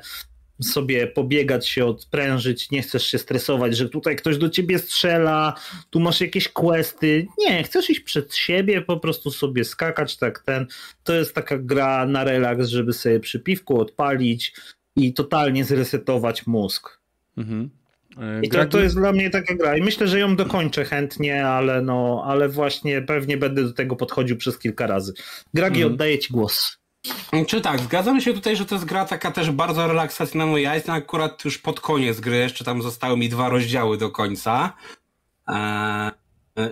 [0.61, 5.53] sobie pobiegać się, odprężyć, nie chcesz się stresować, że tutaj ktoś do ciebie strzela,
[5.89, 7.27] tu masz jakieś questy.
[7.37, 10.67] Nie, chcesz iść przed siebie, po prostu sobie skakać, tak ten.
[11.03, 14.53] To jest taka gra na relaks, żeby sobie przy piwku odpalić
[14.95, 16.99] i totalnie zresetować mózg.
[17.37, 17.69] Mhm.
[18.21, 19.77] E, I to, to jest dla mnie taka gra.
[19.77, 24.37] I myślę, że ją dokończę chętnie, ale no, ale właśnie pewnie będę do tego podchodził
[24.37, 25.13] przez kilka razy.
[25.53, 25.93] Gragi, mm.
[25.93, 26.77] oddaję ci głos.
[27.47, 30.45] Czy tak, zgadzam się tutaj, że to jest gra taka też bardzo relaksacyjna.
[30.45, 34.11] No ja jestem akurat już pod koniec gry, jeszcze tam zostały mi dwa rozdziały do
[34.11, 34.73] końca.
[35.47, 36.11] Eee,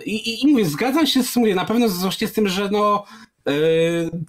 [0.04, 3.04] i, i, I mówię, zgadzam się z, mówię, na pewno właśnie z tym, że no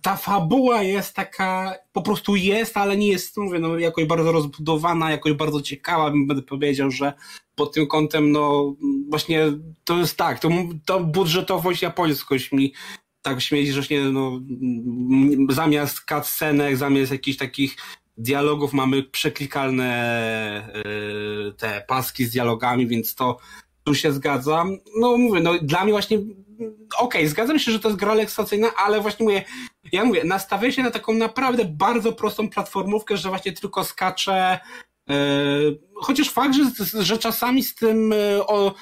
[0.02, 5.12] ta fabuła jest taka, po prostu jest, ale nie jest, mówię, no, jakoś bardzo rozbudowana,
[5.12, 7.14] jakoś bardzo ciekawa, będę powiedział, że
[7.56, 8.76] pod tym kątem, no
[9.10, 9.46] właśnie
[9.84, 10.50] to jest tak, to,
[10.86, 12.74] to budżetowość japońskość mi
[13.22, 14.40] tak śmieci, że właśnie, no,
[15.50, 17.76] zamiast cutscenek, zamiast jakichś takich
[18.18, 23.38] dialogów mamy przeklikalne yy, te paski z dialogami, więc to
[23.84, 24.78] tu się zgadzam.
[25.00, 26.20] No mówię, no dla mnie właśnie
[26.60, 29.44] okej, okay, zgadzam się, że to jest gra leksacyjna, ale właśnie mówię,
[29.92, 34.60] ja mówię, nastawię się na taką naprawdę bardzo prostą platformówkę, że właśnie tylko skaczę,
[35.10, 38.74] yy, chociaż fakt, że, że czasami z tym yy, o,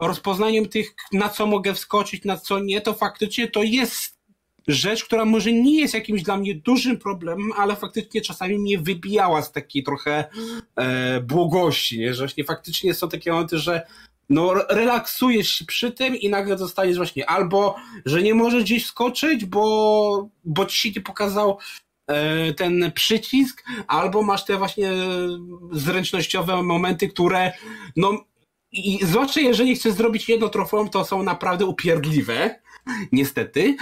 [0.00, 4.14] rozpoznaniem tych, na co mogę wskoczyć, na co nie, to faktycznie to jest
[4.66, 9.42] rzecz, która może nie jest jakimś dla mnie dużym problemem, ale faktycznie czasami mnie wybijała
[9.42, 10.24] z takiej trochę
[10.76, 12.14] e, błogości, nie?
[12.14, 13.86] że właśnie faktycznie są takie momenty, że
[14.28, 19.44] no relaksujesz się przy tym i nagle dostajesz właśnie albo, że nie możesz gdzieś skoczyć,
[19.44, 21.58] bo, bo ci się nie pokazał
[22.06, 24.90] e, ten przycisk, albo masz te właśnie
[25.72, 27.52] zręcznościowe momenty, które
[27.96, 28.24] no
[28.72, 32.60] i zwłaszcza jeżeli chcesz zrobić jedno trofeum, to są naprawdę upierdliwe,
[33.12, 33.76] niestety.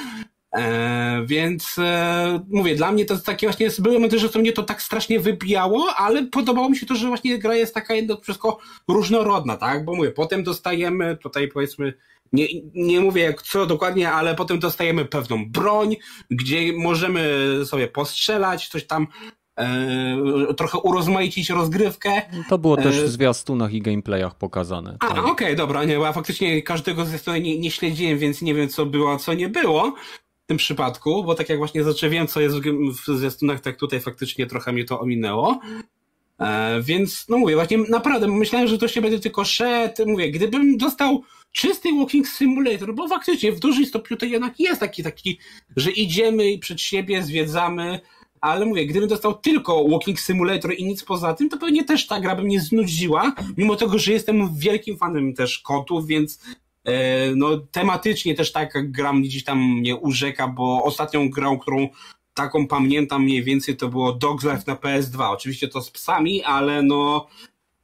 [0.57, 4.53] E, więc e, mówię, dla mnie to jest takie właśnie, były momenty, że to mnie
[4.53, 8.21] to tak strasznie wybijało, ale podobało mi się to, że właśnie gra jest taka jedno
[8.21, 8.59] wszystko
[8.89, 9.85] różnorodna, tak?
[9.85, 11.95] Bo mówię, potem dostajemy tutaj powiedzmy,
[12.33, 15.97] nie, nie mówię jak co dokładnie, ale potem dostajemy pewną broń,
[16.31, 19.07] gdzie możemy sobie postrzelać, coś tam
[19.59, 22.23] E, trochę urozmaicić rozgrywkę.
[22.49, 24.97] To było też e, w zwiastunach i gameplayach pokazane.
[25.01, 28.55] A, okej, okay, dobra, nie, bo ja faktycznie każdego zwiastuna nie, nie śledziłem, więc nie
[28.55, 29.95] wiem co było, a co nie było
[30.53, 34.73] tym przypadku, bo tak jak właśnie zacząłem, co jest w zwiastunach, tak tutaj faktycznie trochę
[34.73, 35.61] mnie to ominęło.
[36.39, 40.07] E, więc, no mówię, właśnie naprawdę myślałem, że to się będzie tylko szedł.
[40.07, 41.23] Mówię, gdybym dostał
[41.53, 45.39] czysty Walking Simulator, bo faktycznie w dużym stopniu to jednak jest taki, taki,
[45.77, 48.01] że idziemy i przed siebie zwiedzamy,
[48.41, 52.21] ale mówię, gdybym dostał tylko Walking Simulator i nic poza tym, to pewnie też ta
[52.21, 56.39] gra by mnie znudziła, mimo tego, że jestem wielkim fanem też kotów, więc
[57.37, 61.89] no tematycznie też tak gra gdzieś tam mnie urzeka, bo ostatnią grą, którą
[62.35, 65.31] taką pamiętam mniej więcej, to było Dog's Life na PS2.
[65.31, 67.27] Oczywiście to z psami, ale no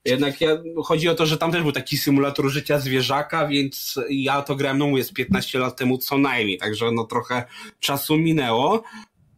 [0.04, 0.48] jednak ja,
[0.84, 4.78] chodzi o to, że tam też był taki symulator życia zwierzaka, więc ja to grałem,
[4.78, 7.44] no mówię, z 15 lat temu co najmniej, także no trochę
[7.80, 8.82] czasu minęło.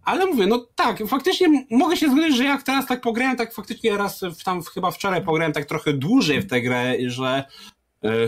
[0.05, 3.97] Ale mówię, no tak, faktycznie mogę się zgodzić, że jak teraz tak pograłem, tak faktycznie
[3.97, 7.45] raz tam chyba wczoraj pograłem tak trochę dłużej w tę grę, że e,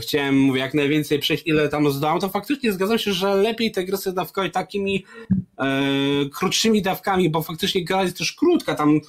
[0.01, 3.85] chciałem, mówię, jak najwięcej przejść, ile tam zdałem, to faktycznie zgadzam się, że lepiej te
[3.85, 5.05] gry sobie dawkować takimi
[5.59, 5.83] e,
[6.33, 9.01] krótszymi dawkami, bo faktycznie gra jest też krótka, tam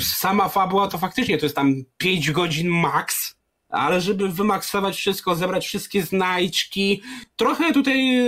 [0.00, 3.34] sama fabuła to faktycznie to jest tam 5 godzin max,
[3.68, 7.02] ale żeby wymaksować wszystko, zebrać wszystkie znajdźki,
[7.36, 8.26] trochę tutaj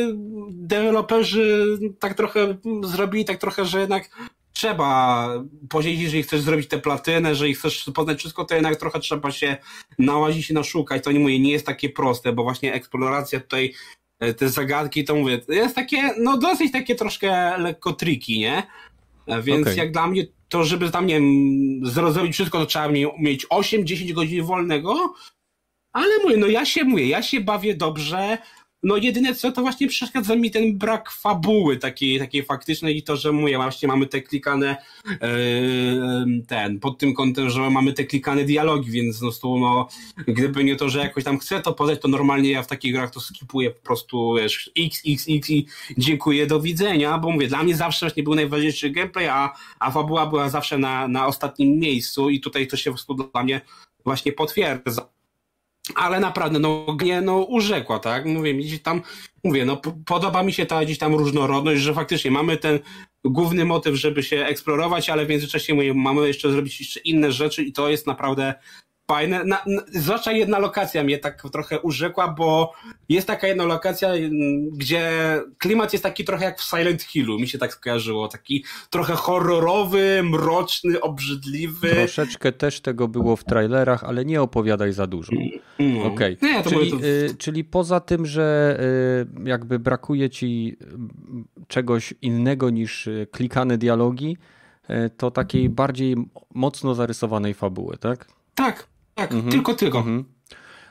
[0.51, 4.11] deweloperzy tak trochę zrobili, tak trochę, że jednak
[4.57, 5.29] trzeba
[5.69, 9.57] powiedzieć, jeżeli chcesz zrobić tę platynę, jeżeli chcesz poznać wszystko, to jednak trochę trzeba się
[9.99, 11.05] nałazić i naszukać.
[11.05, 13.75] To nie mówię, nie jest takie proste, bo właśnie eksploracja tutaj,
[14.21, 18.63] e, te zagadki, to mówię, jest takie, no dosyć takie troszkę lekko triki, nie?
[19.27, 19.77] E, więc okay.
[19.77, 21.81] jak dla mnie, to żeby tam, nie wiem,
[22.13, 22.89] zrobić wszystko, to trzeba
[23.19, 25.15] mieć 8-10 godzin wolnego,
[25.93, 28.39] ale mówię, no ja się mówię, ja się bawię dobrze.
[28.83, 33.17] No jedyne co, to właśnie przeszkadza mi ten brak fabuły takiej, takiej faktycznej i to,
[33.17, 34.77] że mówię, właśnie mamy te klikane
[35.07, 35.19] yy,
[36.49, 39.89] ten, pod tym kątem, że mamy te klikane dialogi, więc no, stu, no
[40.27, 43.11] gdyby nie to, że jakoś tam chcę to podać, to normalnie ja w takich grach
[43.11, 45.67] to skipuję po prostu wiesz, x, x, x i
[45.99, 50.27] dziękuję, do widzenia, bo mówię, dla mnie zawsze właśnie był najważniejszy gameplay, a, a fabuła
[50.27, 53.61] była zawsze na, na ostatnim miejscu i tutaj to się po prostu dla mnie
[54.05, 55.16] właśnie potwierdza
[55.95, 58.27] ale naprawdę, no, nie, no, urzekła, tak?
[58.27, 59.03] Mówię, gdzieś tam,
[59.45, 62.79] mówię, no, podoba mi się ta gdzieś tam różnorodność, że faktycznie mamy ten
[63.25, 67.63] główny motyw, żeby się eksplorować, ale w międzyczasie mówię, mamy jeszcze zrobić jeszcze inne rzeczy
[67.63, 68.55] i to jest naprawdę
[69.07, 69.45] fajne.
[69.45, 72.73] Na, na, zwłaszcza jedna lokacja mnie tak trochę urzekła, bo
[73.09, 75.11] jest taka jedna lokacja, mm, gdzie
[75.59, 78.29] klimat jest taki trochę jak w Silent Hillu, mi się tak skojarzyło.
[78.29, 81.89] Taki trochę horrorowy, mroczny, obrzydliwy.
[81.89, 85.33] Troszeczkę też tego było w trailerach, ale nie opowiadaj za dużo.
[85.79, 86.05] No.
[86.05, 86.37] Okej.
[86.37, 86.63] Okay.
[86.63, 86.97] Czyli, to...
[86.97, 88.79] y, czyli poza tym, że
[89.45, 90.77] y, jakby brakuje ci
[91.69, 94.37] czegoś innego niż y, klikane dialogi,
[94.91, 96.17] y, to takiej bardziej
[96.55, 98.27] mocno zarysowanej fabuły, tak?
[98.55, 99.53] Tak, tak, mhm.
[99.53, 99.99] tylko tylko.
[99.99, 100.25] Mhm.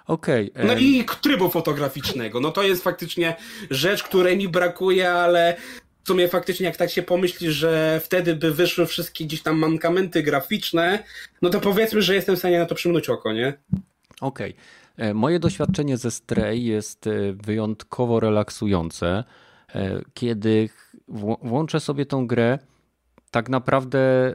[0.08, 0.52] Okej.
[0.52, 0.66] Okay.
[0.66, 2.40] No i trybu fotograficznego.
[2.40, 3.36] No to jest faktycznie
[3.70, 5.58] rzecz, której mi brakuje, ale
[6.04, 10.24] w sumie faktycznie jak tak się pomyśli, że wtedy by wyszły wszystkie gdzieś tam mankamenty
[10.24, 11.04] graficzne,
[11.42, 13.54] no to powiedzmy, że jestem w stanie na to przymknąć oko, nie?
[14.22, 14.52] Okej.
[14.52, 15.10] Okay.
[15.10, 19.24] E, moje doświadczenie ze Stray jest e, wyjątkowo relaksujące.
[19.76, 20.70] E, kiedy
[21.42, 22.60] włączę sobie tą grę,
[23.32, 24.34] tak naprawdę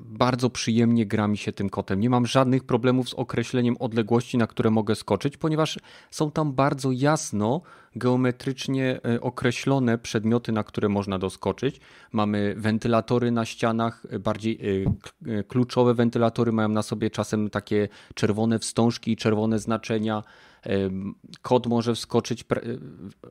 [0.00, 2.00] bardzo przyjemnie gra mi się tym kotem.
[2.00, 5.78] Nie mam żadnych problemów z określeniem odległości, na które mogę skoczyć, ponieważ
[6.10, 7.60] są tam bardzo jasno,
[7.96, 11.80] geometrycznie e, określone przedmioty, na które można doskoczyć.
[12.12, 14.58] Mamy wentylatory na ścianach, e, bardziej
[15.26, 20.22] e, kluczowe wentylatory mają na sobie czasem takie czerwone wstążki i czerwone znaczenia.
[21.42, 22.44] Kod może wskoczyć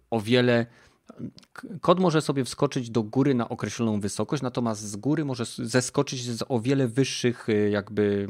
[0.10, 0.66] o wiele
[1.82, 6.44] Kod może sobie wskoczyć do góry na określoną wysokość, natomiast z góry może zeskoczyć z
[6.48, 8.28] o wiele wyższych y, jakby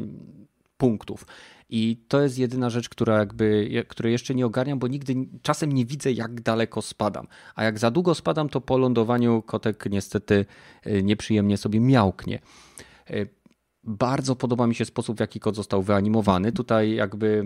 [0.78, 1.26] punktów.
[1.70, 5.86] I to jest jedyna rzecz, która jakby, której jeszcze nie ogarniam, bo nigdy czasem nie
[5.86, 7.28] widzę, jak daleko spadam.
[7.56, 10.46] A jak za długo spadam, to po lądowaniu kotek niestety
[10.88, 12.40] y, nieprzyjemnie sobie miałknie.
[13.84, 16.52] Bardzo podoba mi się sposób, w jaki kod został wyanimowany.
[16.52, 17.46] Tutaj jakby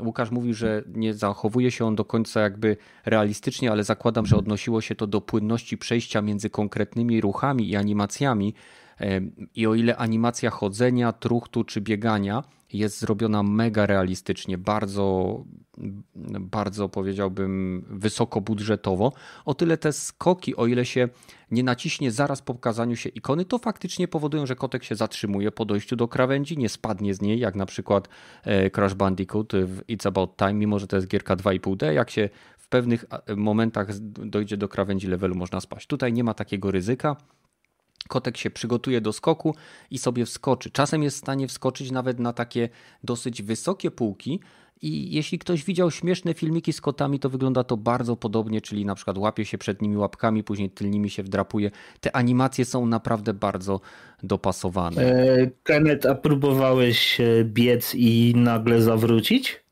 [0.00, 4.80] Łukasz mówił, że nie zachowuje się on do końca jakby realistycznie, ale zakładam, że odnosiło
[4.80, 8.54] się to do płynności przejścia między konkretnymi ruchami i animacjami.
[9.54, 12.42] I o ile animacja chodzenia, truchtu czy biegania
[12.72, 15.44] jest zrobiona mega realistycznie, bardzo,
[16.40, 19.12] bardzo powiedziałbym wysokobudżetowo.
[19.44, 21.08] O tyle te skoki, o ile się
[21.50, 25.64] nie naciśnie zaraz po pokazaniu się ikony, to faktycznie powodują, że kotek się zatrzymuje po
[25.64, 28.08] dojściu do krawędzi, nie spadnie z niej, jak na przykład
[28.42, 32.28] e, Crash Bandicoot w It's About Time, mimo że to jest gierka 2,5D, jak się
[32.56, 33.04] w pewnych
[33.36, 35.86] momentach dojdzie do krawędzi levelu, można spaść.
[35.86, 37.16] Tutaj nie ma takiego ryzyka.
[38.08, 39.54] Kotek się przygotuje do skoku
[39.90, 40.70] i sobie wskoczy.
[40.70, 42.68] Czasem jest w stanie wskoczyć nawet na takie
[43.04, 44.40] dosyć wysokie półki.
[44.82, 48.94] I jeśli ktoś widział śmieszne filmiki z kotami, to wygląda to bardzo podobnie, czyli na
[48.94, 51.70] przykład łapie się przed nimi łapkami, później tylnymi się wdrapuje.
[52.00, 53.80] Te animacje są naprawdę bardzo
[54.22, 55.02] dopasowane.
[55.02, 59.64] E, Kenneth, a próbowałeś e, biec i nagle zawrócić?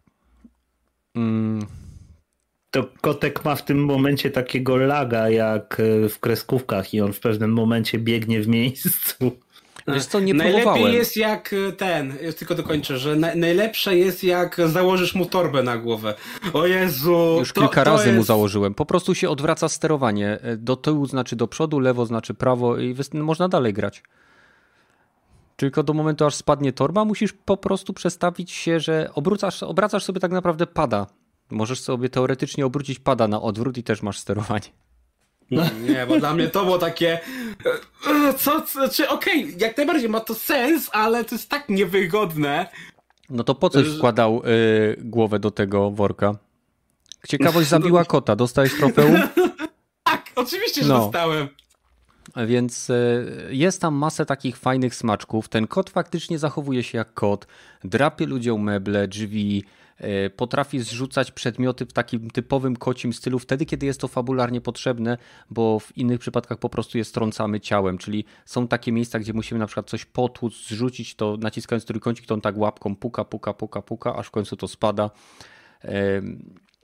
[1.14, 1.81] Mm
[2.72, 7.20] to kotek ma w tym momencie takiego laga jak e, w kreskówkach i on w
[7.20, 9.32] pewnym momencie biegnie w miejscu.
[9.88, 10.94] Wiesz co, nie Najlepiej próbowałem.
[10.94, 15.78] jest jak e, ten, tylko dokończę, że na, najlepsze jest jak założysz mu torbę na
[15.78, 16.14] głowę.
[16.52, 17.36] O Jezu!
[17.38, 18.16] Już to, kilka to razy jest...
[18.16, 18.74] mu założyłem.
[18.74, 20.38] Po prostu się odwraca sterowanie.
[20.42, 24.02] E, do tyłu znaczy do przodu, lewo znaczy prawo i można dalej grać.
[25.56, 30.20] Tylko do momentu, aż spadnie torba, musisz po prostu przestawić się, że obrócasz, obracasz sobie
[30.20, 31.06] tak naprawdę pada.
[31.52, 34.68] Możesz sobie teoretycznie obrócić pada na odwrót i też masz sterowanie.
[35.50, 37.20] No nie, bo dla mnie to było takie.
[38.38, 42.66] Co, co czy okej, okay, jak najbardziej ma to sens, ale to jest tak niewygodne.
[43.30, 46.34] No to po coś wkładał y, głowę do tego worka?
[47.28, 48.36] Ciekawość zabiła kota.
[48.36, 49.16] Dostałeś trofeum?
[50.04, 50.98] tak, oczywiście, że no.
[50.98, 51.48] dostałem.
[52.46, 55.48] Więc y, jest tam masę takich fajnych smaczków.
[55.48, 57.46] Ten kot faktycznie zachowuje się jak kot.
[57.84, 59.64] Drapie ludziom meble, drzwi,
[60.36, 65.18] potrafi zrzucać przedmioty w takim typowym kocim stylu wtedy, kiedy jest to fabularnie potrzebne,
[65.50, 69.58] bo w innych przypadkach po prostu je strącamy ciałem, czyli są takie miejsca, gdzie musimy
[69.58, 73.82] na przykład coś potłuc, zrzucić to naciskając trójkącik, to on tak łapką puka, puka, puka,
[73.82, 75.10] puka, aż w końcu to spada.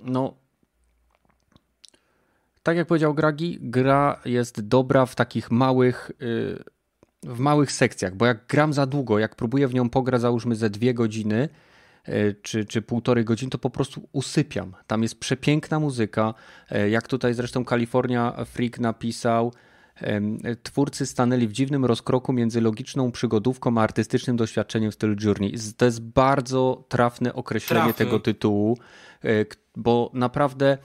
[0.01, 0.35] No,
[2.63, 6.65] tak jak powiedział Gragi, gra jest dobra w takich małych y,
[7.23, 10.71] w małych sekcjach, bo jak gram za długo, jak próbuję w nią pograć załóżmy ze
[10.71, 11.49] dwie godziny, E,
[12.43, 14.75] czy, czy półtorej godziny, to po prostu usypiam.
[14.87, 16.35] Tam jest przepiękna muzyka.
[16.71, 19.53] E, jak tutaj zresztą California Freak napisał,
[20.63, 25.55] twórcy stanęli w dziwnym rozkroku między logiczną przygodówką a artystycznym doświadczeniem w stylu Journey.
[25.77, 28.05] To jest bardzo trafne określenie Trafy.
[28.05, 28.79] tego tytułu,
[29.25, 29.29] e,
[29.77, 30.79] bo naprawdę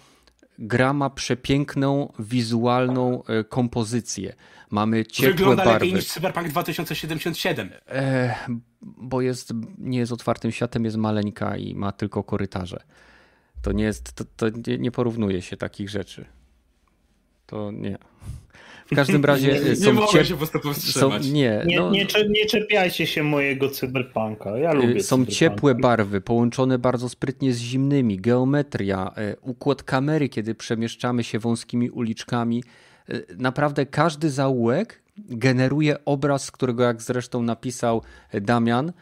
[0.60, 4.34] gra ma przepiękną, wizualną kompozycję.
[4.72, 5.74] Mamy ciepłe Wygląda barwy.
[5.74, 7.70] lepiej niż Cyberpunk 2077.
[7.88, 8.36] E,
[8.82, 12.84] bo jest, nie jest otwartym światem, jest maleńka i ma tylko korytarze.
[13.62, 16.26] To nie jest, to, to nie, nie porównuje się takich rzeczy.
[17.46, 17.98] To nie.
[18.86, 21.26] W każdym razie nie, są nie mogę się po prostu powstrzymać.
[21.26, 24.58] Są, nie, nie, no, nie, nie, czepiajcie się mojego cyberpunka.
[24.58, 30.56] Ja lubię Są ciepłe barwy, połączone bardzo sprytnie z zimnymi, geometria, e, układ kamery, kiedy
[30.56, 32.64] przemieszczamy się wąskimi uliczkami.
[33.10, 38.02] E, naprawdę każdy zaułek generuje obraz, którego jak zresztą napisał
[38.42, 38.94] Damian,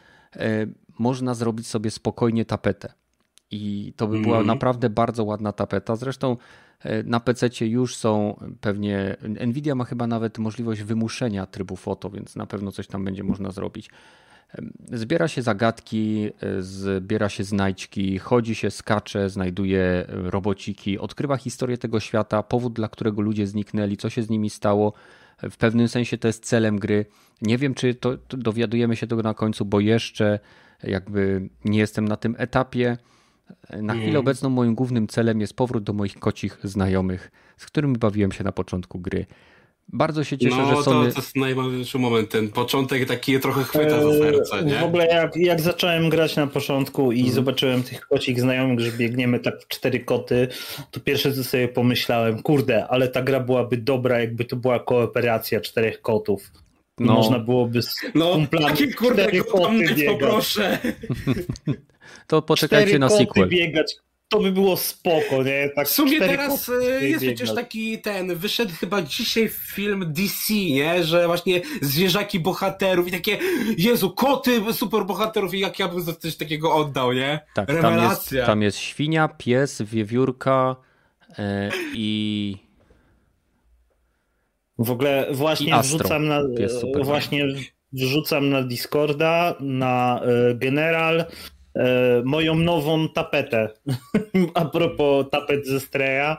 [0.98, 2.92] można zrobić sobie spokojnie tapetę.
[3.52, 4.46] I to by była mm.
[4.46, 5.96] naprawdę bardzo ładna tapeta.
[5.96, 6.36] Zresztą
[6.80, 9.16] e, na PC już są pewnie.
[9.46, 13.50] Nvidia ma chyba nawet możliwość wymuszenia trybu foto, więc na pewno coś tam będzie można
[13.50, 13.90] zrobić.
[14.92, 22.00] Zbiera się zagadki, e, zbiera się znajdźki, chodzi się, skacze, znajduje robociki, odkrywa historię tego
[22.00, 24.92] świata, powód, dla którego ludzie zniknęli, co się z nimi stało.
[25.50, 27.06] W pewnym sensie to jest celem gry.
[27.42, 30.38] Nie wiem, czy to, to dowiadujemy się tego na końcu, bo jeszcze
[30.82, 32.98] jakby nie jestem na tym etapie.
[33.70, 34.20] Na chwilę mm.
[34.20, 38.52] obecną moim głównym celem jest powrót do moich kocich znajomych, z którymi bawiłem się na
[38.52, 39.26] początku gry.
[39.88, 41.08] Bardzo się cieszę, no, że Sony...
[41.08, 44.74] To, to jest najważniejszy moment, ten początek taki trochę chwyta za serce, nie?
[44.74, 47.32] W ogóle jak, jak zacząłem grać na początku i mm.
[47.32, 50.48] zobaczyłem tych kocich znajomych, że biegniemy tak w cztery koty,
[50.90, 55.60] to pierwsze co sobie pomyślałem, kurde, ale ta gra byłaby dobra, jakby to była kooperacja
[55.60, 56.52] czterech kotów.
[56.98, 57.14] No.
[57.14, 60.78] Można byłoby z no, kumplami takie kurde koty poproszę.
[62.26, 63.48] to poczekajcie na sequel.
[63.48, 63.96] biegać
[64.32, 65.70] to by było spoko, nie?
[65.76, 71.04] Tak w sumie teraz e, jest przecież taki ten, wyszedł chyba dzisiaj film DC, nie?
[71.04, 73.38] Że właśnie zwierzaki bohaterów i takie,
[73.78, 77.40] Jezu, koty super bohaterów i jak ja bym za coś takiego oddał, nie?
[77.54, 78.00] Tak, Rewelacja.
[78.00, 80.76] Tam jest, tam jest świnia, pies, wiewiórka
[81.28, 81.34] yy,
[81.94, 82.56] i...
[84.78, 86.42] W ogóle właśnie wrzucam na,
[87.02, 87.46] właśnie
[87.92, 90.20] wrzucam na Discorda, na
[90.50, 91.26] y, General, E,
[92.24, 93.68] moją nową tapetę.
[94.54, 96.36] A propos tapet ze Streja.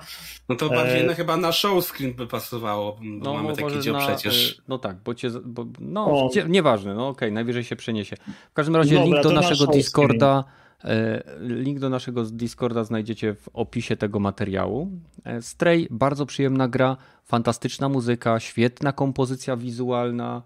[0.50, 1.04] No to bardziej e...
[1.04, 4.62] no, chyba na show screen by pasowało, bo no, mamy taki dzieł przecież.
[4.68, 8.16] No tak, bo cię, bo, no cie, nieważne, no okej, okay, najwyżej się przeniesie.
[8.52, 10.44] W każdym razie Dobra, link do naszego na Discorda
[10.84, 14.92] e, Link do naszego Discorda znajdziecie w opisie tego materiału.
[15.24, 20.44] E, Stray, bardzo przyjemna gra, fantastyczna muzyka, świetna kompozycja wizualna,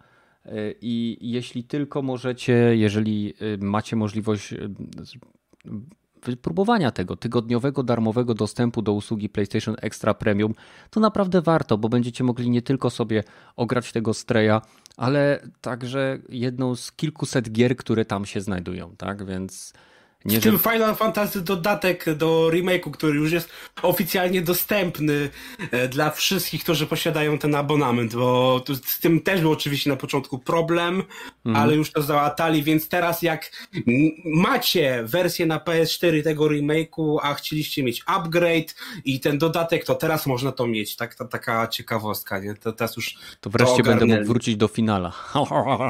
[0.82, 4.70] i jeśli tylko możecie, jeżeli y, macie możliwość y,
[6.26, 10.54] wypróbowania tego tygodniowego darmowego dostępu do usługi PlayStation Extra Premium,
[10.90, 13.24] to naprawdę warto, bo będziecie mogli nie tylko sobie
[13.56, 14.62] ograć tego Streja,
[14.98, 19.26] ale także jedną z kilkuset gier, które tam się znajdują, tak?
[19.26, 19.74] Więc
[20.28, 20.72] Nie, w tym że...
[20.72, 23.50] Final Fantasy dodatek do remake'u, który już jest
[23.82, 25.30] oficjalnie dostępny
[25.72, 30.40] e, dla wszystkich, którzy posiadają ten abonament, bo z tym też był oczywiście na początku
[30.40, 31.04] problem,
[31.46, 31.64] mhm.
[31.64, 33.68] ale już to załatali, więc teraz jak
[34.26, 38.76] macie wersję na PS4 tego remake'u, a chcieliście mieć upgrade
[39.06, 40.96] i ten dodatek, to teraz można to mieć.
[40.96, 42.54] Tak, ta, taka ciekawostka, nie?
[42.54, 43.16] To teraz już.
[43.42, 45.14] To wreszcie to będę mógł wrócić do finala.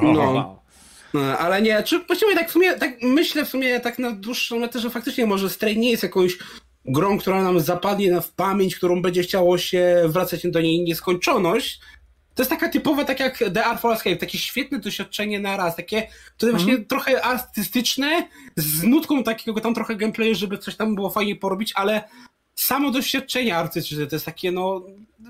[0.02, 0.60] No.
[1.14, 4.60] No, ale nie, czy właściwie tak w sumie, tak myślę w sumie tak na dłuższą
[4.60, 6.38] metę, że faktycznie może Stray nie jest jakąś
[6.86, 11.80] grą, która nam zapadnie w pamięć, którą będzie chciało się wracać do niej nieskończoność.
[12.36, 16.08] To jest taka typowa, tak jak The Artful Escape, takie świetne doświadczenie na raz, takie,
[16.38, 16.86] które właśnie mm.
[16.86, 22.04] trochę artystyczne, z nutką takiego tam trochę gameplayu, żeby coś tam było fajnie porobić, ale
[22.56, 24.86] samo doświadczenie artystyczne to jest takie, no,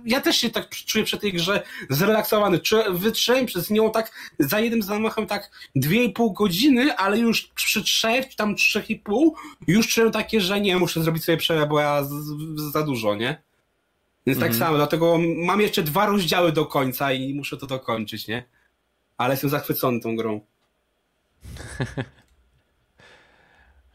[0.06, 2.60] ja też się tak czuję przy tej grze zrelaksowany.
[2.92, 7.84] Wytrzymałem przez nią tak za jednym zamachem tak dwie i pół godziny, ale już przy
[7.84, 9.36] trzech, tam trzech i pół,
[9.68, 13.16] już czułem takie, że nie, muszę zrobić sobie przerwę, bo ja z, z, za dużo,
[13.16, 13.42] nie?
[14.26, 14.52] Więc tak mhm.
[14.52, 18.44] tak samo, dlatego mam jeszcze dwa rozdziały do końca i muszę to dokończyć, nie?
[19.18, 20.42] Ale jestem zachwycony tą grą.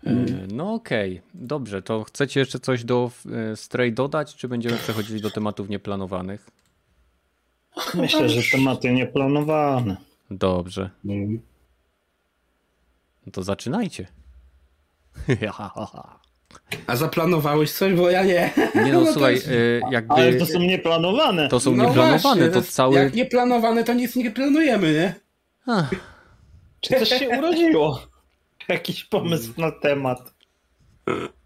[0.07, 0.49] Mm.
[0.53, 1.31] No okej, okay.
[1.35, 1.83] dobrze.
[1.83, 3.11] To chcecie jeszcze coś do
[3.53, 6.51] e, Stray dodać, czy będziemy przechodzili do tematów nieplanowanych?
[7.95, 9.97] Myślę, że tematy nieplanowane.
[10.31, 10.91] Dobrze.
[11.05, 11.41] Mm.
[13.27, 14.07] No to zaczynajcie.
[16.87, 18.51] A zaplanowałeś coś, bo ja nie.
[18.75, 19.49] Nie no, no słuchaj, jest...
[19.91, 20.15] jakby...
[20.15, 21.49] Ale to są nieplanowane.
[21.49, 22.97] To są no nieplanowane, właśnie, to, cały...
[22.97, 25.15] Jak nieplanowane, to nic nie planujemy, nie?
[25.67, 25.91] Ach.
[26.81, 28.12] Czy coś się urodziło?
[28.69, 30.35] Jakiś pomysł na temat.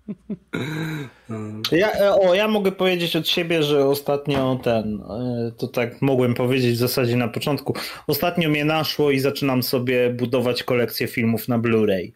[1.73, 6.35] Ja, e, o, ja mogę powiedzieć od siebie, że ostatnio ten, e, to tak mogłem
[6.35, 7.75] powiedzieć w zasadzie na początku,
[8.07, 12.13] ostatnio mnie naszło i zaczynam sobie budować kolekcję filmów na Blu-ray.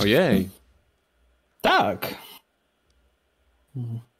[0.00, 0.48] Ojej.
[1.60, 2.14] Tak.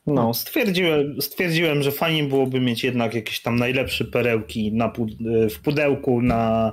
[0.07, 4.93] No, stwierdziłem, stwierdziłem, że fajnie byłoby mieć jednak jakieś tam najlepsze perełki na,
[5.51, 6.73] w pudełku na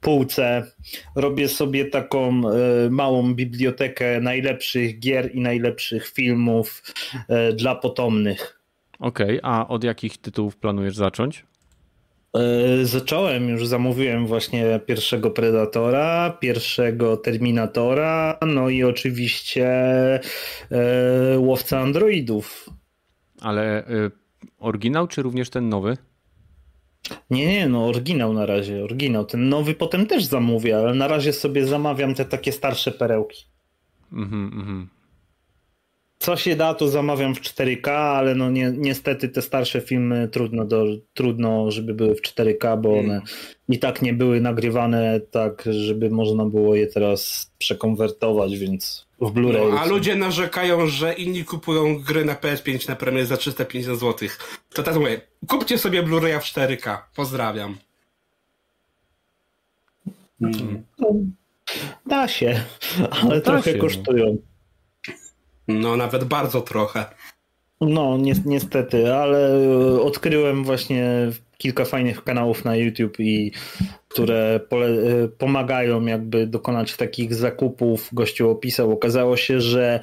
[0.00, 0.72] półce.
[1.16, 6.82] Robię sobie taką e, małą bibliotekę najlepszych gier i najlepszych filmów
[7.28, 8.60] e, dla potomnych.
[8.98, 11.44] Okej, okay, a od jakich tytułów planujesz zacząć?
[12.36, 19.70] E, zacząłem, już zamówiłem właśnie pierwszego Predatora, pierwszego Terminatora, no i oczywiście
[21.36, 22.70] Łowca Androidów.
[23.40, 23.84] Ale
[24.58, 25.96] oryginał, czy również ten nowy?
[27.30, 29.24] Nie, nie, no oryginał na razie, oryginał.
[29.24, 33.44] Ten nowy potem też zamówię, ale na razie sobie zamawiam te takie starsze perełki.
[34.12, 34.88] Mhm, mhm.
[36.18, 40.64] Co się da, to zamawiam w 4K, ale no ni niestety te starsze filmy trudno,
[40.64, 43.22] do, trudno, żeby były w 4K, bo one
[43.68, 49.70] i tak nie były nagrywane tak, żeby można było je teraz przekonwertować, więc w Blu-ray.
[49.70, 54.28] No, a ludzie narzekają, że inni kupują gry na PS5 na premierę za 350 zł.
[54.74, 56.98] To tak mówię, kupcie sobie Blu-raya w 4K.
[57.16, 57.76] Pozdrawiam.
[60.40, 60.82] Hmm.
[62.06, 62.64] Da się,
[63.10, 63.78] ale no trochę się.
[63.78, 64.36] Kosztują.
[65.68, 67.04] No, nawet bardzo trochę.
[67.80, 69.52] No, ni niestety, ale
[70.02, 73.52] odkryłem właśnie kilka fajnych kanałów na YouTube i
[74.08, 74.60] które
[75.38, 78.08] pomagają jakby dokonać takich zakupów.
[78.12, 80.00] Gościu opisał, okazało się, że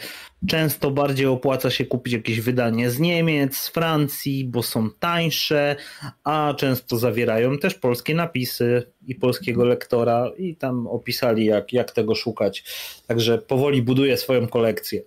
[0.48, 5.76] często bardziej opłaca się kupić jakieś wydanie z Niemiec, z Francji, bo są tańsze,
[6.24, 12.16] a często zawierają też polskie napisy i polskiego lektora i tam opisali jak, jak tego
[12.16, 12.64] szukać.
[13.08, 15.02] Także powoli buduję swoją kolekcję.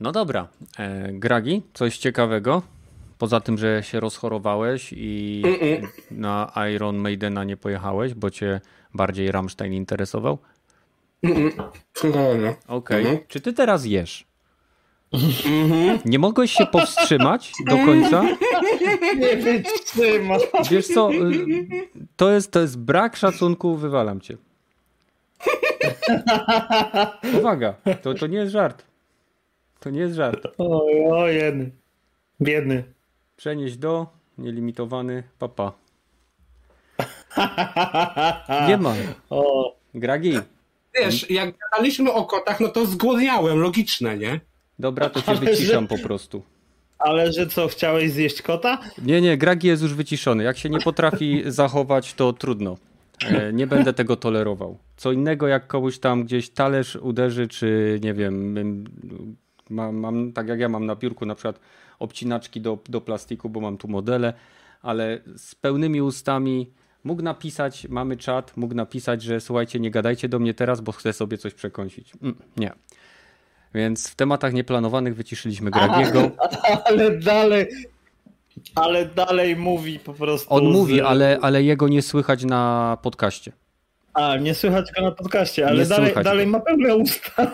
[0.00, 0.48] No dobra.
[0.78, 2.62] E, Gragi, coś ciekawego?
[3.22, 5.86] Poza tym, że się rozchorowałeś i Mm-mm.
[6.10, 8.60] na Iron Maidena nie pojechałeś, bo cię
[8.94, 10.38] bardziej Rammstein interesował?
[11.22, 12.56] Okej.
[12.68, 13.04] Okay.
[13.04, 13.26] Mm-hmm.
[13.28, 14.26] Czy ty teraz jesz?
[15.12, 15.98] Mm-hmm.
[16.04, 18.24] Nie mogłeś się powstrzymać do końca?
[19.16, 20.40] Nie wytrzymam.
[20.70, 24.36] Wiesz co, y, to jest, to jest brak szacunku, wywalam cię.
[27.38, 28.84] Uwaga, to, to nie jest żart.
[29.80, 30.46] To nie jest żart.
[30.58, 31.34] Oj, oj,
[32.40, 32.84] biedny.
[33.36, 34.06] Przenieść do,
[34.38, 35.72] nielimitowany, papa.
[38.68, 38.94] Nie ma.
[39.30, 39.74] O.
[39.94, 40.32] Gragi.
[40.94, 44.40] Wiesz, jak gadaliśmy o kotach, no to zgłodniałem, logiczne, nie?
[44.78, 45.88] Dobra, to cię wyciszam że...
[45.88, 46.42] po prostu.
[46.98, 48.78] Ale że co, chciałeś zjeść kota?
[49.04, 50.44] Nie, nie, Gragi jest już wyciszony.
[50.44, 52.76] Jak się nie potrafi zachować, to trudno.
[53.26, 54.78] E, nie będę tego tolerował.
[54.96, 58.54] Co innego, jak komuś tam gdzieś talerz uderzy, czy nie wiem,
[59.70, 61.60] mam, mam tak jak ja mam na biurku na przykład
[62.02, 64.32] obcinaczki do, do plastiku, bo mam tu modele,
[64.82, 66.70] ale z pełnymi ustami
[67.04, 71.12] Mógł napisać, mamy czat, mógł napisać, że słuchajcie, nie gadajcie do mnie teraz, bo chcę
[71.12, 72.12] sobie coś przekąsić.
[72.22, 72.72] Mm, nie.
[73.74, 76.30] Więc w tematach nieplanowanych wyciszyliśmy Gragiego.
[76.84, 77.66] Ale dalej,
[78.74, 80.54] ale dalej mówi po prostu.
[80.54, 80.76] On z...
[80.76, 83.52] mówi, ale, ale jego nie słychać na podcaście.
[84.14, 87.50] A, nie słychać go na podcaście, ale dalej, dalej ma pełne usta.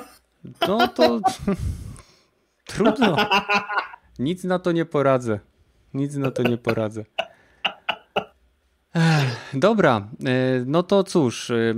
[0.69, 1.20] No to
[2.66, 3.16] trudno.
[4.19, 5.40] Nic na to nie poradzę.
[5.95, 7.05] Nic na to nie poradzę.
[9.55, 11.51] Dobra, e, no to cóż.
[11.51, 11.74] E,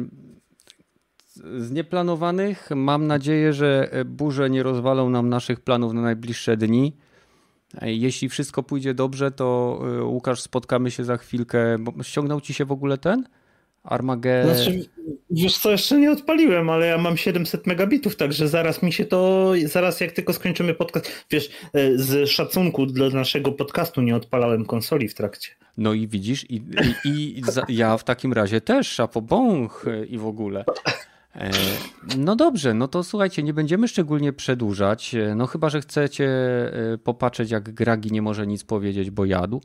[1.59, 6.97] z nieplanowanych mam nadzieję, że burze nie rozwalą nam naszych planów na najbliższe dni.
[7.81, 11.77] E, jeśli wszystko pójdzie dobrze, to Łukasz, spotkamy się za chwilkę.
[12.03, 13.25] Ściągnął ci się w ogóle ten?
[13.83, 14.55] Armageddon.
[14.55, 14.85] Znaczy,
[15.31, 19.53] wiesz co, jeszcze nie odpaliłem, ale ja mam 700 megabitów, także zaraz mi się to,
[19.65, 25.09] zaraz jak tylko skończymy podcast, wiesz, e, z szacunku dla naszego podcastu nie odpalałem konsoli
[25.09, 25.51] w trakcie.
[25.77, 26.63] No i widzisz, i,
[27.05, 30.65] i, i za, ja w takim razie też, szapobąch e, i w ogóle.
[31.35, 31.51] E,
[32.17, 36.31] no dobrze, no to słuchajcie, nie będziemy szczególnie przedłużać, no chyba, że chcecie
[37.05, 39.61] popatrzeć jak Gragi nie może nic powiedzieć, bo jadł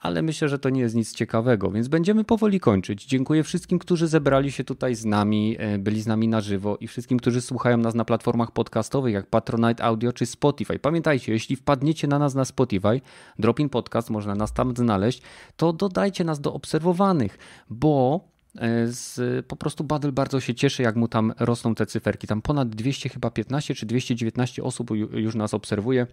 [0.00, 3.06] ale myślę, że to nie jest nic ciekawego, więc będziemy powoli kończyć.
[3.06, 6.86] Dziękuję wszystkim, którzy zebrali się tutaj z nami, e, byli z nami na żywo i
[6.86, 10.78] wszystkim, którzy słuchają nas na platformach podcastowych jak Patronite Audio czy Spotify.
[10.78, 13.00] Pamiętajcie, jeśli wpadniecie na nas na Spotify,
[13.38, 15.22] Dropin Podcast, można nas tam znaleźć,
[15.56, 17.38] to dodajcie nas do obserwowanych,
[17.70, 18.20] bo
[18.58, 22.26] e, z, po prostu Badel bardzo się cieszy, jak mu tam rosną te cyferki.
[22.26, 26.06] Tam ponad 200 chyba 15 czy 219 osób już nas obserwuje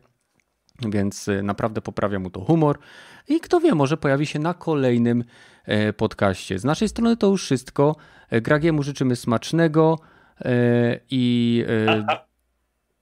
[0.81, 2.79] więc y, naprawdę poprawia mu to humor.
[3.27, 5.23] I kto wie, może pojawi się na kolejnym
[5.65, 6.59] e, podcaście.
[6.59, 7.95] Z naszej strony to już wszystko.
[8.29, 9.99] E, Gragiemu życzymy smacznego
[10.39, 11.65] e, i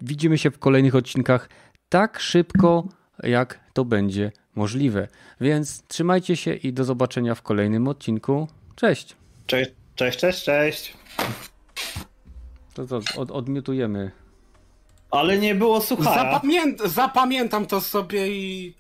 [0.02, 1.50] widzimy się w kolejnych odcinkach
[1.90, 2.88] tak szybko,
[3.24, 5.08] jak to będzie możliwe.
[5.42, 8.48] Więc trzymajcie się i do zobaczenia w kolejnym odcinku.
[8.76, 9.16] Cześć.
[9.48, 10.98] Cześć, cześć, cześć, cześć.
[12.74, 14.12] To co, od, odmiutujemy.
[15.14, 16.34] Ale nie było suchara.
[16.34, 18.76] Zapamię zapamiętam to sobie i...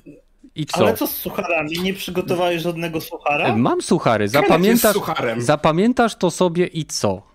[0.55, 0.77] I co?
[0.77, 1.79] Ale co z sucharami?
[1.79, 3.45] Nie przygotowałeś żadnego suchara?
[3.45, 4.27] E, mam suchary.
[4.27, 4.95] Zapamiętasz,
[5.37, 7.21] zapamiętasz to sobie i co?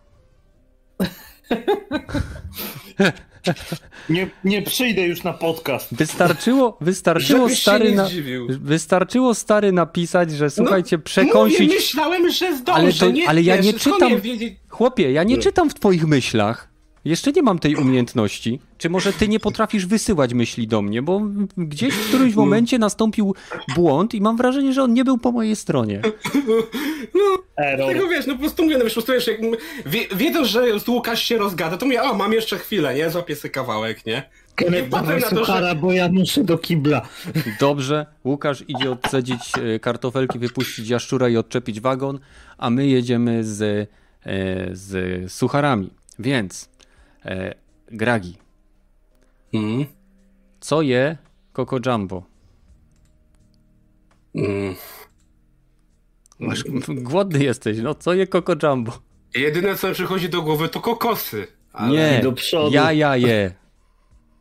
[4.10, 5.94] Nie, nie przyjdę już na podcast.
[5.94, 8.08] Wystarczyło, wystarczyło stary, na,
[8.48, 11.60] wystarczyło stary napisać, że słuchajcie, no, przekąsić.
[11.60, 12.80] Mówię, myślałem, że zdążę.
[12.80, 14.12] Ale, to, nie, ale ja nie czytam.
[14.68, 16.77] Chłopie, ja nie czytam w twoich myślach.
[17.09, 18.60] Jeszcze nie mam tej umiejętności.
[18.78, 21.20] Czy może ty nie potrafisz wysyłać myśli do mnie, bo
[21.56, 23.35] gdzieś w którymś momencie nastąpił
[23.74, 26.02] błąd i mam wrażenie, że on nie był po mojej stronie.
[27.14, 29.40] No, tego wiesz, no po prostu mówię, no wiesz, po prostu wiesz, jak
[29.86, 33.10] wie, wiedząc, że Łukasz się rozgada, to mówię, o, mam jeszcze chwilę, nie?
[33.10, 34.22] Złapię sobie kawałek, nie?
[34.55, 35.74] Kenneth, dawaj suchara, że...
[35.74, 37.09] bo ja muszę do kibla.
[37.60, 42.18] Dobrze, Łukasz idzie odcedzić e, kartofelki, wypuścić jaszczura i odczepić wagon,
[42.59, 43.86] a my jedziemy z, e,
[44.72, 45.90] z sucharami.
[46.18, 46.68] Więc
[47.28, 47.55] E,
[47.92, 48.36] Gragi.
[49.55, 49.86] Mm.
[50.60, 51.16] Co je
[51.52, 52.22] Coco Jumbo?
[54.34, 54.74] Mm.
[56.38, 58.92] Masz, głodny jesteś, no co je Coco Jumbo?
[59.34, 61.46] Jedyne co przychodzi do głowy to kokosy.
[61.72, 61.92] Ale...
[61.92, 62.74] Nie, do przodu.
[62.74, 63.52] ja, ja je.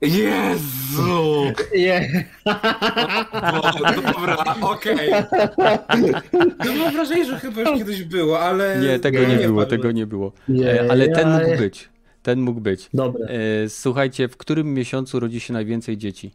[0.01, 1.53] Jezu!
[1.73, 2.25] Je.
[4.13, 5.13] dobra, okej.
[5.13, 6.11] Okay.
[6.65, 8.79] No mam wrażenie, że chyba już kiedyś było, ale...
[8.79, 10.31] Nie, tego nie, nie było, tego nie było.
[10.49, 11.89] Nie, ale ten mógł być.
[12.27, 12.89] Ten mógł być.
[12.93, 13.27] Dobra.
[13.27, 16.31] E, słuchajcie, w którym miesiącu rodzi się najwięcej dzieci?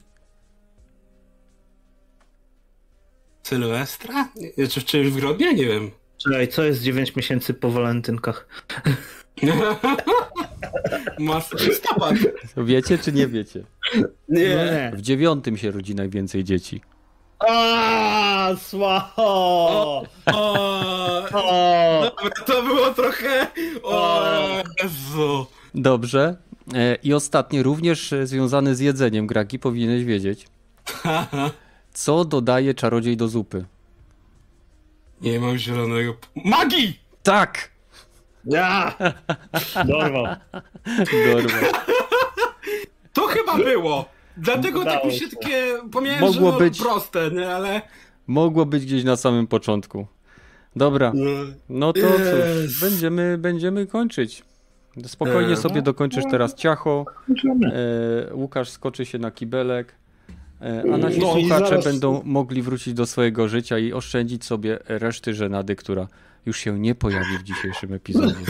[3.42, 4.28] Sylwestra?
[4.70, 5.52] Czy, czy w grudniu?
[5.52, 5.90] Nie wiem.
[6.16, 8.48] Czekaj, co jest 9 miesięcy po walentynkach?
[11.18, 12.14] Mas listopad.
[12.56, 13.64] Wiecie czy nie wiecie?
[14.28, 14.92] Nie.
[14.94, 16.80] W dziewiątym się rodzi najwięcej dzieci.
[17.48, 19.24] A, słaho!
[19.26, 22.12] O, o, o.
[22.46, 23.46] to było trochę.
[23.82, 24.22] O,
[24.82, 25.46] Jezu.
[25.74, 26.36] Dobrze.
[26.74, 30.46] E, I ostatnie, również e, związane z jedzeniem, Graki, powinieneś wiedzieć.
[31.92, 33.64] Co dodaje czarodziej do zupy?
[35.20, 36.16] Nie mam zielonego...
[36.44, 37.00] Magii!
[37.22, 37.70] Tak!
[38.44, 38.94] Ja!
[39.88, 40.26] Dorwał.
[41.32, 41.72] Dorwał.
[43.12, 44.04] To chyba było.
[44.36, 45.78] Dlatego tak mi się takie...
[45.92, 47.54] Pomijałem, Mogło że no, być proste, nie?
[47.54, 47.82] Ale...
[48.26, 50.06] Mogło być gdzieś na samym początku.
[50.76, 51.12] Dobra.
[51.14, 51.30] No,
[51.68, 54.44] no to cóż, będziemy, będziemy kończyć.
[55.06, 57.04] Spokojnie sobie dokończysz teraz ciacho.
[57.72, 59.94] E, Łukasz skoczy się na kibelek.
[60.60, 61.84] E, a nasi no słuchacze zaraz...
[61.84, 66.06] będą mogli wrócić do swojego życia i oszczędzić sobie reszty żenady, która
[66.46, 68.34] już się nie pojawi w dzisiejszym epizodzie.